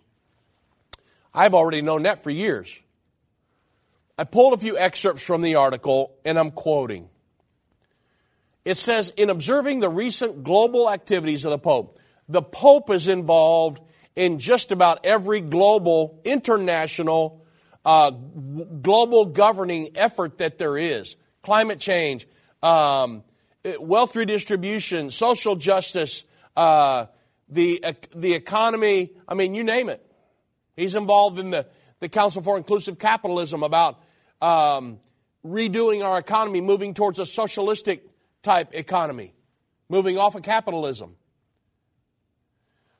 I've 1.33 1.53
already 1.53 1.81
known 1.81 2.03
that 2.03 2.23
for 2.23 2.29
years. 2.29 2.79
I 4.17 4.23
pulled 4.23 4.53
a 4.53 4.57
few 4.57 4.77
excerpts 4.77 5.21
from 5.21 5.41
the 5.41 5.55
article 5.55 6.15
and 6.23 6.39
I'm 6.39 6.49
quoting. 6.49 7.09
It 8.63 8.77
says, 8.77 9.11
in 9.17 9.29
observing 9.29 9.81
the 9.81 9.89
recent 9.89 10.45
global 10.45 10.89
activities 10.89 11.43
of 11.43 11.51
the 11.51 11.59
Pope, 11.59 11.99
the 12.29 12.41
Pope 12.41 12.89
is 12.89 13.09
involved 13.09 13.81
in 14.15 14.39
just 14.39 14.71
about 14.71 15.05
every 15.05 15.41
global, 15.41 16.21
international, 16.23 17.43
uh, 17.83 18.11
global 18.11 19.25
governing 19.25 19.89
effort 19.95 20.37
that 20.37 20.57
there 20.57 20.77
is. 20.77 21.17
Climate 21.41 21.81
change, 21.81 22.29
um, 22.61 23.25
wealth 23.79 24.15
redistribution, 24.15 25.11
social 25.11 25.55
justice, 25.55 26.23
uh, 26.55 27.05
the, 27.49 27.83
uh, 27.83 27.93
the 28.15 28.33
economy, 28.33 29.11
I 29.27 29.33
mean, 29.35 29.55
you 29.55 29.63
name 29.63 29.89
it. 29.89 30.03
He's 30.75 30.95
involved 30.95 31.39
in 31.39 31.51
the, 31.51 31.67
the 31.99 32.09
Council 32.09 32.41
for 32.41 32.57
Inclusive 32.57 32.99
Capitalism 32.99 33.63
about 33.63 34.01
um, 34.41 34.99
redoing 35.45 36.03
our 36.03 36.17
economy, 36.17 36.61
moving 36.61 36.93
towards 36.93 37.19
a 37.19 37.25
socialistic 37.25 38.07
type 38.41 38.69
economy, 38.73 39.33
moving 39.89 40.17
off 40.17 40.35
of 40.35 40.43
capitalism. 40.43 41.15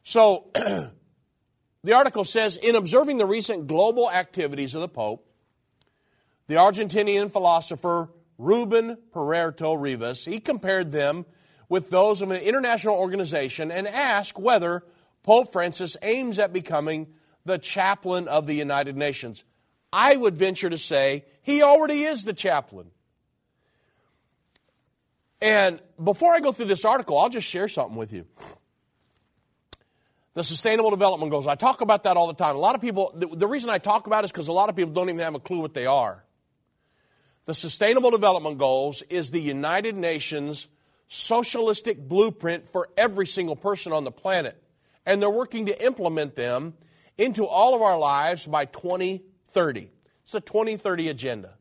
So, 0.03 0.51
the 1.83 1.93
article 1.93 2.25
says 2.25 2.57
in 2.57 2.75
observing 2.75 3.17
the 3.17 3.25
recent 3.25 3.67
global 3.67 4.11
activities 4.11 4.75
of 4.75 4.81
the 4.81 4.89
Pope, 4.89 5.27
the 6.47 6.55
Argentinian 6.55 7.31
philosopher 7.31 8.09
Ruben 8.43 8.97
Peretó 9.13 9.79
Rivas, 9.79 10.25
he 10.25 10.39
compared 10.39 10.91
them 10.91 11.25
with 11.69 11.89
those 11.89 12.21
of 12.21 12.29
an 12.29 12.41
international 12.41 12.95
organization 12.95 13.71
and 13.71 13.87
asked 13.87 14.37
whether 14.37 14.83
Pope 15.23 15.51
Francis 15.51 15.95
aims 16.01 16.37
at 16.37 16.51
becoming 16.51 17.07
the 17.45 17.57
chaplain 17.57 18.27
of 18.27 18.45
the 18.45 18.53
United 18.53 18.97
Nations. 18.97 19.43
I 19.91 20.17
would 20.17 20.37
venture 20.37 20.69
to 20.69 20.77
say 20.77 21.23
he 21.41 21.61
already 21.61 22.03
is 22.03 22.25
the 22.25 22.33
chaplain. 22.33 22.91
And 25.41 25.81
before 26.01 26.33
I 26.33 26.39
go 26.39 26.51
through 26.51 26.65
this 26.65 26.85
article, 26.85 27.17
I'll 27.17 27.29
just 27.29 27.47
share 27.47 27.67
something 27.67 27.95
with 27.95 28.11
you. 28.11 28.25
The 30.33 30.43
Sustainable 30.43 30.89
Development 30.89 31.31
Goals. 31.31 31.47
I 31.47 31.55
talk 31.55 31.81
about 31.81 32.03
that 32.03 32.17
all 32.17 32.27
the 32.27 32.33
time. 32.33 32.55
A 32.55 32.59
lot 32.59 32.75
of 32.75 32.81
people, 32.81 33.13
the 33.15 33.47
reason 33.47 33.69
I 33.69 33.77
talk 33.77 34.07
about 34.07 34.23
it 34.23 34.25
is 34.25 34.31
because 34.31 34.47
a 34.47 34.53
lot 34.53 34.69
of 34.69 34.75
people 34.75 34.91
don't 34.93 35.09
even 35.09 35.19
have 35.19 35.35
a 35.35 35.39
clue 35.39 35.59
what 35.59 35.73
they 35.73 35.85
are. 35.85 36.23
The 37.45 37.53
Sustainable 37.53 38.09
Development 38.09 38.57
Goals 38.57 39.01
is 39.09 39.31
the 39.31 39.41
United 39.41 39.95
Nations 39.95 40.69
socialistic 41.07 41.99
blueprint 41.99 42.65
for 42.65 42.87
every 42.95 43.27
single 43.27 43.57
person 43.57 43.91
on 43.91 44.05
the 44.05 44.11
planet. 44.11 44.61
And 45.05 45.21
they're 45.21 45.29
working 45.29 45.65
to 45.65 45.85
implement 45.85 46.35
them 46.35 46.73
into 47.17 47.45
all 47.45 47.75
of 47.75 47.81
our 47.81 47.99
lives 47.99 48.47
by 48.47 48.63
2030. 48.65 49.89
It's 50.23 50.33
a 50.33 50.39
2030 50.39 51.09
agenda. 51.09 51.55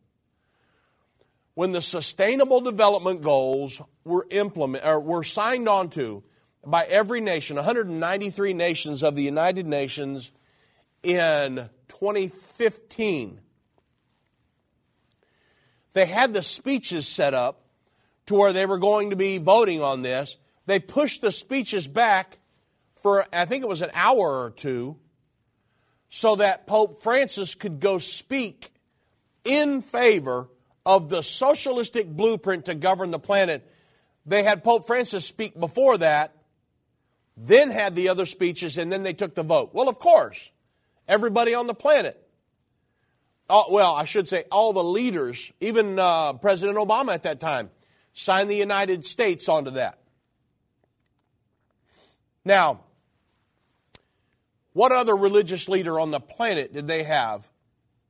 When 1.54 1.72
the 1.72 1.82
Sustainable 1.82 2.60
Development 2.60 3.20
Goals 3.20 3.82
were 4.04 4.26
implement, 4.30 4.86
or 4.86 5.00
were 5.00 5.24
signed 5.24 5.68
onto 5.68 6.22
by 6.64 6.84
every 6.84 7.20
nation, 7.20 7.56
193 7.56 8.54
nations 8.54 9.02
of 9.02 9.16
the 9.16 9.22
United 9.22 9.66
Nations 9.66 10.30
in 11.02 11.68
2015, 11.88 13.40
they 15.92 16.06
had 16.06 16.32
the 16.32 16.42
speeches 16.42 17.06
set 17.06 17.34
up 17.34 17.60
to 18.26 18.34
where 18.34 18.52
they 18.52 18.66
were 18.66 18.78
going 18.78 19.10
to 19.10 19.16
be 19.16 19.38
voting 19.38 19.82
on 19.82 20.02
this. 20.02 20.36
They 20.66 20.78
pushed 20.78 21.22
the 21.22 21.32
speeches 21.32 21.88
back 21.88 22.38
for, 22.96 23.24
I 23.32 23.44
think 23.44 23.64
it 23.64 23.68
was 23.68 23.82
an 23.82 23.90
hour 23.94 24.44
or 24.44 24.50
two, 24.50 24.96
so 26.08 26.36
that 26.36 26.66
Pope 26.66 27.00
Francis 27.00 27.54
could 27.54 27.80
go 27.80 27.98
speak 27.98 28.70
in 29.44 29.80
favor 29.80 30.48
of 30.86 31.08
the 31.08 31.22
socialistic 31.22 32.08
blueprint 32.08 32.66
to 32.66 32.74
govern 32.74 33.10
the 33.10 33.18
planet. 33.18 33.68
They 34.24 34.42
had 34.42 34.62
Pope 34.62 34.86
Francis 34.86 35.26
speak 35.26 35.58
before 35.58 35.98
that, 35.98 36.34
then 37.36 37.70
had 37.70 37.94
the 37.94 38.08
other 38.08 38.26
speeches, 38.26 38.78
and 38.78 38.92
then 38.92 39.02
they 39.02 39.14
took 39.14 39.34
the 39.34 39.42
vote. 39.42 39.70
Well, 39.72 39.88
of 39.88 39.98
course, 39.98 40.50
everybody 41.08 41.54
on 41.54 41.66
the 41.66 41.74
planet 41.74 42.22
all, 43.48 43.66
well, 43.70 43.94
I 43.94 44.04
should 44.04 44.28
say 44.28 44.44
all 44.50 44.72
the 44.72 44.84
leaders, 44.84 45.52
even 45.60 45.98
uh, 45.98 46.34
President 46.34 46.78
Obama 46.78 47.14
at 47.14 47.24
that 47.24 47.40
time, 47.40 47.70
signed 48.12 48.48
the 48.48 48.56
United 48.56 49.04
States 49.04 49.48
onto 49.48 49.72
that. 49.72 49.98
Now, 52.44 52.80
what 54.72 54.92
other 54.92 55.14
religious 55.14 55.68
leader 55.68 56.00
on 56.00 56.10
the 56.10 56.20
planet 56.20 56.72
did 56.72 56.86
they 56.86 57.02
have 57.02 57.50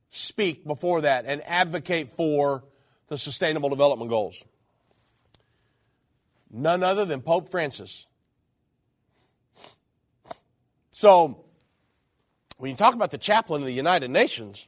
speak 0.09 0.65
before 0.65 1.01
that 1.01 1.25
and 1.25 1.41
advocate 1.45 2.07
for 2.07 2.63
the 3.07 3.17
Sustainable 3.17 3.69
Development 3.69 4.09
Goals? 4.09 4.43
None 6.49 6.83
other 6.83 7.05
than 7.05 7.21
Pope 7.21 7.49
Francis. 7.49 8.05
So, 10.91 11.43
when 12.57 12.71
you 12.71 12.77
talk 12.77 12.93
about 12.93 13.11
the 13.11 13.17
chaplain 13.17 13.61
of 13.61 13.65
the 13.65 13.73
United 13.73 14.09
Nations, 14.09 14.67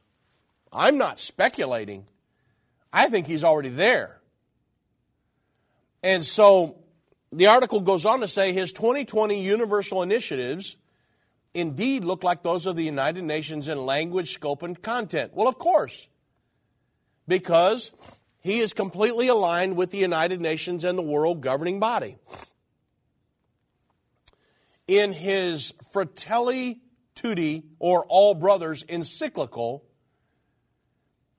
I'm 0.76 0.98
not 0.98 1.18
speculating. 1.18 2.04
I 2.92 3.08
think 3.08 3.26
he's 3.26 3.44
already 3.44 3.70
there. 3.70 4.20
And 6.02 6.24
so 6.24 6.78
the 7.32 7.46
article 7.46 7.80
goes 7.80 8.04
on 8.04 8.20
to 8.20 8.28
say 8.28 8.52
his 8.52 8.72
2020 8.72 9.42
universal 9.42 10.02
initiatives 10.02 10.76
indeed 11.54 12.04
look 12.04 12.22
like 12.22 12.42
those 12.42 12.66
of 12.66 12.76
the 12.76 12.84
United 12.84 13.24
Nations 13.24 13.68
in 13.68 13.84
language, 13.86 14.32
scope, 14.32 14.62
and 14.62 14.80
content. 14.80 15.32
Well, 15.34 15.48
of 15.48 15.58
course, 15.58 16.08
because 17.26 17.92
he 18.40 18.58
is 18.58 18.72
completely 18.74 19.28
aligned 19.28 19.76
with 19.76 19.90
the 19.90 19.98
United 19.98 20.40
Nations 20.40 20.84
and 20.84 20.96
the 20.96 21.02
world 21.02 21.40
governing 21.40 21.80
body. 21.80 22.18
In 24.86 25.12
his 25.12 25.72
Fratelli 25.92 26.80
Tutti, 27.16 27.64
or 27.78 28.04
All 28.04 28.34
Brothers 28.34 28.84
encyclical, 28.88 29.82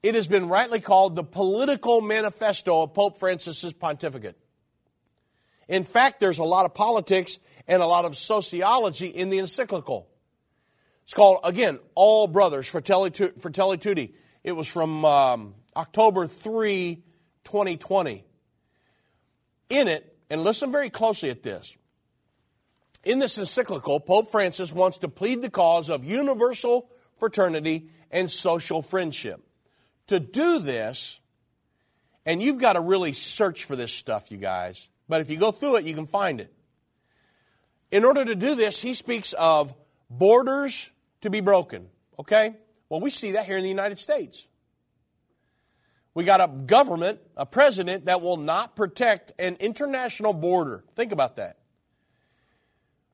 it 0.03 0.15
has 0.15 0.27
been 0.27 0.47
rightly 0.47 0.79
called 0.79 1.15
the 1.15 1.23
political 1.23 2.01
manifesto 2.01 2.83
of 2.83 2.93
Pope 2.93 3.19
Francis's 3.19 3.73
pontificate. 3.73 4.37
In 5.67 5.83
fact, 5.83 6.19
there's 6.19 6.37
a 6.37 6.43
lot 6.43 6.65
of 6.65 6.73
politics 6.73 7.39
and 7.67 7.81
a 7.81 7.85
lot 7.85 8.05
of 8.05 8.15
sociology 8.15 9.07
in 9.07 9.29
the 9.29 9.39
encyclical. 9.39 10.07
It's 11.03 11.13
called, 11.13 11.39
again, 11.43 11.79
All 11.95 12.27
Brothers, 12.27 12.67
Fratelli, 12.67 13.11
Fratelli 13.11 13.77
Tutti. 13.77 14.13
It 14.43 14.53
was 14.53 14.67
from 14.67 15.03
um, 15.03 15.55
October 15.75 16.27
3, 16.27 17.03
2020. 17.43 18.23
In 19.69 19.87
it, 19.87 20.17
and 20.29 20.43
listen 20.43 20.71
very 20.71 20.89
closely 20.89 21.29
at 21.29 21.43
this, 21.43 21.77
in 23.03 23.19
this 23.19 23.37
encyclical, 23.37 23.99
Pope 24.01 24.31
Francis 24.31 24.73
wants 24.73 24.97
to 24.99 25.07
plead 25.07 25.41
the 25.41 25.49
cause 25.49 25.89
of 25.89 26.03
universal 26.03 26.89
fraternity 27.15 27.89
and 28.11 28.29
social 28.29 28.81
friendship. 28.81 29.46
To 30.07 30.19
do 30.19 30.59
this, 30.59 31.19
and 32.25 32.41
you've 32.41 32.59
got 32.59 32.73
to 32.73 32.81
really 32.81 33.13
search 33.13 33.65
for 33.65 33.75
this 33.75 33.91
stuff, 33.91 34.31
you 34.31 34.37
guys, 34.37 34.87
but 35.09 35.21
if 35.21 35.29
you 35.29 35.37
go 35.37 35.51
through 35.51 35.77
it, 35.77 35.85
you 35.85 35.93
can 35.93 36.05
find 36.05 36.39
it. 36.39 36.53
In 37.91 38.03
order 38.03 38.25
to 38.25 38.35
do 38.35 38.55
this, 38.55 38.81
he 38.81 38.93
speaks 38.93 39.33
of 39.33 39.73
borders 40.09 40.91
to 41.21 41.29
be 41.29 41.41
broken. 41.41 41.87
Okay? 42.19 42.55
Well, 42.89 42.99
we 42.99 43.09
see 43.09 43.31
that 43.31 43.45
here 43.45 43.57
in 43.57 43.63
the 43.63 43.69
United 43.69 43.97
States. 43.97 44.47
We 46.13 46.23
got 46.23 46.41
a 46.41 46.51
government, 46.51 47.19
a 47.35 47.45
president 47.45 48.05
that 48.05 48.21
will 48.21 48.37
not 48.37 48.75
protect 48.75 49.33
an 49.39 49.55
international 49.59 50.33
border. 50.33 50.83
Think 50.93 51.11
about 51.11 51.35
that. 51.35 51.57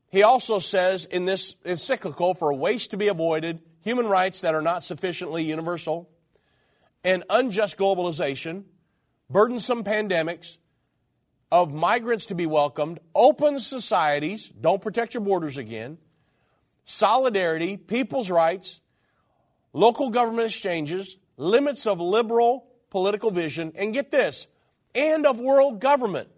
He 0.10 0.24
also 0.24 0.60
says 0.60 1.06
in 1.06 1.26
this 1.26 1.56
encyclical 1.66 2.34
for 2.34 2.54
waste 2.54 2.92
to 2.92 2.98
be 2.98 3.08
avoided, 3.08 3.62
human 3.82 4.08
rights 4.08 4.42
that 4.42 4.56
are 4.56 4.62
not 4.62 4.84
sufficiently 4.84 5.44
universal, 5.44 6.10
and 7.04 7.24
unjust 7.30 7.78
globalization, 7.78 8.64
burdensome 9.30 9.84
pandemics, 9.84 10.58
of 11.52 11.72
migrants 11.72 12.26
to 12.28 12.36
be 12.36 12.48
welcomed, 12.48 13.00
open 13.14 13.60
societies, 13.60 14.50
don't 14.50 14.82
protect 14.82 15.14
your 15.14 15.22
borders 15.22 15.60
again, 15.60 16.00
solidarity, 16.84 17.78
people's 17.78 18.32
rights, 18.32 18.82
local 19.72 20.10
government 20.10 20.48
exchanges, 20.48 21.20
limits 21.38 21.86
of 21.86 22.00
liberal 22.00 22.66
political 22.90 23.30
vision, 23.30 23.72
and 23.76 23.94
get 23.94 24.10
this, 24.10 24.48
and 24.96 25.28
of 25.28 25.40
world 25.40 25.80
government, 25.80 26.30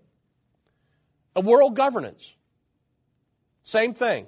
of 1.33 1.45
world 1.45 1.75
governance. 1.77 2.35
Same 3.61 3.93
thing. 3.93 4.25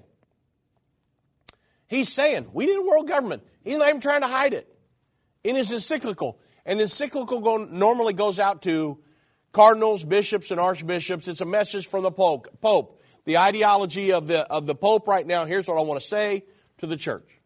He's 1.88 2.12
saying 2.12 2.50
we 2.54 2.66
need 2.66 2.78
a 2.78 2.82
world 2.82 3.08
government. 3.08 3.44
He's 3.64 3.78
not 3.78 3.90
even 3.90 4.02
trying 4.02 4.22
to 4.22 4.28
hide 4.28 4.54
it 4.54 4.74
in 5.48 5.56
his 5.56 5.72
encyclical. 5.72 6.38
And 6.66 6.82
encyclical 6.82 7.40
go, 7.40 7.58
normally 7.58 8.12
goes 8.12 8.38
out 8.38 8.62
to 8.64 9.00
cardinals, 9.54 10.04
bishops, 10.04 10.52
and 10.52 10.60
archbishops. 10.60 11.26
It's 11.30 11.40
a 11.40 11.46
message 11.46 11.88
from 11.88 12.04
the 12.04 12.12
Pope. 12.12 12.60
Pope. 12.60 13.02
The 13.24 13.38
ideology 13.38 14.12
of 14.12 14.28
the, 14.28 14.46
of 14.52 14.66
the 14.66 14.76
Pope 14.76 15.08
right 15.08 15.26
now, 15.26 15.46
here's 15.46 15.66
what 15.66 15.78
I 15.78 15.82
want 15.82 16.02
to 16.02 16.06
say 16.06 16.44
to 16.80 16.86
the 16.86 16.98
church. 16.98 17.40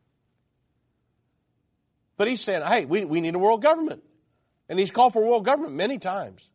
But 2.17 2.27
he's 2.27 2.41
saying, 2.41 2.63
hey, 2.65 2.85
we, 2.85 3.05
we 3.05 3.21
need 3.21 3.35
a 3.35 3.39
world 3.39 3.61
government. 3.61 4.03
And 4.67 4.79
he's 4.79 4.89
called 4.89 5.13
for 5.13 5.23
world 5.23 5.45
government 5.45 5.75
many 5.75 5.99
times. 5.99 6.49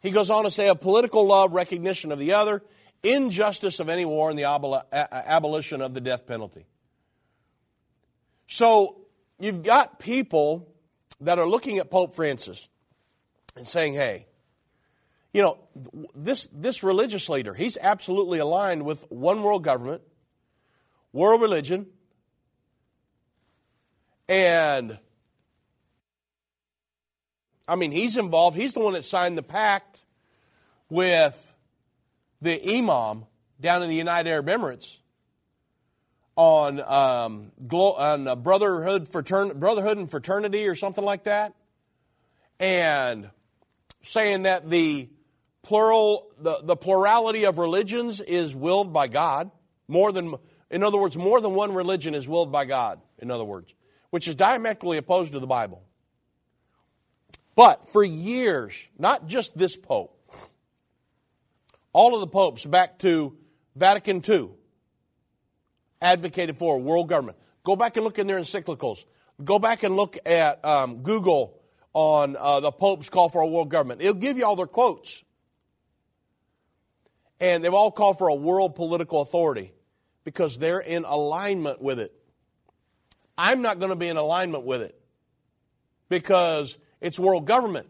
He 0.00 0.10
goes 0.10 0.30
on 0.30 0.44
to 0.44 0.50
say 0.50 0.68
a 0.68 0.74
political 0.74 1.26
love, 1.26 1.52
recognition 1.52 2.12
of 2.12 2.18
the 2.18 2.32
other, 2.32 2.62
injustice 3.02 3.78
of 3.78 3.90
any 3.90 4.06
war, 4.06 4.30
and 4.30 4.38
the 4.38 4.44
abolition 4.44 5.82
of 5.82 5.92
the 5.92 6.00
death 6.00 6.26
penalty. 6.26 6.64
So 8.46 9.05
you've 9.38 9.62
got 9.62 9.98
people 9.98 10.68
that 11.20 11.38
are 11.38 11.46
looking 11.46 11.78
at 11.78 11.90
Pope 11.90 12.14
Francis 12.14 12.68
and 13.56 13.66
saying, 13.66 13.94
hey, 13.94 14.26
you 15.32 15.42
know, 15.42 15.58
this, 16.14 16.48
this 16.52 16.82
religious 16.82 17.28
leader, 17.28 17.54
he's 17.54 17.76
absolutely 17.80 18.38
aligned 18.38 18.84
with 18.84 19.04
one 19.10 19.42
world 19.42 19.64
government, 19.64 20.02
world 21.12 21.40
religion, 21.40 21.86
and 24.28 24.98
I 27.68 27.76
mean, 27.76 27.92
he's 27.92 28.16
involved. 28.16 28.56
He's 28.56 28.74
the 28.74 28.80
one 28.80 28.94
that 28.94 29.04
signed 29.04 29.36
the 29.36 29.42
pact 29.42 30.00
with 30.88 31.56
the 32.40 32.78
imam 32.78 33.26
down 33.60 33.82
in 33.82 33.88
the 33.88 33.94
United 33.94 34.30
Arab 34.30 34.46
Emirates 34.46 34.98
on 36.36 36.80
um, 36.80 37.52
on 37.72 38.42
brotherhood 38.42 39.08
fratern- 39.08 39.58
brotherhood 39.58 39.98
and 39.98 40.10
fraternity 40.10 40.68
or 40.68 40.74
something 40.74 41.04
like 41.04 41.24
that, 41.24 41.54
and 42.60 43.30
saying 44.02 44.42
that 44.42 44.68
the 44.68 45.08
plural 45.62 46.30
the, 46.38 46.60
the 46.62 46.76
plurality 46.76 47.44
of 47.44 47.58
religions 47.58 48.20
is 48.20 48.54
willed 48.54 48.92
by 48.92 49.08
God 49.08 49.50
more 49.88 50.12
than 50.12 50.34
in 50.70 50.84
other 50.84 50.98
words 50.98 51.16
more 51.16 51.40
than 51.40 51.54
one 51.54 51.74
religion 51.74 52.14
is 52.14 52.28
willed 52.28 52.52
by 52.52 52.64
God 52.64 53.00
in 53.18 53.30
other 53.30 53.44
words 53.44 53.74
which 54.10 54.28
is 54.28 54.34
diametrically 54.34 54.96
opposed 54.96 55.32
to 55.32 55.40
the 55.40 55.46
Bible. 55.46 55.82
But 57.54 57.88
for 57.88 58.04
years, 58.04 58.88
not 58.98 59.26
just 59.26 59.56
this 59.56 59.76
pope, 59.76 60.12
all 61.92 62.14
of 62.14 62.20
the 62.20 62.26
popes 62.26 62.64
back 62.64 62.98
to 63.00 63.36
Vatican 63.74 64.22
II 64.26 64.50
advocated 66.00 66.56
for 66.56 66.78
world 66.78 67.08
government. 67.08 67.38
Go 67.64 67.76
back 67.76 67.96
and 67.96 68.04
look 68.04 68.18
in 68.18 68.26
their 68.26 68.38
encyclicals. 68.38 69.04
Go 69.42 69.58
back 69.58 69.82
and 69.82 69.96
look 69.96 70.16
at 70.24 70.64
um, 70.64 71.02
Google 71.02 71.60
on 71.92 72.36
uh, 72.38 72.60
the 72.60 72.70
Pope's 72.70 73.08
call 73.10 73.28
for 73.28 73.40
a 73.40 73.46
world 73.46 73.70
government. 73.70 74.00
It'll 74.00 74.14
give 74.14 74.38
you 74.38 74.44
all 74.44 74.56
their 74.56 74.66
quotes. 74.66 75.24
And 77.40 77.62
they've 77.62 77.72
all 77.72 77.90
called 77.90 78.18
for 78.18 78.28
a 78.28 78.34
world 78.34 78.74
political 78.74 79.20
authority 79.20 79.72
because 80.24 80.58
they're 80.58 80.80
in 80.80 81.04
alignment 81.04 81.82
with 81.82 82.00
it. 82.00 82.12
I'm 83.38 83.62
not 83.62 83.78
going 83.78 83.90
to 83.90 83.96
be 83.96 84.08
in 84.08 84.16
alignment 84.16 84.64
with 84.64 84.82
it 84.82 84.98
because 86.08 86.78
it's 87.00 87.18
world 87.18 87.46
government. 87.46 87.88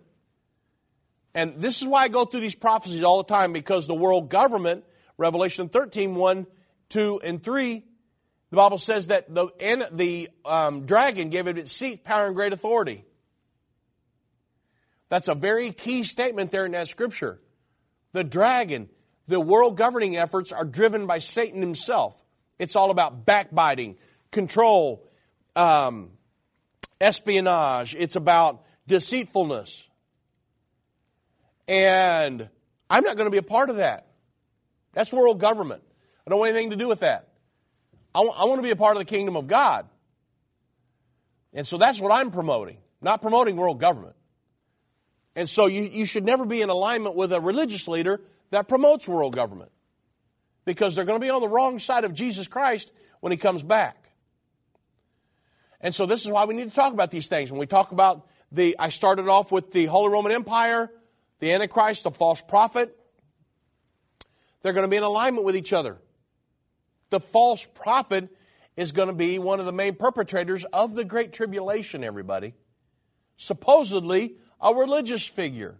And 1.34 1.58
this 1.58 1.82
is 1.82 1.86
why 1.86 2.04
I 2.04 2.08
go 2.08 2.24
through 2.24 2.40
these 2.40 2.54
prophecies 2.54 3.02
all 3.02 3.18
the 3.18 3.32
time 3.32 3.52
because 3.52 3.86
the 3.86 3.94
world 3.94 4.30
government, 4.30 4.84
Revelation 5.18 5.68
13, 5.68 6.14
1, 6.14 6.46
2, 6.88 7.20
and 7.22 7.42
3, 7.42 7.84
the 8.50 8.56
Bible 8.56 8.78
says 8.78 9.08
that 9.08 9.32
the, 9.34 9.48
the 9.92 10.28
um, 10.44 10.86
dragon 10.86 11.30
gave 11.30 11.46
it 11.46 11.58
its 11.58 11.72
seat, 11.72 12.04
power, 12.04 12.26
and 12.26 12.34
great 12.34 12.52
authority. 12.52 13.04
That's 15.08 15.28
a 15.28 15.34
very 15.34 15.70
key 15.70 16.04
statement 16.04 16.52
there 16.52 16.64
in 16.64 16.72
that 16.72 16.88
scripture. 16.88 17.40
The 18.12 18.24
dragon, 18.24 18.88
the 19.26 19.40
world 19.40 19.76
governing 19.76 20.16
efforts 20.16 20.52
are 20.52 20.64
driven 20.64 21.06
by 21.06 21.18
Satan 21.18 21.60
himself. 21.60 22.20
It's 22.58 22.76
all 22.76 22.90
about 22.90 23.26
backbiting, 23.26 23.96
control, 24.30 25.06
um, 25.54 26.10
espionage, 27.00 27.94
it's 27.94 28.16
about 28.16 28.64
deceitfulness. 28.86 29.88
And 31.68 32.48
I'm 32.88 33.02
not 33.02 33.16
going 33.16 33.26
to 33.26 33.32
be 33.32 33.38
a 33.38 33.42
part 33.42 33.70
of 33.70 33.76
that. 33.76 34.06
That's 34.92 35.12
world 35.12 35.40
government. 35.40 35.82
I 36.26 36.30
don't 36.30 36.38
want 36.38 36.52
anything 36.52 36.70
to 36.70 36.76
do 36.76 36.88
with 36.88 37.00
that. 37.00 37.28
I, 38.16 38.20
w- 38.20 38.34
I 38.34 38.46
want 38.46 38.60
to 38.60 38.62
be 38.62 38.70
a 38.70 38.76
part 38.76 38.96
of 38.96 38.98
the 38.98 39.04
kingdom 39.04 39.36
of 39.36 39.46
God. 39.46 39.86
And 41.52 41.66
so 41.66 41.76
that's 41.76 42.00
what 42.00 42.10
I'm 42.10 42.30
promoting, 42.30 42.78
not 43.02 43.20
promoting 43.20 43.56
world 43.56 43.78
government. 43.78 44.16
And 45.34 45.46
so 45.46 45.66
you, 45.66 45.82
you 45.82 46.06
should 46.06 46.24
never 46.24 46.46
be 46.46 46.62
in 46.62 46.70
alignment 46.70 47.14
with 47.14 47.30
a 47.30 47.42
religious 47.42 47.86
leader 47.86 48.22
that 48.52 48.68
promotes 48.68 49.06
world 49.06 49.34
government 49.34 49.70
because 50.64 50.94
they're 50.94 51.04
going 51.04 51.20
to 51.20 51.24
be 51.24 51.28
on 51.28 51.42
the 51.42 51.48
wrong 51.48 51.78
side 51.78 52.04
of 52.04 52.14
Jesus 52.14 52.48
Christ 52.48 52.90
when 53.20 53.32
he 53.32 53.36
comes 53.36 53.62
back. 53.62 54.10
And 55.82 55.94
so 55.94 56.06
this 56.06 56.24
is 56.24 56.32
why 56.32 56.46
we 56.46 56.54
need 56.54 56.70
to 56.70 56.74
talk 56.74 56.94
about 56.94 57.10
these 57.10 57.28
things. 57.28 57.50
When 57.50 57.60
we 57.60 57.66
talk 57.66 57.92
about 57.92 58.26
the, 58.50 58.76
I 58.78 58.88
started 58.88 59.28
off 59.28 59.52
with 59.52 59.72
the 59.72 59.84
Holy 59.86 60.10
Roman 60.10 60.32
Empire, 60.32 60.90
the 61.38 61.52
Antichrist, 61.52 62.04
the 62.04 62.10
false 62.10 62.40
prophet. 62.40 62.96
They're 64.62 64.72
going 64.72 64.86
to 64.86 64.90
be 64.90 64.96
in 64.96 65.02
alignment 65.02 65.44
with 65.44 65.54
each 65.54 65.74
other. 65.74 65.98
The 67.10 67.20
false 67.20 67.66
prophet 67.66 68.28
is 68.76 68.92
going 68.92 69.08
to 69.08 69.14
be 69.14 69.38
one 69.38 69.60
of 69.60 69.66
the 69.66 69.72
main 69.72 69.94
perpetrators 69.94 70.64
of 70.66 70.94
the 70.94 71.04
Great 71.04 71.32
Tribulation, 71.32 72.04
everybody. 72.04 72.54
Supposedly 73.36 74.36
a 74.60 74.74
religious 74.74 75.26
figure. 75.26 75.78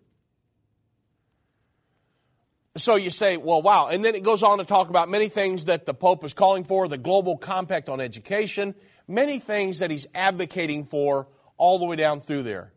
So 2.77 2.97
you 2.97 3.11
say, 3.11 3.39
well, 3.39 3.63
wow. 3.63 3.89
And 3.89 4.05
then 4.05 4.15
it 4.15 4.23
goes 4.23 4.43
on 4.43 4.59
to 4.59 4.65
talk 4.65 4.91
about 4.91 5.09
many 5.09 5.29
things 5.29 5.65
that 5.65 5.87
the 5.87 5.95
Pope 5.95 6.25
is 6.25 6.35
calling 6.35 6.63
for 6.63 6.89
the 6.89 6.99
global 6.99 7.37
compact 7.39 7.89
on 7.89 8.01
education, 8.01 8.75
many 9.09 9.39
things 9.39 9.79
that 9.79 9.91
he's 9.91 10.07
advocating 10.15 10.85
for 10.85 11.29
all 11.57 11.79
the 11.79 11.87
way 11.87 11.97
down 11.97 12.21
through 12.21 12.43
there 12.43 12.73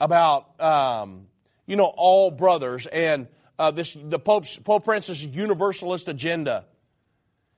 about, 0.00 0.60
um, 0.60 1.28
you 1.66 1.76
know, 1.76 1.92
all 1.96 2.30
brothers 2.32 2.86
and 2.86 3.28
uh, 3.58 3.70
this 3.70 3.94
the 3.94 4.18
Pope's, 4.18 4.56
Pope 4.56 4.84
Francis' 4.84 5.24
universalist 5.24 6.08
agenda. 6.08 6.66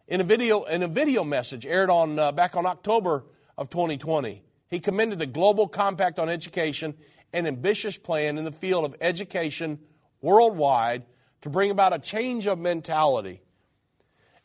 In 0.09 0.21
a 0.21 0.25
video, 0.25 0.63
in 0.63 0.85
a 0.85 0.89
video 0.89 1.25
message 1.25 1.67
aired 1.67 1.91
on 1.91 2.17
uh, 2.17 2.31
back 2.31 2.55
on 2.55 2.65
October 2.65 3.25
of 3.59 3.71
2020, 3.71 4.41
he 4.69 4.79
commended 4.79 5.19
the 5.19 5.27
Global 5.27 5.67
Compact 5.67 6.21
on 6.21 6.29
Education, 6.29 6.95
an 7.33 7.45
ambitious 7.45 7.99
plan 7.99 8.39
in 8.39 8.45
the 8.45 8.53
field 8.53 8.85
of 8.85 8.95
education 9.01 9.81
worldwide 10.21 11.03
to 11.43 11.51
bring 11.51 11.73
about 11.73 11.93
a 11.93 11.99
change 11.99 12.47
of 12.47 12.57
mentality. 12.57 13.43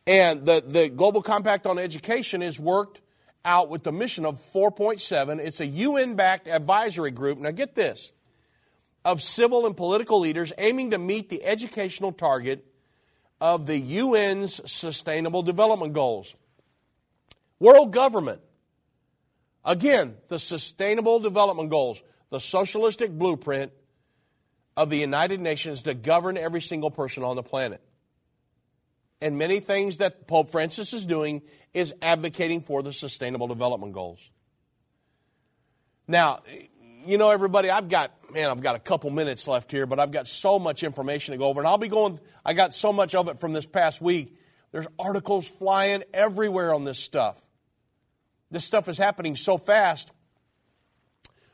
And 0.07 0.43
the, 0.47 0.63
the 0.65 0.89
Global 0.89 1.21
Compact 1.21 1.67
on 1.67 1.77
Education 1.77 2.41
is 2.41 2.59
worked 2.59 3.01
out 3.45 3.69
with 3.69 3.83
the 3.83 3.91
mission 3.91 4.25
of 4.25 4.37
4.7. 4.37 5.37
It's 5.37 5.59
a 5.59 5.67
UN 5.67 6.15
backed 6.15 6.47
advisory 6.47 7.11
group. 7.11 7.37
Now, 7.37 7.51
get 7.51 7.75
this 7.75 8.13
of 9.05 9.21
civil 9.21 9.67
and 9.67 9.77
political 9.77 10.19
leaders 10.19 10.53
aiming 10.57 10.89
to 10.91 10.97
meet 10.97 11.29
the 11.29 11.43
educational 11.43 12.11
target 12.11 12.65
of 13.41 13.65
the 13.65 13.99
UN's 13.99 14.61
Sustainable 14.71 15.41
Development 15.41 15.91
Goals. 15.91 16.35
World 17.59 17.91
government. 17.91 18.41
Again, 19.65 20.15
the 20.29 20.39
Sustainable 20.39 21.19
Development 21.19 21.69
Goals, 21.69 22.03
the 22.29 22.39
socialistic 22.39 23.11
blueprint 23.11 23.71
of 24.77 24.89
the 24.89 24.97
United 24.97 25.41
Nations 25.41 25.83
to 25.83 25.93
govern 25.93 26.37
every 26.37 26.61
single 26.61 26.91
person 26.91 27.23
on 27.23 27.35
the 27.35 27.43
planet. 27.43 27.81
And 29.21 29.37
many 29.37 29.59
things 29.59 29.97
that 29.97 30.27
Pope 30.27 30.49
Francis 30.49 30.93
is 30.93 31.05
doing 31.05 31.41
is 31.73 31.93
advocating 32.01 32.61
for 32.61 32.81
the 32.81 32.93
Sustainable 32.93 33.47
Development 33.47 33.93
Goals. 33.93 34.29
Now, 36.07 36.39
you 37.05 37.17
know, 37.17 37.31
everybody, 37.31 37.69
I've 37.69 37.89
got, 37.89 38.11
man, 38.31 38.49
I've 38.49 38.61
got 38.61 38.75
a 38.75 38.79
couple 38.79 39.09
minutes 39.09 39.47
left 39.47 39.71
here, 39.71 39.85
but 39.85 39.99
I've 39.99 40.11
got 40.11 40.27
so 40.27 40.59
much 40.59 40.83
information 40.83 41.33
to 41.33 41.37
go 41.37 41.45
over. 41.45 41.61
And 41.61 41.67
I'll 41.67 41.77
be 41.77 41.87
going, 41.87 42.19
I 42.45 42.53
got 42.53 42.73
so 42.73 42.91
much 42.93 43.15
of 43.15 43.27
it 43.29 43.39
from 43.39 43.53
this 43.53 43.65
past 43.65 44.01
week. 44.01 44.37
There's 44.71 44.87
articles 44.97 45.47
flying 45.47 46.03
everywhere 46.13 46.73
on 46.73 46.83
this 46.83 46.99
stuff. 46.99 47.39
This 48.49 48.65
stuff 48.65 48.87
is 48.87 48.97
happening 48.97 49.35
so 49.35 49.57
fast. 49.57 50.11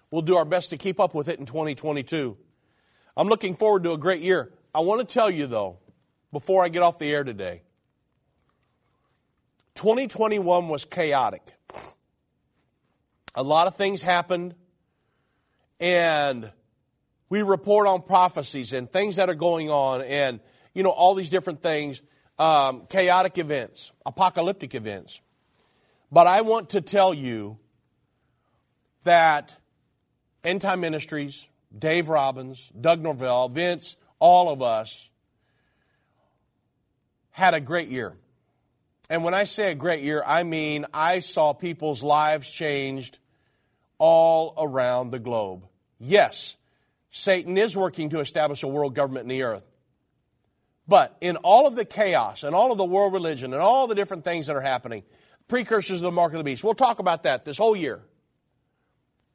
We'll 0.10 0.22
do 0.22 0.38
our 0.38 0.46
best 0.46 0.70
to 0.70 0.78
keep 0.78 1.00
up 1.00 1.14
with 1.14 1.28
it 1.28 1.40
in 1.40 1.46
2022. 1.46 2.38
I'm 3.16 3.28
looking 3.28 3.56
forward 3.56 3.84
to 3.84 3.92
a 3.94 3.98
great 3.98 4.22
year. 4.22 4.54
I 4.74 4.82
want 4.82 5.08
to 5.08 5.14
tell 5.14 5.30
you, 5.30 5.48
though, 5.48 5.80
before 6.32 6.64
I 6.64 6.70
get 6.70 6.84
off 6.84 7.00
the 7.00 7.12
air 7.12 7.24
today 7.24 7.62
2021 9.76 10.70
was 10.70 10.86
chaotic. 10.86 11.54
A 13.36 13.44
lot 13.44 13.68
of 13.68 13.76
things 13.76 14.02
happened 14.02 14.56
and 15.80 16.52
we 17.30 17.42
report 17.42 17.88
on 17.88 18.02
prophecies 18.02 18.74
and 18.74 18.92
things 18.92 19.18
that 19.18 19.30
are 19.30 19.36
going 19.36 19.70
on 19.70 20.02
and 20.02 20.40
you 20.74 20.84
know 20.84 20.90
all 20.90 21.14
these 21.14 21.30
different 21.30 21.62
things 21.62 22.02
um, 22.40 22.86
chaotic 22.90 23.38
events 23.38 23.92
apocalyptic 24.06 24.76
events 24.76 25.22
but 26.12 26.28
i 26.28 26.42
want 26.42 26.70
to 26.72 26.82
tell 26.82 27.14
you 27.14 27.58
that 29.04 29.56
end 30.44 30.62
time 30.62 30.82
ministries 30.82 31.48
dave 31.78 32.10
robbins 32.10 32.72
doug 32.80 33.02
norvell 33.02 33.50
vince 33.50 33.98
all 34.20 34.50
of 34.50 34.62
us 34.62 35.10
had 37.32 37.54
a 37.54 37.60
great 37.60 37.88
year 37.88 38.16
and 39.10 39.24
when 39.24 39.34
i 39.34 39.44
say 39.44 39.72
a 39.72 39.76
great 39.76 40.04
year 40.04 40.24
i 40.26 40.44
mean 40.44 40.86
i 40.94 41.20
saw 41.20 41.54
people's 41.54 42.04
lives 42.04 42.52
changed 42.52 43.20
all 43.98 44.54
around 44.58 45.12
the 45.12 45.20
globe. 45.20 45.66
Yes, 46.00 46.58
Satan 47.10 47.58
is 47.58 47.76
working 47.76 48.10
to 48.10 48.20
establish 48.20 48.64
a 48.64 48.68
world 48.68 48.96
government 48.96 49.24
in 49.24 49.30
the 49.30 49.44
earth. 49.44 49.66
But 50.88 51.18
in 51.20 51.36
all 51.38 51.68
of 51.68 51.76
the 51.76 51.86
chaos 51.86 52.44
and 52.44 52.56
all 52.56 52.72
of 52.72 52.78
the 52.78 52.86
world 52.86 53.14
religion 53.14 53.54
and 53.54 53.62
all 53.62 53.88
the 53.88 53.96
different 53.96 54.24
things 54.24 54.48
that 54.48 54.56
are 54.56 54.62
happening, 54.62 55.04
precursors 55.48 56.02
of 56.02 56.06
the 56.06 56.12
mark 56.12 56.32
of 56.34 56.38
the 56.38 56.44
beast, 56.44 56.64
we'll 56.64 56.74
talk 56.74 57.00
about 57.00 57.24
that 57.24 57.44
this 57.44 57.58
whole 57.58 57.76
year. 57.76 58.02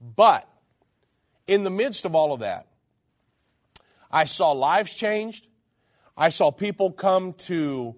But 0.01 0.49
in 1.47 1.62
the 1.62 1.70
midst 1.70 2.05
of 2.05 2.14
all 2.14 2.33
of 2.33 2.41
that, 2.41 2.66
I 4.11 4.25
saw 4.25 4.53
lives 4.53 4.95
changed. 4.95 5.49
I 6.16 6.31
saw 6.31 6.51
people 6.51 6.93
come 6.93 7.33
to 7.35 7.97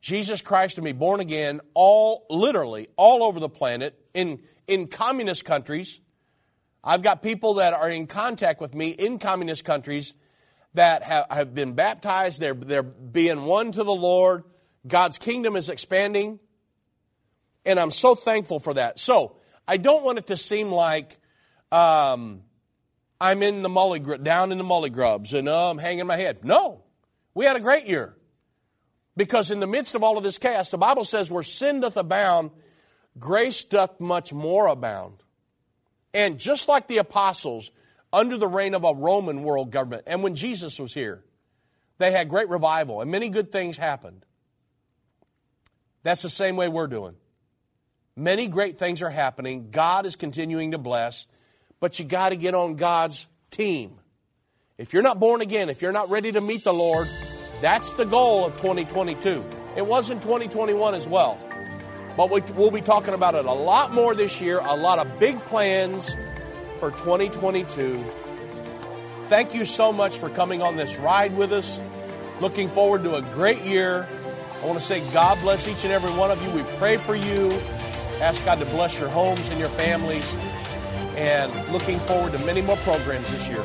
Jesus 0.00 0.42
Christ 0.42 0.78
and 0.78 0.84
be 0.84 0.92
born 0.92 1.20
again 1.20 1.60
all 1.74 2.26
literally 2.28 2.88
all 2.96 3.22
over 3.22 3.40
the 3.40 3.48
planet 3.48 3.98
in 4.14 4.40
in 4.66 4.86
communist 4.88 5.44
countries. 5.44 6.00
I've 6.84 7.02
got 7.02 7.22
people 7.22 7.54
that 7.54 7.72
are 7.72 7.88
in 7.88 8.06
contact 8.06 8.60
with 8.60 8.74
me 8.74 8.90
in 8.90 9.18
communist 9.18 9.64
countries 9.64 10.14
that 10.74 11.02
have, 11.02 11.26
have 11.30 11.54
been 11.54 11.74
baptized. 11.74 12.40
They're, 12.40 12.54
they're 12.54 12.82
being 12.82 13.44
one 13.44 13.72
to 13.72 13.84
the 13.84 13.94
Lord. 13.94 14.44
God's 14.86 15.18
kingdom 15.18 15.54
is 15.54 15.68
expanding. 15.68 16.40
And 17.64 17.78
I'm 17.78 17.92
so 17.92 18.14
thankful 18.14 18.58
for 18.58 18.74
that. 18.74 18.98
So 18.98 19.36
I 19.68 19.76
don't 19.76 20.02
want 20.02 20.18
it 20.18 20.26
to 20.28 20.36
seem 20.36 20.70
like 20.70 21.18
um, 21.70 22.42
I'm 23.20 23.42
in 23.42 23.62
the 23.62 23.68
mully, 23.68 24.22
down 24.22 24.50
in 24.50 24.58
the 24.58 24.64
mully 24.64 24.92
grubs 24.92 25.32
and 25.32 25.48
uh, 25.48 25.70
I'm 25.70 25.78
hanging 25.78 26.06
my 26.06 26.16
head. 26.16 26.44
No, 26.44 26.82
we 27.34 27.44
had 27.44 27.56
a 27.56 27.60
great 27.60 27.86
year. 27.86 28.16
Because 29.16 29.50
in 29.50 29.60
the 29.60 29.66
midst 29.66 29.94
of 29.94 30.02
all 30.02 30.16
of 30.16 30.24
this 30.24 30.38
chaos, 30.38 30.70
the 30.70 30.78
Bible 30.78 31.04
says 31.04 31.30
where 31.30 31.42
sin 31.42 31.80
doth 31.80 31.96
abound, 31.98 32.50
grace 33.18 33.62
doth 33.62 34.00
much 34.00 34.32
more 34.32 34.66
abound. 34.66 35.21
And 36.14 36.38
just 36.38 36.68
like 36.68 36.88
the 36.88 36.98
apostles 36.98 37.72
under 38.12 38.36
the 38.36 38.48
reign 38.48 38.74
of 38.74 38.84
a 38.84 38.94
Roman 38.94 39.42
world 39.42 39.70
government, 39.70 40.04
and 40.06 40.22
when 40.22 40.34
Jesus 40.34 40.78
was 40.78 40.92
here, 40.92 41.24
they 41.98 42.10
had 42.10 42.28
great 42.28 42.48
revival 42.48 43.00
and 43.00 43.10
many 43.10 43.28
good 43.28 43.52
things 43.52 43.76
happened. 43.76 44.24
That's 46.02 46.22
the 46.22 46.28
same 46.28 46.56
way 46.56 46.68
we're 46.68 46.88
doing. 46.88 47.14
Many 48.16 48.48
great 48.48 48.78
things 48.78 49.00
are 49.02 49.10
happening. 49.10 49.70
God 49.70 50.04
is 50.04 50.16
continuing 50.16 50.72
to 50.72 50.78
bless, 50.78 51.26
but 51.80 51.98
you 51.98 52.04
got 52.04 52.30
to 52.30 52.36
get 52.36 52.54
on 52.54 52.74
God's 52.74 53.26
team. 53.50 53.98
If 54.76 54.92
you're 54.92 55.02
not 55.02 55.20
born 55.20 55.40
again, 55.40 55.68
if 55.68 55.80
you're 55.80 55.92
not 55.92 56.10
ready 56.10 56.32
to 56.32 56.40
meet 56.40 56.64
the 56.64 56.74
Lord, 56.74 57.08
that's 57.60 57.94
the 57.94 58.04
goal 58.04 58.44
of 58.44 58.56
2022. 58.56 59.44
It 59.76 59.86
was 59.86 60.10
in 60.10 60.20
2021 60.20 60.94
as 60.94 61.06
well. 61.06 61.38
But 62.16 62.30
we'll 62.54 62.70
be 62.70 62.80
talking 62.80 63.14
about 63.14 63.34
it 63.34 63.46
a 63.46 63.52
lot 63.52 63.92
more 63.92 64.14
this 64.14 64.40
year, 64.40 64.58
a 64.58 64.76
lot 64.76 64.98
of 64.98 65.18
big 65.18 65.40
plans 65.46 66.16
for 66.78 66.90
2022. 66.90 68.04
Thank 69.26 69.54
you 69.54 69.64
so 69.64 69.92
much 69.92 70.18
for 70.18 70.28
coming 70.28 70.60
on 70.60 70.76
this 70.76 70.98
ride 70.98 71.36
with 71.36 71.52
us. 71.52 71.80
Looking 72.40 72.68
forward 72.68 73.04
to 73.04 73.14
a 73.14 73.22
great 73.22 73.62
year. 73.62 74.06
I 74.62 74.66
want 74.66 74.78
to 74.78 74.84
say 74.84 75.00
God 75.12 75.40
bless 75.40 75.66
each 75.66 75.84
and 75.84 75.92
every 75.92 76.12
one 76.12 76.30
of 76.30 76.42
you. 76.44 76.50
We 76.50 76.62
pray 76.76 76.98
for 76.98 77.14
you. 77.14 77.50
Ask 78.20 78.44
God 78.44 78.58
to 78.60 78.66
bless 78.66 78.98
your 78.98 79.08
homes 79.08 79.48
and 79.48 79.58
your 79.58 79.70
families. 79.70 80.36
And 81.16 81.72
looking 81.72 81.98
forward 82.00 82.32
to 82.32 82.38
many 82.44 82.62
more 82.62 82.76
programs 82.78 83.30
this 83.30 83.48
year. 83.48 83.64